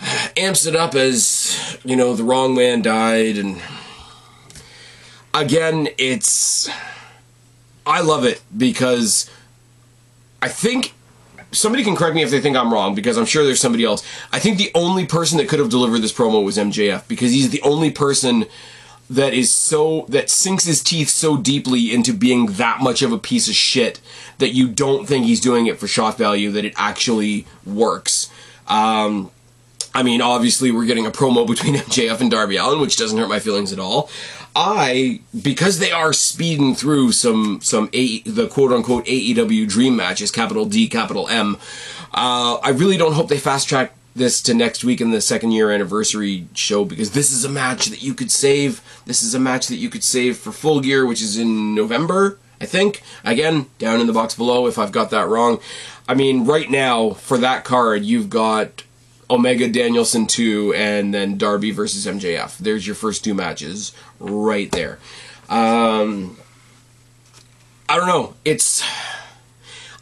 amps 0.36 0.66
it 0.66 0.76
up 0.76 0.94
as 0.94 1.78
you 1.82 1.96
know 1.96 2.14
the 2.14 2.22
wrong 2.22 2.54
man 2.54 2.82
died, 2.82 3.38
and 3.38 3.62
again, 5.34 5.88
it's 5.98 6.68
I 7.86 8.00
love 8.00 8.24
it 8.24 8.40
because 8.56 9.30
I 10.40 10.48
think 10.48 10.94
somebody 11.52 11.84
can 11.84 11.94
correct 11.94 12.14
me 12.14 12.22
if 12.22 12.30
they 12.30 12.40
think 12.40 12.56
I'm 12.56 12.72
wrong 12.72 12.94
because 12.94 13.16
I'm 13.16 13.26
sure 13.26 13.44
there's 13.44 13.60
somebody 13.60 13.84
else. 13.84 14.04
I 14.32 14.38
think 14.38 14.58
the 14.58 14.70
only 14.74 15.06
person 15.06 15.38
that 15.38 15.48
could 15.48 15.58
have 15.58 15.68
delivered 15.70 16.00
this 16.00 16.12
promo 16.12 16.44
was 16.44 16.56
MJF 16.56 17.06
because 17.08 17.32
he's 17.32 17.50
the 17.50 17.62
only 17.62 17.90
person 17.90 18.46
that 19.10 19.34
is 19.34 19.50
so 19.50 20.06
that 20.08 20.30
sinks 20.30 20.64
his 20.64 20.82
teeth 20.82 21.10
so 21.10 21.36
deeply 21.36 21.92
into 21.92 22.14
being 22.14 22.46
that 22.52 22.80
much 22.80 23.02
of 23.02 23.12
a 23.12 23.18
piece 23.18 23.48
of 23.48 23.54
shit 23.54 24.00
that 24.38 24.50
you 24.50 24.68
don't 24.68 25.06
think 25.06 25.26
he's 25.26 25.40
doing 25.40 25.66
it 25.66 25.78
for 25.78 25.86
shot 25.86 26.16
value 26.16 26.50
that 26.50 26.64
it 26.64 26.72
actually 26.76 27.46
works. 27.66 28.30
Um, 28.68 29.30
I 29.94 30.02
mean, 30.02 30.22
obviously, 30.22 30.70
we're 30.70 30.86
getting 30.86 31.04
a 31.04 31.10
promo 31.10 31.46
between 31.46 31.74
MJF 31.74 32.20
and 32.20 32.30
Darby 32.30 32.56
Allin, 32.56 32.80
which 32.80 32.96
doesn't 32.96 33.18
hurt 33.18 33.28
my 33.28 33.38
feelings 33.38 33.72
at 33.72 33.78
all. 33.78 34.08
I, 34.54 35.20
because 35.40 35.78
they 35.78 35.92
are 35.92 36.12
speeding 36.12 36.74
through 36.74 37.12
some 37.12 37.60
some 37.62 37.88
a, 37.92 38.20
the 38.22 38.48
quote 38.48 38.72
unquote 38.72 39.06
AEW 39.06 39.68
dream 39.68 39.96
matches, 39.96 40.30
capital 40.30 40.66
D, 40.66 40.88
capital 40.88 41.28
M. 41.28 41.56
Uh, 42.12 42.58
I 42.62 42.70
really 42.70 42.96
don't 42.96 43.14
hope 43.14 43.28
they 43.28 43.38
fast 43.38 43.68
track 43.68 43.94
this 44.14 44.42
to 44.42 44.54
next 44.54 44.84
week 44.84 45.00
in 45.00 45.10
the 45.10 45.20
second 45.20 45.52
year 45.52 45.70
anniversary 45.70 46.46
show 46.54 46.84
because 46.84 47.12
this 47.12 47.32
is 47.32 47.44
a 47.44 47.48
match 47.48 47.86
that 47.86 48.02
you 48.02 48.14
could 48.14 48.30
save. 48.30 48.82
This 49.06 49.22
is 49.22 49.34
a 49.34 49.38
match 49.38 49.68
that 49.68 49.76
you 49.76 49.88
could 49.88 50.04
save 50.04 50.36
for 50.36 50.52
Full 50.52 50.80
Gear, 50.80 51.06
which 51.06 51.22
is 51.22 51.38
in 51.38 51.74
November, 51.74 52.38
I 52.60 52.66
think. 52.66 53.02
Again, 53.24 53.66
down 53.78 54.00
in 54.00 54.06
the 54.06 54.12
box 54.12 54.34
below 54.34 54.66
if 54.66 54.78
I've 54.78 54.92
got 54.92 55.10
that 55.10 55.28
wrong. 55.28 55.60
I 56.08 56.14
mean, 56.14 56.44
right 56.44 56.70
now 56.70 57.10
for 57.10 57.38
that 57.38 57.64
card, 57.64 58.04
you've 58.04 58.28
got 58.28 58.84
Omega 59.32 59.66
Danielson 59.66 60.26
2 60.26 60.74
and 60.74 61.14
then 61.14 61.38
Darby 61.38 61.70
versus 61.70 62.06
MJF. 62.06 62.58
There's 62.58 62.86
your 62.86 62.94
first 62.94 63.24
two 63.24 63.32
matches 63.32 63.94
right 64.20 64.70
there. 64.70 64.98
Um, 65.48 66.36
I 67.88 67.96
don't 67.96 68.08
know. 68.08 68.34
It's 68.44 68.82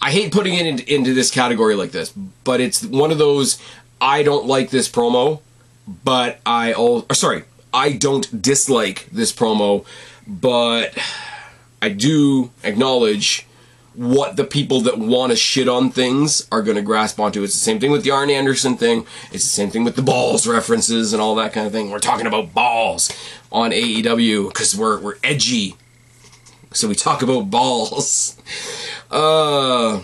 I 0.03 0.11
hate 0.11 0.33
putting 0.33 0.55
it 0.55 0.67
in, 0.67 0.79
into 0.81 1.15
this 1.15 1.31
category 1.31 1.77
like 1.77 1.93
this, 1.93 2.11
but 2.43 2.61
it's 2.61 2.85
one 2.85 3.13
of 3.13 3.19
those 3.19 3.63
I 4.01 4.25
don't 4.25 4.47
like 4.47 4.71
this 4.71 4.89
promo, 4.89 5.41
but 6.03 6.41
I 6.45 6.75
oh 6.77 7.07
sorry, 7.13 7.45
I 7.73 7.93
don't 7.93 8.43
dislike 8.43 9.07
this 9.13 9.33
promo, 9.33 9.85
but 10.27 10.99
I 11.81 11.91
do 11.91 12.51
acknowledge 12.65 13.47
what 14.01 14.37
the 14.37 14.45
people 14.45 14.81
that 14.81 14.97
want 14.97 15.31
to 15.31 15.37
shit 15.37 15.69
on 15.69 15.91
things 15.91 16.49
are 16.51 16.63
going 16.63 16.77
to 16.79 16.83
grasp 16.83 17.21
onto. 17.21 17.43
It's 17.43 17.53
the 17.53 17.61
same 17.61 17.79
thing 17.79 17.91
with 17.91 18.03
the 18.03 18.11
Arn 18.11 18.31
Anderson 18.31 18.79
thing. 18.79 19.07
It's 19.31 19.45
the 19.45 19.51
same 19.51 19.69
thing 19.69 19.85
with 19.85 19.95
the 19.95 20.01
balls 20.01 20.47
references 20.47 21.13
and 21.13 21.21
all 21.21 21.35
that 21.35 21.53
kind 21.53 21.67
of 21.67 21.73
thing. 21.75 21.91
We're 21.91 21.99
talking 21.99 22.27
about 22.27 22.55
balls 22.55 23.11
on 23.53 23.73
AEW 23.73 24.49
because 24.49 24.75
we're 24.75 24.99
we're 25.01 25.17
edgy, 25.23 25.77
so 26.73 26.89
we 26.89 26.95
talk 26.95 27.21
about 27.21 27.51
balls. 27.51 28.41
Uh, 29.11 30.01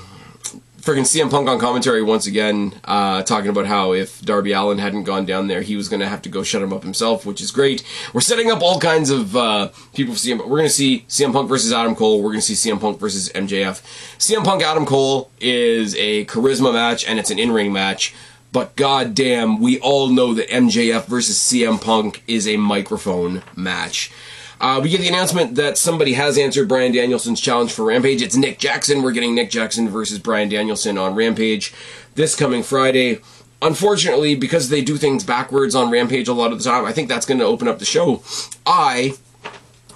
freaking 0.87 1.01
CM 1.01 1.29
Punk 1.29 1.49
on 1.49 1.59
commentary 1.59 2.01
once 2.01 2.29
again, 2.29 2.73
uh, 2.85 3.21
talking 3.25 3.51
about 3.51 3.67
how 3.67 3.93
if 3.93 4.23
Darby 4.23 4.53
Allin 4.53 4.79
hadn't 4.79 5.03
gone 5.03 5.27
down 5.27 5.49
there, 5.49 5.63
he 5.63 5.75
was 5.75 5.89
going 5.89 5.99
to 5.99 6.07
have 6.07 6.23
to 6.23 6.29
go 6.29 6.45
shut 6.45 6.63
him 6.63 6.73
up 6.73 6.85
himself, 6.85 7.27
which 7.27 7.41
is 7.41 7.51
great. 7.51 7.83
We're 8.15 8.21
setting 8.21 8.53
up 8.53 8.63
all 8.63 8.79
kinds 8.79 9.11
of 9.11 9.35
uh, 9.35 9.71
people 9.95 10.15
for 10.15 10.21
CM. 10.21 10.39
We're 10.39 10.59
going 10.59 10.63
to 10.63 10.71
see 10.71 11.05
CM 11.09 11.33
Punk 11.33 11.49
versus 11.49 11.73
Adam 11.73 11.97
Cole. 11.97 12.23
We're 12.23 12.31
going 12.31 12.41
to 12.41 12.55
see 12.55 12.71
CM 12.71 12.81
Punk 12.81 13.01
versus 13.01 13.29
MJF. 13.31 13.83
CM 14.19 14.45
Punk 14.45 14.63
Adam 14.63 14.87
Cole 14.87 15.29
is 15.41 15.97
a 15.97 16.25
charisma 16.27 16.73
match 16.73 17.05
and 17.05 17.19
it's 17.19 17.33
an 17.33 17.41
in-ring 17.41 17.73
match. 17.73 18.15
But 18.53 18.77
goddamn, 18.77 19.61
we 19.61 19.81
all 19.81 20.07
know 20.09 20.35
that 20.35 20.49
MJF 20.49 21.07
versus 21.07 21.37
CM 21.37 21.83
Punk 21.83 22.23
is 22.29 22.47
a 22.47 22.59
microphone 22.59 23.43
match. 23.57 24.13
Uh, 24.61 24.81
we 24.83 24.89
get 24.89 25.01
the 25.01 25.09
announcement 25.09 25.55
that 25.57 25.77
somebody 25.77 26.15
has 26.15 26.39
answered 26.39 26.69
Bryan 26.69 26.93
Danielson's 26.93 27.41
challenge 27.41 27.73
for 27.73 27.85
Rampage. 27.85 28.23
It's 28.23 28.37
Nick 28.37 28.59
Jackson. 28.59 29.03
We're 29.03 29.13
getting 29.13 29.35
Nick 29.35 29.51
Jackson 29.51 29.89
versus 29.89 30.19
Bryan 30.19 30.49
Danielson 30.49 30.97
on 30.97 31.15
Rampage 31.15 31.75
this 32.15 32.35
coming 32.35 32.63
Friday. 32.63 33.21
Unfortunately, 33.61 34.35
because 34.35 34.69
they 34.69 34.83
do 34.83 34.97
things 34.97 35.25
backwards 35.25 35.75
on 35.75 35.91
Rampage 35.91 36.29
a 36.29 36.33
lot 36.33 36.53
of 36.53 36.59
the 36.59 36.65
time, 36.65 36.85
I 36.85 36.93
think 36.93 37.09
that's 37.09 37.27
going 37.27 37.41
to 37.41 37.47
open 37.47 37.69
up 37.69 37.79
the 37.79 37.85
show. 37.85 38.23
I 38.67 39.15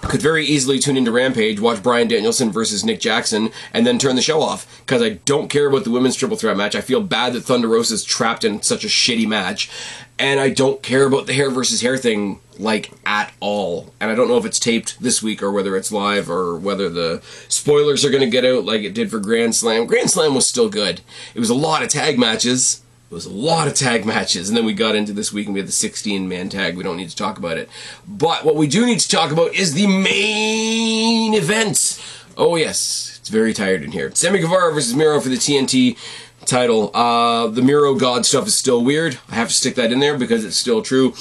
could 0.03 0.21
very 0.21 0.45
easily 0.45 0.79
tune 0.79 0.97
into 0.97 1.11
Rampage, 1.11 1.59
watch 1.59 1.83
Bryan 1.83 2.07
Danielson 2.07 2.51
versus 2.51 2.83
Nick 2.83 2.99
Jackson, 2.99 3.51
and 3.71 3.85
then 3.85 3.99
turn 3.99 4.15
the 4.15 4.21
show 4.21 4.41
off 4.41 4.81
because 4.81 5.01
I 5.01 5.09
don't 5.25 5.47
care 5.47 5.67
about 5.67 5.83
the 5.83 5.91
women's 5.91 6.15
triple 6.15 6.37
threat 6.37 6.57
match. 6.57 6.75
I 6.75 6.81
feel 6.81 7.01
bad 7.01 7.33
that 7.33 7.41
Thunder 7.41 7.67
Rosa 7.67 7.93
is 7.95 8.03
trapped 8.03 8.43
in 8.43 8.61
such 8.61 8.83
a 8.83 8.87
shitty 8.87 9.27
match, 9.27 9.69
and 10.21 10.39
I 10.39 10.49
don't 10.49 10.83
care 10.83 11.07
about 11.07 11.25
the 11.25 11.33
hair 11.33 11.49
versus 11.49 11.81
hair 11.81 11.97
thing 11.97 12.39
like 12.59 12.91
at 13.07 13.33
all. 13.39 13.91
And 13.99 14.11
I 14.11 14.15
don't 14.15 14.27
know 14.27 14.37
if 14.37 14.45
it's 14.45 14.59
taped 14.59 15.01
this 15.01 15.23
week 15.23 15.41
or 15.41 15.51
whether 15.51 15.75
it's 15.75 15.91
live 15.91 16.29
or 16.29 16.55
whether 16.57 16.89
the 16.89 17.23
spoilers 17.47 18.05
are 18.05 18.11
going 18.11 18.21
to 18.21 18.29
get 18.29 18.45
out 18.45 18.63
like 18.63 18.81
it 18.81 18.93
did 18.93 19.09
for 19.09 19.17
Grand 19.17 19.55
Slam. 19.55 19.87
Grand 19.87 20.11
Slam 20.11 20.35
was 20.35 20.45
still 20.45 20.69
good. 20.69 21.01
It 21.33 21.39
was 21.39 21.49
a 21.49 21.55
lot 21.55 21.81
of 21.81 21.89
tag 21.89 22.19
matches. 22.19 22.83
It 23.09 23.13
was 23.15 23.25
a 23.25 23.33
lot 23.33 23.67
of 23.67 23.73
tag 23.73 24.05
matches. 24.05 24.47
And 24.47 24.55
then 24.55 24.63
we 24.63 24.73
got 24.73 24.95
into 24.95 25.11
this 25.11 25.33
week 25.33 25.47
and 25.47 25.55
we 25.55 25.59
had 25.59 25.67
the 25.67 25.73
16 25.73 26.29
man 26.29 26.49
tag. 26.49 26.77
We 26.77 26.83
don't 26.83 26.97
need 26.97 27.09
to 27.09 27.15
talk 27.15 27.39
about 27.39 27.57
it. 27.57 27.67
But 28.07 28.45
what 28.45 28.55
we 28.55 28.67
do 28.67 28.85
need 28.85 28.99
to 28.99 29.09
talk 29.09 29.31
about 29.31 29.55
is 29.55 29.73
the 29.73 29.87
main 29.87 31.33
event. 31.33 31.99
Oh, 32.37 32.55
yes. 32.57 33.17
It's 33.19 33.29
very 33.29 33.53
tired 33.53 33.83
in 33.83 33.91
here. 33.91 34.11
Sammy 34.13 34.37
Guevara 34.37 34.71
versus 34.71 34.95
Miro 34.95 35.19
for 35.19 35.29
the 35.29 35.35
TNT 35.35 35.97
title. 36.45 36.91
Uh, 36.95 37.47
the 37.47 37.61
Miro 37.61 37.95
God 37.95 38.25
stuff 38.25 38.47
is 38.47 38.57
still 38.57 38.83
weird. 38.83 39.19
I 39.29 39.35
have 39.35 39.49
to 39.49 39.53
stick 39.53 39.75
that 39.75 39.91
in 39.91 39.99
there 39.99 40.17
because 40.17 40.43
it's 40.45 40.57
still 40.57 40.81
true. 40.81 41.13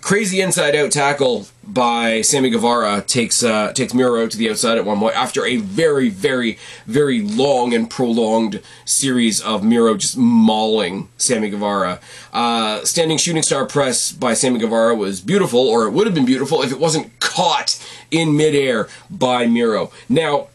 Crazy 0.00 0.40
inside 0.40 0.74
out 0.74 0.90
tackle 0.90 1.46
by 1.62 2.22
Sammy 2.22 2.50
Guevara 2.50 3.02
takes 3.02 3.44
uh, 3.44 3.72
takes 3.72 3.94
Miro 3.94 4.26
to 4.26 4.36
the 4.36 4.50
outside 4.50 4.76
at 4.76 4.84
one 4.84 4.98
point 4.98 5.14
after 5.14 5.46
a 5.46 5.58
very, 5.58 6.08
very, 6.08 6.58
very 6.86 7.22
long 7.22 7.72
and 7.72 7.88
prolonged 7.88 8.60
series 8.84 9.40
of 9.40 9.62
Miro 9.62 9.96
just 9.96 10.16
mauling 10.16 11.08
Sammy 11.18 11.50
Guevara. 11.50 12.00
Uh, 12.32 12.84
standing 12.84 13.16
shooting 13.16 13.44
star 13.44 13.64
press 13.64 14.10
by 14.10 14.34
Sammy 14.34 14.58
Guevara 14.58 14.96
was 14.96 15.20
beautiful, 15.20 15.60
or 15.60 15.86
it 15.86 15.92
would 15.92 16.08
have 16.08 16.14
been 16.16 16.26
beautiful 16.26 16.62
if 16.62 16.72
it 16.72 16.80
wasn't 16.80 17.20
caught 17.20 17.80
in 18.10 18.36
midair 18.36 18.88
by 19.08 19.46
Miro. 19.46 19.92
Now, 20.08 20.48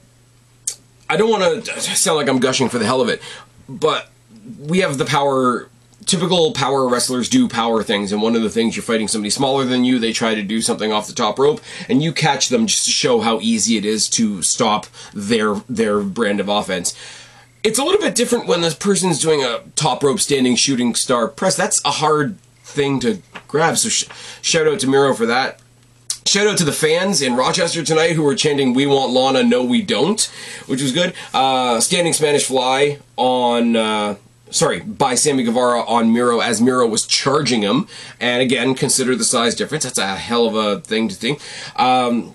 I 1.10 1.16
don't 1.16 1.30
want 1.30 1.66
to 1.66 1.80
sound 1.80 2.18
like 2.18 2.28
I'm 2.28 2.40
gushing 2.40 2.68
for 2.68 2.80
the 2.80 2.86
hell 2.86 3.00
of 3.00 3.08
it, 3.08 3.22
but 3.68 4.10
we 4.60 4.80
have 4.80 4.98
the 4.98 5.06
power 5.06 5.70
typical 6.08 6.54
power 6.54 6.88
wrestlers 6.88 7.30
do 7.30 7.48
power 7.48 7.84
things, 7.84 8.12
and 8.12 8.22
one 8.22 8.36
of 8.36 8.42
the 8.42 8.50
things 8.50 8.76
you're 8.76 8.84
fighting 8.84 9.08
somebody 9.08 9.30
smaller 9.30 9.66
than 9.66 9.84
you, 9.84 10.00
they 10.00 10.14
try 10.14 10.34
to 10.34 10.42
do 10.42 10.62
something 10.62 10.92
off 10.92 11.06
the 11.06 11.14
top 11.14 11.38
rope, 11.38 11.62
and 11.88 12.02
you 12.02 12.12
catch 12.12 12.50
them 12.50 12.66
just 12.66 12.86
to 12.86 12.92
show 12.92 13.20
how 13.20 13.40
easy 13.42 13.78
it 13.78 13.86
is 13.86 14.10
to 14.10 14.42
stop 14.42 14.88
their 15.14 15.56
their 15.70 16.00
brand 16.00 16.40
of 16.40 16.50
offense. 16.50 16.96
It's 17.64 17.78
a 17.78 17.84
little 17.84 18.02
bit 18.02 18.16
different 18.16 18.48
when 18.48 18.62
this 18.62 18.74
person's 18.74 19.20
doing 19.20 19.44
a 19.44 19.62
top 19.76 20.02
rope 20.04 20.20
standing 20.20 20.56
shooting 20.56 20.96
star 20.96 21.28
press. 21.28 21.58
That's 21.58 21.84
a 21.84 21.92
hard 21.92 22.40
thing 22.64 23.00
to 23.02 23.22
grab. 23.48 23.78
So 23.78 23.90
sh- 23.90 24.06
shout 24.42 24.68
out 24.68 24.80
to 24.80 24.88
Miro 24.88 25.14
for 25.14 25.26
that. 25.26 25.60
Shout 26.28 26.46
out 26.46 26.58
to 26.58 26.66
the 26.66 26.74
fans 26.74 27.22
in 27.22 27.38
Rochester 27.38 27.84
tonight 27.84 28.12
who 28.12 28.22
were 28.22 28.36
chanting 28.36 28.74
"We 28.74 28.86
want 28.86 29.14
Lana, 29.14 29.44
no 29.44 29.64
we 29.64 29.82
don't," 29.82 30.22
which 30.66 30.82
was 30.82 30.92
good. 30.92 31.14
Uh, 31.34 31.80
standing 31.80 32.12
Spanish 32.12 32.46
Fly 32.46 33.00
on 33.16 33.78
uh, 33.78 34.16
sorry, 34.50 34.82
by 34.82 35.16
Sammy 35.16 35.44
Guevara 35.44 35.84
on 35.84 36.12
Miro 36.12 36.42
as 36.42 36.62
Miro 36.62 36.86
was 36.86 37.06
charging 37.06 37.62
him. 37.62 37.88
And 38.20 38.42
again, 38.42 38.76
consider 38.76 39.16
the 39.16 39.24
size 39.24 39.56
difference. 39.56 39.86
That's 39.86 39.98
a 39.98 40.16
hell 40.18 40.46
of 40.46 40.56
a 40.56 40.82
thing 40.82 41.08
to 41.08 41.16
think. 41.16 41.40
Um, 41.78 42.34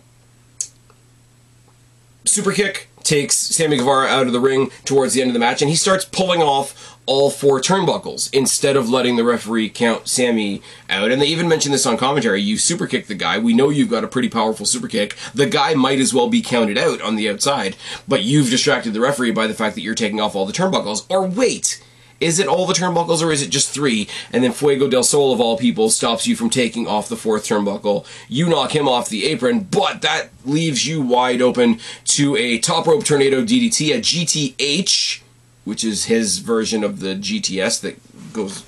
super 2.24 2.52
kick 2.52 2.88
takes 3.02 3.36
Sammy 3.36 3.76
Guevara 3.76 4.06
out 4.06 4.26
of 4.26 4.32
the 4.32 4.40
ring 4.40 4.70
towards 4.86 5.12
the 5.12 5.20
end 5.20 5.28
of 5.28 5.34
the 5.34 5.40
match, 5.40 5.60
and 5.60 5.68
he 5.68 5.76
starts 5.76 6.06
pulling 6.06 6.40
off 6.40 6.91
all 7.06 7.30
four 7.30 7.60
turnbuckles 7.60 8.32
instead 8.32 8.76
of 8.76 8.88
letting 8.88 9.16
the 9.16 9.24
referee 9.24 9.68
count 9.68 10.08
Sammy 10.08 10.62
out. 10.88 11.10
And 11.10 11.20
they 11.20 11.26
even 11.26 11.48
mentioned 11.48 11.74
this 11.74 11.86
on 11.86 11.96
commentary. 11.96 12.40
You 12.40 12.56
super 12.56 12.86
kick 12.86 13.06
the 13.06 13.14
guy. 13.14 13.38
We 13.38 13.54
know 13.54 13.70
you've 13.70 13.90
got 13.90 14.04
a 14.04 14.08
pretty 14.08 14.28
powerful 14.28 14.66
super 14.66 14.88
kick. 14.88 15.16
The 15.34 15.46
guy 15.46 15.74
might 15.74 15.98
as 15.98 16.14
well 16.14 16.28
be 16.28 16.42
counted 16.42 16.78
out 16.78 17.00
on 17.02 17.16
the 17.16 17.28
outside, 17.28 17.76
but 18.06 18.22
you've 18.22 18.50
distracted 18.50 18.92
the 18.92 19.00
referee 19.00 19.32
by 19.32 19.46
the 19.46 19.54
fact 19.54 19.74
that 19.74 19.82
you're 19.82 19.94
taking 19.94 20.20
off 20.20 20.36
all 20.36 20.46
the 20.46 20.52
turnbuckles. 20.52 21.04
Or 21.08 21.26
wait, 21.26 21.82
is 22.22 22.38
it 22.38 22.46
all 22.46 22.66
the 22.66 22.72
turnbuckles 22.72 23.20
or 23.20 23.32
is 23.32 23.42
it 23.42 23.50
just 23.50 23.70
three? 23.70 24.08
And 24.32 24.44
then 24.44 24.52
Fuego 24.52 24.88
del 24.88 25.02
Sol, 25.02 25.32
of 25.32 25.40
all 25.40 25.58
people, 25.58 25.90
stops 25.90 26.26
you 26.26 26.36
from 26.36 26.50
taking 26.50 26.86
off 26.86 27.08
the 27.08 27.16
fourth 27.16 27.44
turnbuckle. 27.44 28.06
You 28.28 28.48
knock 28.48 28.76
him 28.76 28.86
off 28.86 29.08
the 29.08 29.26
apron, 29.26 29.64
but 29.64 30.02
that 30.02 30.28
leaves 30.44 30.86
you 30.86 31.02
wide 31.02 31.42
open 31.42 31.80
to 32.04 32.36
a 32.36 32.58
top 32.58 32.86
rope 32.86 33.04
tornado 33.04 33.42
DDT, 33.42 33.92
a 33.92 34.00
GTH, 34.00 35.20
which 35.64 35.84
is 35.84 36.06
his 36.06 36.38
version 36.38 36.82
of 36.82 37.00
the 37.00 37.14
GTS 37.14 37.80
that 37.82 38.32
goes 38.32 38.64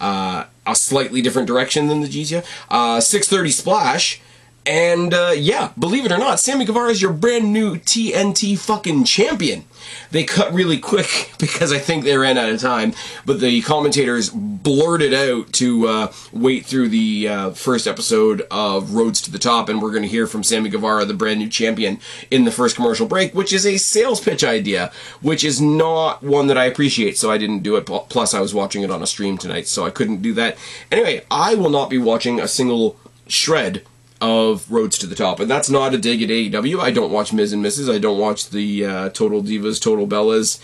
uh, 0.00 0.44
a 0.66 0.74
slightly 0.74 1.22
different 1.22 1.46
direction 1.46 1.88
than 1.88 2.00
the 2.00 2.08
GTS. 2.08 2.44
Uh, 2.70 3.00
630 3.00 3.50
splash. 3.50 4.20
And 4.64 5.12
uh, 5.12 5.32
yeah, 5.36 5.72
believe 5.76 6.06
it 6.06 6.12
or 6.12 6.18
not, 6.18 6.38
Sammy 6.38 6.64
Guevara 6.64 6.90
is 6.90 7.02
your 7.02 7.12
brand 7.12 7.52
new 7.52 7.76
TNT 7.76 8.56
fucking 8.56 9.04
champion. 9.04 9.64
They 10.12 10.22
cut 10.22 10.52
really 10.52 10.78
quick 10.78 11.32
because 11.38 11.72
I 11.72 11.78
think 11.78 12.04
they 12.04 12.16
ran 12.16 12.38
out 12.38 12.50
of 12.50 12.60
time, 12.60 12.92
but 13.26 13.40
the 13.40 13.60
commentators 13.62 14.30
blurted 14.30 15.12
out 15.12 15.52
to 15.54 15.88
uh, 15.88 16.12
wait 16.32 16.64
through 16.64 16.90
the 16.90 17.28
uh, 17.28 17.50
first 17.50 17.88
episode 17.88 18.46
of 18.52 18.94
Rhodes 18.94 19.20
to 19.22 19.32
the 19.32 19.38
Top, 19.40 19.68
and 19.68 19.82
we're 19.82 19.90
going 19.90 20.02
to 20.02 20.08
hear 20.08 20.28
from 20.28 20.44
Sammy 20.44 20.70
Guevara, 20.70 21.04
the 21.06 21.14
brand 21.14 21.40
new 21.40 21.48
champion, 21.48 21.98
in 22.30 22.44
the 22.44 22.52
first 22.52 22.76
commercial 22.76 23.08
break, 23.08 23.34
which 23.34 23.52
is 23.52 23.66
a 23.66 23.78
sales 23.78 24.20
pitch 24.20 24.44
idea, 24.44 24.92
which 25.20 25.42
is 25.42 25.60
not 25.60 26.22
one 26.22 26.46
that 26.46 26.58
I 26.58 26.66
appreciate, 26.66 27.18
so 27.18 27.32
I 27.32 27.38
didn't 27.38 27.64
do 27.64 27.74
it. 27.74 27.86
Plus, 27.86 28.32
I 28.32 28.40
was 28.40 28.54
watching 28.54 28.82
it 28.82 28.90
on 28.92 29.02
a 29.02 29.06
stream 29.08 29.38
tonight, 29.38 29.66
so 29.66 29.84
I 29.84 29.90
couldn't 29.90 30.22
do 30.22 30.32
that. 30.34 30.56
Anyway, 30.92 31.24
I 31.32 31.56
will 31.56 31.70
not 31.70 31.90
be 31.90 31.98
watching 31.98 32.38
a 32.38 32.46
single 32.46 32.96
shred 33.26 33.82
of 34.22 34.70
Rhodes 34.70 34.96
to 34.98 35.06
the 35.06 35.16
Top. 35.16 35.40
And 35.40 35.50
that's 35.50 35.68
not 35.68 35.92
a 35.92 35.98
dig 35.98 36.22
at 36.22 36.30
AEW. 36.30 36.78
I 36.80 36.92
don't 36.92 37.10
watch 37.10 37.32
Miz 37.32 37.52
and 37.52 37.62
Mrs. 37.62 37.92
I 37.92 37.98
don't 37.98 38.18
watch 38.18 38.48
the 38.50 38.86
uh, 38.86 39.08
Total 39.10 39.42
Divas, 39.42 39.82
Total 39.82 40.06
Bellas, 40.06 40.60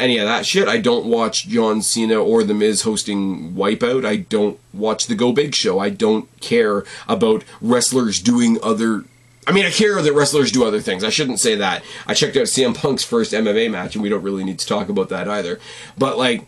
any 0.00 0.18
of 0.18 0.26
that 0.26 0.46
shit. 0.46 0.66
I 0.66 0.78
don't 0.78 1.04
watch 1.04 1.46
John 1.46 1.82
Cena 1.82 2.16
or 2.16 2.42
The 2.42 2.54
Miz 2.54 2.82
hosting 2.82 3.52
Wipeout. 3.52 4.06
I 4.06 4.16
don't 4.16 4.58
watch 4.72 5.06
the 5.06 5.14
Go 5.14 5.32
Big 5.32 5.54
Show. 5.54 5.78
I 5.78 5.90
don't 5.90 6.28
care 6.40 6.84
about 7.06 7.44
wrestlers 7.60 8.18
doing 8.18 8.58
other. 8.62 9.04
I 9.46 9.52
mean, 9.52 9.66
I 9.66 9.70
care 9.70 10.00
that 10.00 10.12
wrestlers 10.14 10.50
do 10.50 10.64
other 10.64 10.80
things. 10.80 11.04
I 11.04 11.10
shouldn't 11.10 11.40
say 11.40 11.54
that. 11.56 11.84
I 12.06 12.14
checked 12.14 12.36
out 12.36 12.44
CM 12.44 12.74
Punk's 12.74 13.04
first 13.04 13.32
MMA 13.32 13.70
match, 13.70 13.94
and 13.94 14.02
we 14.02 14.08
don't 14.08 14.22
really 14.22 14.44
need 14.44 14.58
to 14.60 14.66
talk 14.66 14.88
about 14.88 15.10
that 15.10 15.28
either. 15.28 15.60
But 15.98 16.16
like 16.16 16.46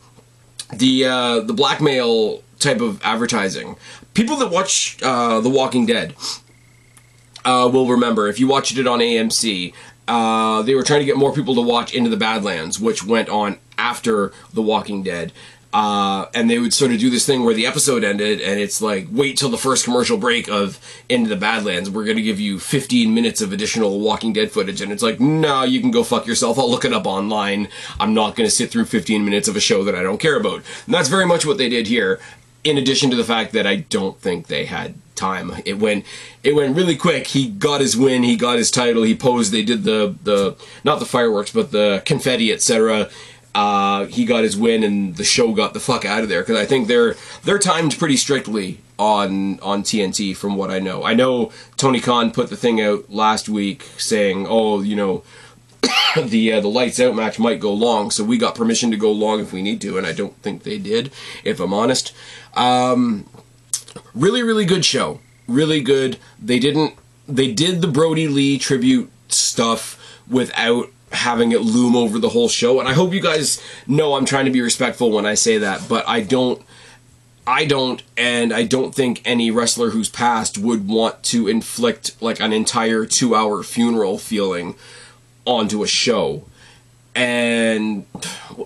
the 0.72 1.04
uh, 1.04 1.40
the 1.40 1.52
blackmail 1.52 2.42
type 2.58 2.80
of 2.80 3.02
advertising. 3.02 3.76
People 4.14 4.36
that 4.36 4.50
watch 4.50 4.96
uh, 5.02 5.40
The 5.40 5.50
Walking 5.50 5.86
Dead 5.86 6.14
uh, 7.44 7.68
will 7.72 7.88
remember 7.88 8.28
if 8.28 8.40
you 8.40 8.46
watched 8.46 8.76
it 8.76 8.86
on 8.86 9.00
AMC. 9.00 9.72
Uh, 10.06 10.62
they 10.62 10.74
were 10.74 10.82
trying 10.82 11.00
to 11.00 11.06
get 11.06 11.16
more 11.16 11.32
people 11.32 11.54
to 11.54 11.62
watch 11.62 11.94
Into 11.94 12.10
the 12.10 12.16
Badlands, 12.16 12.78
which 12.78 13.04
went 13.04 13.28
on 13.28 13.58
after 13.78 14.32
The 14.52 14.62
Walking 14.62 15.02
Dead. 15.02 15.32
Uh, 15.72 16.26
and 16.34 16.48
they 16.48 16.60
would 16.60 16.72
sort 16.72 16.92
of 16.92 17.00
do 17.00 17.10
this 17.10 17.26
thing 17.26 17.42
where 17.44 17.54
the 17.54 17.66
episode 17.66 18.04
ended, 18.04 18.40
and 18.40 18.60
it's 18.60 18.80
like, 18.80 19.08
wait 19.10 19.36
till 19.36 19.48
the 19.48 19.58
first 19.58 19.84
commercial 19.84 20.16
break 20.16 20.48
of 20.48 20.78
Into 21.08 21.28
the 21.28 21.36
Badlands. 21.36 21.90
We're 21.90 22.04
going 22.04 22.16
to 22.16 22.22
give 22.22 22.38
you 22.38 22.60
15 22.60 23.12
minutes 23.12 23.40
of 23.40 23.52
additional 23.52 23.98
Walking 23.98 24.32
Dead 24.32 24.52
footage. 24.52 24.80
And 24.80 24.92
it's 24.92 25.02
like, 25.02 25.18
no, 25.18 25.64
you 25.64 25.80
can 25.80 25.90
go 25.90 26.04
fuck 26.04 26.26
yourself. 26.26 26.60
I'll 26.60 26.70
look 26.70 26.84
it 26.84 26.92
up 26.92 27.06
online. 27.06 27.68
I'm 27.98 28.14
not 28.14 28.36
going 28.36 28.46
to 28.46 28.54
sit 28.54 28.70
through 28.70 28.84
15 28.84 29.24
minutes 29.24 29.48
of 29.48 29.56
a 29.56 29.60
show 29.60 29.82
that 29.82 29.96
I 29.96 30.02
don't 30.04 30.20
care 30.20 30.36
about. 30.36 30.62
And 30.84 30.94
that's 30.94 31.08
very 31.08 31.26
much 31.26 31.44
what 31.44 31.58
they 31.58 31.68
did 31.68 31.88
here, 31.88 32.20
in 32.62 32.78
addition 32.78 33.10
to 33.10 33.16
the 33.16 33.24
fact 33.24 33.52
that 33.52 33.66
I 33.66 33.76
don't 33.76 34.20
think 34.20 34.46
they 34.46 34.66
had 34.66 34.94
time. 35.14 35.52
It 35.64 35.78
went 35.78 36.04
it 36.42 36.54
went 36.54 36.76
really 36.76 36.96
quick. 36.96 37.28
He 37.28 37.48
got 37.48 37.80
his 37.80 37.96
win. 37.96 38.22
He 38.22 38.36
got 38.36 38.58
his 38.58 38.70
title. 38.70 39.02
He 39.02 39.14
posed. 39.14 39.52
They 39.52 39.62
did 39.62 39.84
the 39.84 40.14
the 40.22 40.56
not 40.84 40.98
the 40.98 41.06
fireworks, 41.06 41.50
but 41.50 41.70
the 41.70 42.02
confetti, 42.04 42.52
etc. 42.52 43.10
Uh, 43.54 44.06
he 44.06 44.24
got 44.24 44.42
his 44.42 44.56
win, 44.56 44.82
and 44.82 45.16
the 45.16 45.24
show 45.24 45.52
got 45.52 45.74
the 45.74 45.80
fuck 45.80 46.04
out 46.04 46.22
of 46.22 46.28
there 46.28 46.42
because 46.42 46.56
I 46.56 46.66
think 46.66 46.88
they're 46.88 47.14
they're 47.44 47.58
timed 47.58 47.96
pretty 47.98 48.16
strictly 48.16 48.80
on 48.98 49.60
on 49.60 49.82
TNT 49.82 50.36
from 50.36 50.56
what 50.56 50.70
I 50.70 50.80
know. 50.80 51.04
I 51.04 51.14
know 51.14 51.52
Tony 51.76 52.00
Khan 52.00 52.32
put 52.32 52.50
the 52.50 52.56
thing 52.56 52.80
out 52.80 53.10
last 53.10 53.48
week 53.48 53.84
saying, 53.96 54.46
"Oh, 54.48 54.82
you 54.82 54.96
know." 54.96 55.22
the 56.16 56.50
uh, 56.50 56.60
the 56.60 56.68
lights 56.68 56.98
out 56.98 57.14
match 57.14 57.38
might 57.38 57.60
go 57.60 57.70
long, 57.70 58.10
so 58.10 58.24
we 58.24 58.38
got 58.38 58.54
permission 58.54 58.90
to 58.90 58.96
go 58.96 59.12
long 59.12 59.40
if 59.40 59.52
we 59.52 59.60
need 59.60 59.82
to, 59.82 59.98
and 59.98 60.06
I 60.06 60.12
don't 60.12 60.34
think 60.40 60.62
they 60.62 60.78
did, 60.78 61.12
if 61.44 61.60
I'm 61.60 61.74
honest. 61.74 62.14
Um, 62.54 63.28
really, 64.14 64.42
really 64.42 64.64
good 64.64 64.84
show. 64.84 65.20
Really 65.46 65.80
good. 65.80 66.18
They 66.40 66.58
didn't. 66.58 66.94
They 67.28 67.52
did 67.52 67.80
the 67.80 67.88
Brodie 67.88 68.28
Lee 68.28 68.58
tribute 68.58 69.10
stuff 69.28 70.00
without 70.28 70.90
having 71.12 71.52
it 71.52 71.60
loom 71.60 71.94
over 71.96 72.18
the 72.18 72.30
whole 72.30 72.48
show. 72.48 72.80
And 72.80 72.88
I 72.88 72.92
hope 72.92 73.12
you 73.12 73.20
guys 73.20 73.62
know 73.86 74.14
I'm 74.14 74.24
trying 74.24 74.46
to 74.46 74.50
be 74.50 74.60
respectful 74.60 75.10
when 75.10 75.26
I 75.26 75.34
say 75.34 75.58
that, 75.58 75.88
but 75.88 76.06
I 76.08 76.20
don't. 76.20 76.62
I 77.46 77.66
don't, 77.66 78.02
and 78.16 78.54
I 78.54 78.62
don't 78.62 78.94
think 78.94 79.20
any 79.26 79.50
wrestler 79.50 79.90
who's 79.90 80.08
passed 80.08 80.56
would 80.56 80.88
want 80.88 81.22
to 81.24 81.46
inflict 81.46 82.20
like 82.22 82.40
an 82.40 82.54
entire 82.54 83.04
two 83.04 83.34
hour 83.34 83.62
funeral 83.62 84.16
feeling 84.16 84.76
onto 85.44 85.82
a 85.82 85.86
show 85.86 86.44
and 87.14 88.04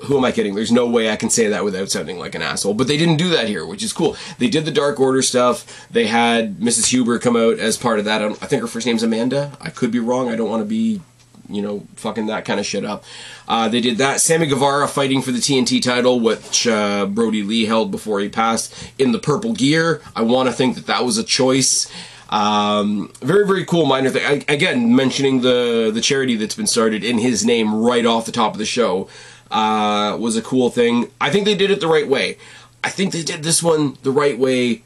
who 0.04 0.16
am 0.16 0.24
I 0.24 0.32
kidding? 0.32 0.54
There's 0.54 0.72
no 0.72 0.86
way 0.86 1.10
I 1.10 1.16
can 1.16 1.30
say 1.30 1.48
that 1.48 1.64
without 1.64 1.90
sounding 1.90 2.18
like 2.18 2.34
an 2.34 2.42
asshole. 2.42 2.74
But 2.74 2.86
they 2.86 2.96
didn't 2.96 3.16
do 3.16 3.28
that 3.30 3.48
here, 3.48 3.66
which 3.66 3.82
is 3.82 3.92
cool. 3.92 4.16
They 4.38 4.48
did 4.48 4.64
the 4.64 4.70
Dark 4.70 4.98
Order 5.00 5.22
stuff. 5.22 5.86
They 5.90 6.06
had 6.06 6.58
Mrs. 6.58 6.86
Huber 6.86 7.18
come 7.18 7.36
out 7.36 7.58
as 7.58 7.76
part 7.76 7.98
of 7.98 8.04
that. 8.06 8.22
I, 8.22 8.32
think 8.32 8.62
her 8.62 8.68
first 8.68 8.86
name's 8.86 9.02
Amanda. 9.02 9.56
I 9.60 9.70
could 9.70 9.90
be 9.90 9.98
wrong. 9.98 10.28
I 10.28 10.36
don't 10.36 10.48
want 10.48 10.62
to 10.62 10.68
be, 10.68 11.02
you 11.48 11.60
know, 11.60 11.86
fucking 11.96 12.26
that 12.26 12.44
kind 12.44 12.58
of 12.58 12.64
shit 12.64 12.84
up. 12.84 13.04
Uh, 13.46 13.68
they 13.68 13.80
did 13.80 13.98
that. 13.98 14.20
Sammy 14.20 14.46
Guevara 14.46 14.88
fighting 14.88 15.20
for 15.20 15.30
the 15.30 15.38
TNT 15.38 15.82
title, 15.82 16.20
which 16.20 16.66
uh, 16.66 17.06
Brodie 17.06 17.42
Lee 17.42 17.66
held 17.66 17.90
before 17.90 18.20
he 18.20 18.28
passed 18.28 18.74
in 18.98 19.12
the 19.12 19.18
purple 19.18 19.52
gear. 19.52 20.00
I 20.16 20.22
want 20.22 20.48
to 20.48 20.54
think 20.54 20.74
that 20.76 20.86
that 20.86 21.04
was 21.04 21.18
a 21.18 21.24
choice. 21.24 21.90
Um, 22.30 23.10
very 23.20 23.46
very 23.46 23.64
cool 23.64 23.86
minor 23.86 24.10
thing. 24.10 24.24
I, 24.24 24.52
again, 24.52 24.94
mentioning 24.94 25.40
the 25.40 25.90
the 25.92 26.00
charity 26.00 26.36
that's 26.36 26.54
been 26.54 26.66
started 26.66 27.02
in 27.02 27.18
his 27.18 27.44
name 27.44 27.74
right 27.74 28.04
off 28.04 28.26
the 28.26 28.32
top 28.32 28.52
of 28.52 28.58
the 28.58 28.66
show 28.66 29.08
uh, 29.50 30.16
was 30.20 30.36
a 30.36 30.42
cool 30.42 30.70
thing. 30.70 31.10
I 31.20 31.30
think 31.30 31.46
they 31.46 31.54
did 31.54 31.70
it 31.70 31.80
the 31.80 31.88
right 31.88 32.06
way. 32.06 32.36
I 32.84 32.90
think 32.90 33.12
they 33.12 33.22
did 33.22 33.42
this 33.42 33.62
one 33.62 33.96
the 34.02 34.10
right 34.10 34.38
way 34.38 34.82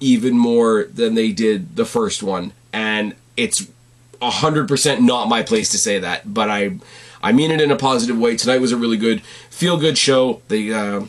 even 0.00 0.36
more 0.36 0.84
than 0.84 1.14
they 1.14 1.30
did 1.30 1.76
the 1.76 1.84
first 1.84 2.22
one, 2.22 2.52
and 2.72 3.14
it's 3.36 3.68
hundred 4.20 4.68
percent 4.68 5.02
not 5.02 5.28
my 5.28 5.42
place 5.42 5.70
to 5.70 5.78
say 5.78 5.98
that, 5.98 6.34
but 6.34 6.50
I 6.50 6.78
I 7.22 7.32
mean 7.32 7.50
it 7.50 7.60
in 7.60 7.70
a 7.70 7.76
positive 7.76 8.18
way. 8.18 8.36
Tonight 8.36 8.60
was 8.60 8.72
a 8.72 8.76
really 8.76 8.96
good 8.96 9.22
feel 9.50 9.78
good 9.78 9.96
show. 9.96 10.42
They 10.48 10.72
uh, 10.72 11.06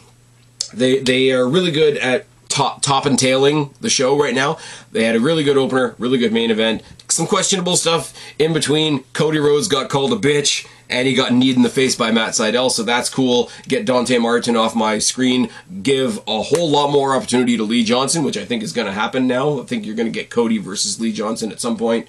they 0.74 0.99
they 0.99 1.32
are 1.32 1.47
really 1.47 1.71
good 1.71 1.97
at 1.97 2.26
top 2.54 2.82
top 2.84 3.06
and 3.06 3.18
tailing 3.18 3.74
the 3.82 3.89
show 3.89 4.18
right 4.18 4.36
now. 4.36 4.58
They 4.91 5.04
had 5.04 5.16
a 5.16 5.20
really 5.20 5.43
good 5.43 5.58
opener, 5.58 5.95
really 5.97 6.20
good 6.20 6.32
main 6.32 6.51
event. 6.51 6.84
Some 7.10 7.26
questionable 7.26 7.76
stuff 7.76 8.14
in 8.38 8.54
between. 8.54 9.04
Cody 9.14 9.39
Rhodes 9.39 9.68
got 9.68 9.89
called 9.89 10.14
a 10.14 10.16
bitch 10.16 10.68
and 10.89 11.08
he 11.08 11.16
got 11.16 11.34
kneed 11.34 11.56
in 11.56 11.64
the 11.64 11.70
face 11.70 11.95
by 11.95 12.12
Matt 12.12 12.32
Sydal, 12.32 12.70
so 12.70 12.84
that's 12.84 13.10
cool. 13.10 13.49
Get 13.68 13.86
Dante 13.86 14.20
Martin 14.20 14.56
off 14.56 14.76
my 14.76 14.99
screen. 14.99 15.49
Give 15.82 16.20
a 16.28 16.43
whole 16.43 16.70
lot 16.70 16.91
more 16.91 17.16
opportunity 17.16 17.58
to 17.58 17.64
Lee 17.64 17.84
Johnson, 17.84 18.24
which 18.24 18.38
I 18.38 18.45
think 18.45 18.62
is 18.62 18.74
going 18.74 18.88
to 18.88 18.93
happen 18.93 19.26
now. 19.26 19.62
I 19.62 19.66
think 19.66 19.86
you're 19.86 19.95
going 19.95 20.12
to 20.12 20.20
get 20.20 20.30
Cody 20.30 20.60
versus 20.60 20.99
Lee 20.99 21.12
Johnson 21.12 21.51
at 21.51 21.60
some 21.60 21.78
point. 21.78 22.08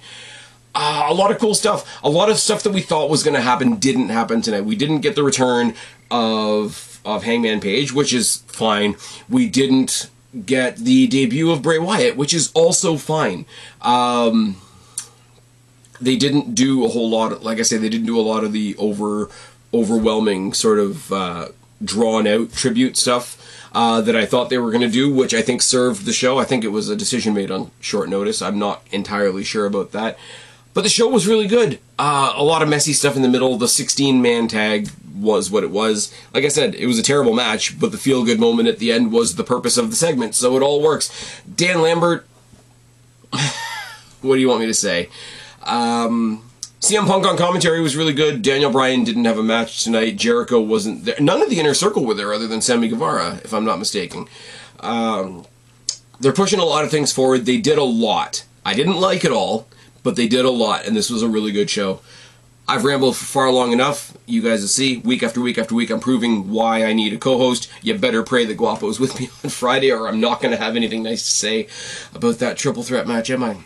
Uh, 0.75 1.07
a 1.07 1.13
lot 1.13 1.31
of 1.31 1.39
cool 1.39 1.55
stuff. 1.55 1.99
A 2.03 2.09
lot 2.09 2.29
of 2.29 2.37
stuff 2.37 2.61
that 2.63 2.73
we 2.73 2.81
thought 2.81 3.09
was 3.09 3.23
going 3.23 3.33
to 3.33 3.41
happen 3.41 3.77
didn't 3.77 4.09
happen 4.09 4.41
tonight. 4.41 4.65
We 4.65 4.75
didn't 4.75 5.01
get 5.01 5.15
the 5.15 5.23
return 5.23 5.73
of 6.11 7.01
of 7.05 7.23
Hangman 7.23 7.61
Page, 7.61 7.93
which 7.93 8.13
is 8.13 8.37
fine. 8.47 8.95
We 9.29 9.47
didn't 9.47 10.09
get 10.45 10.77
the 10.77 11.07
debut 11.07 11.51
of 11.51 11.61
Bray 11.61 11.79
Wyatt, 11.79 12.17
which 12.17 12.33
is 12.33 12.51
also 12.53 12.97
fine. 12.97 13.45
Um, 13.81 14.57
they 16.01 16.15
didn't 16.15 16.55
do 16.55 16.83
a 16.85 16.89
whole 16.89 17.09
lot. 17.09 17.31
Of, 17.31 17.43
like 17.43 17.59
I 17.59 17.63
say, 17.63 17.77
they 17.77 17.89
didn't 17.89 18.07
do 18.07 18.19
a 18.19 18.21
lot 18.21 18.43
of 18.43 18.51
the 18.51 18.75
over 18.77 19.29
overwhelming 19.73 20.53
sort 20.53 20.79
of 20.79 21.11
uh, 21.11 21.47
drawn 21.83 22.27
out 22.27 22.51
tribute 22.51 22.97
stuff. 22.97 23.41
Uh, 23.73 23.99
that 23.99 24.15
I 24.15 24.25
thought 24.25 24.49
they 24.49 24.57
were 24.57 24.71
going 24.71 24.83
to 24.83 24.89
do, 24.89 25.13
which 25.13 25.33
I 25.33 25.41
think 25.41 25.61
served 25.61 26.05
the 26.05 26.13
show. 26.13 26.39
I 26.39 26.45
think 26.45 26.63
it 26.63 26.69
was 26.69 26.87
a 26.87 26.95
decision 26.95 27.33
made 27.33 27.51
on 27.51 27.71
short 27.81 28.07
notice. 28.07 28.41
I'm 28.41 28.57
not 28.57 28.81
entirely 28.89 29.43
sure 29.43 29.65
about 29.65 29.91
that. 29.91 30.17
But 30.75 30.83
the 30.83 30.89
show 30.89 31.07
was 31.07 31.25
really 31.25 31.47
good. 31.47 31.79
Uh, 31.97 32.33
a 32.35 32.43
lot 32.43 32.61
of 32.61 32.67
messy 32.67 32.91
stuff 32.91 33.15
in 33.15 33.21
the 33.21 33.29
middle. 33.29 33.57
The 33.57 33.67
16 33.67 34.21
man 34.21 34.49
tag 34.49 34.89
was 35.15 35.49
what 35.49 35.63
it 35.63 35.71
was. 35.71 36.13
Like 36.33 36.43
I 36.43 36.49
said, 36.49 36.75
it 36.75 36.85
was 36.85 36.99
a 36.99 37.03
terrible 37.03 37.33
match, 37.33 37.79
but 37.79 37.93
the 37.93 37.97
feel 37.97 38.25
good 38.25 38.41
moment 38.41 38.67
at 38.67 38.77
the 38.77 38.91
end 38.91 39.13
was 39.13 39.35
the 39.35 39.45
purpose 39.45 39.77
of 39.77 39.89
the 39.89 39.95
segment, 39.95 40.35
so 40.35 40.57
it 40.57 40.61
all 40.61 40.81
works. 40.81 41.41
Dan 41.43 41.81
Lambert, 41.81 42.27
what 44.21 44.35
do 44.35 44.41
you 44.41 44.49
want 44.49 44.59
me 44.59 44.65
to 44.67 44.73
say? 44.73 45.09
Um, 45.63 46.43
CM 46.81 47.07
Punk 47.07 47.25
on 47.25 47.37
commentary 47.37 47.79
was 47.79 47.95
really 47.95 48.13
good. 48.13 48.41
Daniel 48.41 48.69
Bryan 48.69 49.05
didn't 49.05 49.25
have 49.25 49.39
a 49.39 49.43
match 49.43 49.85
tonight. 49.85 50.17
Jericho 50.17 50.59
wasn't 50.59 51.05
there. 51.05 51.15
None 51.21 51.41
of 51.41 51.49
the 51.49 51.59
inner 51.59 51.73
circle 51.73 52.05
were 52.05 52.13
there 52.13 52.33
other 52.33 52.47
than 52.47 52.59
Sammy 52.59 52.89
Guevara, 52.89 53.39
if 53.45 53.53
I'm 53.53 53.63
not 53.63 53.79
mistaken. 53.79 54.27
Um, 54.81 55.45
they're 56.19 56.33
pushing 56.33 56.59
a 56.59 56.65
lot 56.65 56.83
of 56.83 56.91
things 56.91 57.13
forward. 57.13 57.45
They 57.45 57.57
did 57.57 57.77
a 57.77 57.83
lot. 57.83 58.43
I 58.65 58.73
didn't 58.73 58.97
like 58.97 59.23
it 59.23 59.31
all, 59.31 59.67
but 60.05 60.15
they 60.15 60.27
did 60.27 60.45
a 60.45 60.51
lot, 60.51 60.85
and 60.85 60.95
this 60.95 61.09
was 61.09 61.23
a 61.23 61.27
really 61.27 61.51
good 61.51 61.69
show. 61.69 61.99
I've 62.67 62.85
rambled 62.85 63.17
for 63.17 63.25
far 63.25 63.51
long 63.51 63.71
enough. 63.71 64.15
You 64.27 64.43
guys 64.43 64.61
will 64.61 64.67
see 64.67 64.97
week 64.99 65.23
after 65.23 65.41
week 65.41 65.57
after 65.57 65.73
week. 65.73 65.89
I'm 65.89 65.99
proving 65.99 66.51
why 66.51 66.85
I 66.85 66.93
need 66.93 67.11
a 67.11 67.17
co-host. 67.17 67.69
You 67.81 67.97
better 67.97 68.21
pray 68.21 68.45
that 68.45 68.55
Guapo's 68.55 68.99
with 68.99 69.19
me 69.19 69.29
on 69.43 69.49
Friday, 69.49 69.91
or 69.91 70.07
I'm 70.07 70.19
not 70.19 70.41
going 70.41 70.51
to 70.51 70.63
have 70.63 70.75
anything 70.75 71.01
nice 71.01 71.23
to 71.23 71.31
say 71.31 71.67
about 72.13 72.37
that 72.37 72.55
triple 72.55 72.83
threat 72.83 73.07
match, 73.07 73.31
am 73.31 73.43
I? 73.43 73.57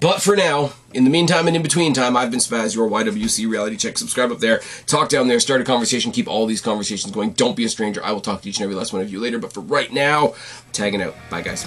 But 0.00 0.22
for 0.22 0.36
now, 0.36 0.72
in 0.94 1.02
the 1.02 1.10
meantime 1.10 1.48
and 1.48 1.56
in 1.56 1.62
between 1.62 1.92
time, 1.92 2.16
I've 2.16 2.30
been 2.30 2.40
Spaz, 2.40 2.74
your 2.76 2.88
YWC 2.88 3.48
reality 3.50 3.76
check. 3.76 3.98
Subscribe 3.98 4.30
up 4.30 4.38
there, 4.38 4.60
talk 4.86 5.08
down 5.08 5.26
there, 5.26 5.40
start 5.40 5.60
a 5.60 5.64
conversation, 5.64 6.12
keep 6.12 6.28
all 6.28 6.46
these 6.46 6.60
conversations 6.60 7.12
going. 7.12 7.30
Don't 7.30 7.56
be 7.56 7.64
a 7.64 7.68
stranger. 7.68 8.04
I 8.04 8.12
will 8.12 8.20
talk 8.20 8.42
to 8.42 8.48
each 8.48 8.58
and 8.58 8.64
every 8.64 8.76
last 8.76 8.92
one 8.92 9.02
of 9.02 9.10
you 9.10 9.18
later. 9.18 9.40
But 9.40 9.52
for 9.52 9.60
right 9.60 9.92
now, 9.92 10.34
tagging 10.72 11.02
out. 11.02 11.16
Bye, 11.28 11.42
guys. 11.42 11.66